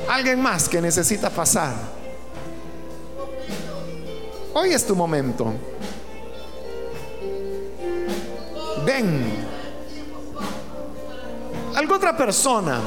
Alguien 0.10 0.42
más 0.42 0.70
que 0.70 0.82
necesita 0.82 1.30
pasar. 1.30 1.74
Hoy 4.54 4.72
es 4.72 4.86
tu 4.88 4.96
momento. 4.96 5.54
Ven. 8.86 9.43
¿Alguna 11.76 11.98
otra 11.98 12.16
persona? 12.16 12.80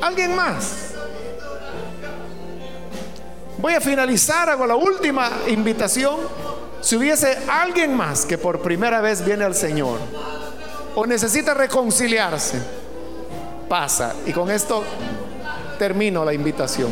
¿Alguien 0.00 0.34
más? 0.34 0.94
Voy 3.58 3.74
a 3.74 3.80
finalizar, 3.80 4.48
hago 4.48 4.66
la 4.66 4.76
última 4.76 5.30
invitación. 5.48 6.16
Si 6.80 6.96
hubiese 6.96 7.38
alguien 7.48 7.94
más 7.94 8.24
que 8.24 8.38
por 8.38 8.60
primera 8.62 9.00
vez 9.00 9.24
viene 9.24 9.44
al 9.44 9.54
Señor 9.54 9.98
o 10.94 11.06
necesita 11.06 11.52
reconciliarse, 11.52 12.60
pasa. 13.68 14.14
Y 14.26 14.32
con 14.32 14.50
esto 14.50 14.82
termino 15.78 16.24
la 16.24 16.32
invitación. 16.32 16.90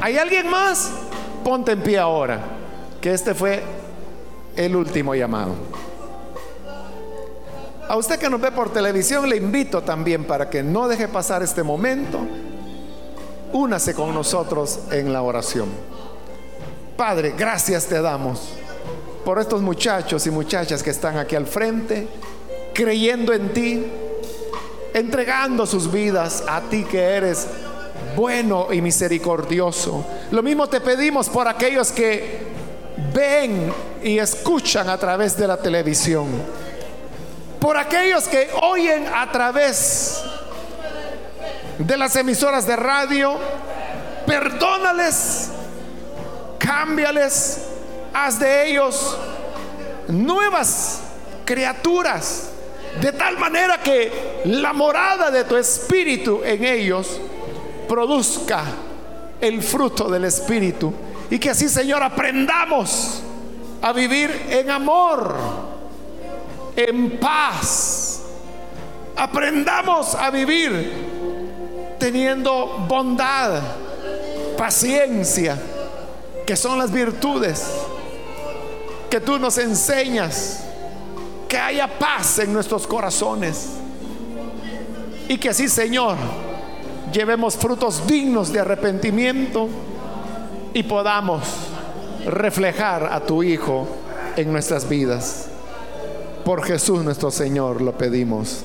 ¿Hay 0.00 0.16
alguien 0.16 0.48
más? 0.48 0.90
Ponte 1.44 1.72
en 1.72 1.82
pie 1.82 1.98
ahora, 1.98 2.40
que 3.00 3.12
este 3.12 3.34
fue 3.34 3.62
el 4.56 4.74
último 4.74 5.14
llamado. 5.14 5.54
A 7.88 7.96
usted 7.96 8.18
que 8.18 8.28
nos 8.28 8.40
ve 8.40 8.52
por 8.52 8.70
televisión 8.70 9.28
le 9.28 9.36
invito 9.36 9.82
también 9.82 10.24
para 10.24 10.50
que 10.50 10.62
no 10.62 10.86
deje 10.88 11.08
pasar 11.08 11.42
este 11.42 11.62
momento. 11.62 12.18
Únase 13.52 13.94
con 13.94 14.12
nosotros 14.12 14.80
en 14.90 15.10
la 15.10 15.22
oración. 15.22 15.68
Padre, 16.98 17.32
gracias 17.36 17.86
te 17.86 18.02
damos 18.02 18.50
por 19.24 19.38
estos 19.38 19.62
muchachos 19.62 20.26
y 20.26 20.30
muchachas 20.30 20.82
que 20.82 20.90
están 20.90 21.16
aquí 21.16 21.34
al 21.34 21.46
frente, 21.46 22.06
creyendo 22.74 23.32
en 23.32 23.54
ti, 23.54 23.86
entregando 24.92 25.64
sus 25.64 25.90
vidas 25.90 26.44
a 26.46 26.60
ti 26.60 26.84
que 26.84 27.00
eres 27.00 27.46
bueno 28.14 28.70
y 28.70 28.82
misericordioso. 28.82 30.04
Lo 30.30 30.42
mismo 30.42 30.66
te 30.68 30.82
pedimos 30.82 31.30
por 31.30 31.48
aquellos 31.48 31.90
que 31.92 32.48
ven 33.14 33.72
y 34.02 34.18
escuchan 34.18 34.90
a 34.90 34.98
través 34.98 35.38
de 35.38 35.46
la 35.46 35.56
televisión. 35.56 36.26
Por 37.60 37.76
aquellos 37.76 38.28
que 38.28 38.48
oyen 38.62 39.06
a 39.12 39.30
través 39.32 40.22
de 41.78 41.96
las 41.96 42.14
emisoras 42.16 42.66
de 42.66 42.76
radio, 42.76 43.36
perdónales, 44.26 45.50
cámbiales, 46.58 47.66
haz 48.12 48.38
de 48.38 48.70
ellos 48.70 49.16
nuevas 50.08 51.00
criaturas, 51.44 52.50
de 53.00 53.12
tal 53.12 53.38
manera 53.38 53.78
que 53.78 54.42
la 54.44 54.72
morada 54.72 55.30
de 55.30 55.44
tu 55.44 55.56
espíritu 55.56 56.42
en 56.44 56.64
ellos 56.64 57.20
produzca 57.88 58.64
el 59.40 59.62
fruto 59.62 60.08
del 60.08 60.24
Espíritu. 60.24 60.92
Y 61.30 61.38
que 61.38 61.50
así, 61.50 61.68
Señor, 61.68 62.02
aprendamos 62.02 63.22
a 63.82 63.92
vivir 63.92 64.46
en 64.50 64.70
amor, 64.70 65.36
en 66.78 67.18
paz. 67.18 68.22
Aprendamos 69.16 70.14
a 70.14 70.30
vivir 70.30 71.96
teniendo 71.98 72.86
bondad, 72.88 73.60
paciencia, 74.56 75.58
que 76.46 76.54
son 76.54 76.78
las 76.78 76.92
virtudes 76.92 77.66
que 79.10 79.20
tú 79.20 79.38
nos 79.40 79.58
enseñas. 79.58 80.64
Que 81.48 81.56
haya 81.56 81.88
paz 81.98 82.38
en 82.40 82.52
nuestros 82.52 82.86
corazones. 82.86 83.70
Y 85.28 85.38
que 85.38 85.48
así, 85.48 85.68
Señor, 85.68 86.16
llevemos 87.12 87.56
frutos 87.56 88.06
dignos 88.06 88.52
de 88.52 88.60
arrepentimiento 88.60 89.68
y 90.74 90.82
podamos 90.82 91.42
reflejar 92.26 93.08
a 93.10 93.20
tu 93.20 93.42
Hijo 93.42 93.88
en 94.36 94.52
nuestras 94.52 94.86
vidas. 94.88 95.48
Por 96.48 96.64
Jesús 96.64 97.04
nuestro 97.04 97.30
Señor 97.30 97.82
lo 97.82 97.92
pedimos. 97.92 98.64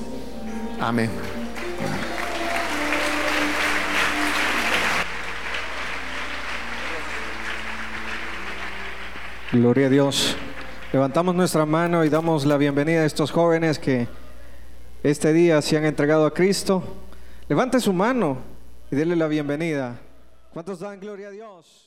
Amén. 0.80 1.10
Gloria 9.52 9.88
a 9.88 9.90
Dios. 9.90 10.34
Levantamos 10.94 11.34
nuestra 11.34 11.66
mano 11.66 12.06
y 12.06 12.08
damos 12.08 12.46
la 12.46 12.56
bienvenida 12.56 13.00
a 13.00 13.04
estos 13.04 13.30
jóvenes 13.30 13.78
que 13.78 14.08
este 15.02 15.34
día 15.34 15.60
se 15.60 15.76
han 15.76 15.84
entregado 15.84 16.24
a 16.24 16.32
Cristo. 16.32 16.82
Levante 17.50 17.80
su 17.80 17.92
mano 17.92 18.38
y 18.90 18.96
déle 18.96 19.14
la 19.14 19.26
bienvenida. 19.26 20.00
¿Cuántos 20.54 20.80
dan 20.80 20.98
gloria 21.00 21.28
a 21.28 21.32
Dios? 21.32 21.83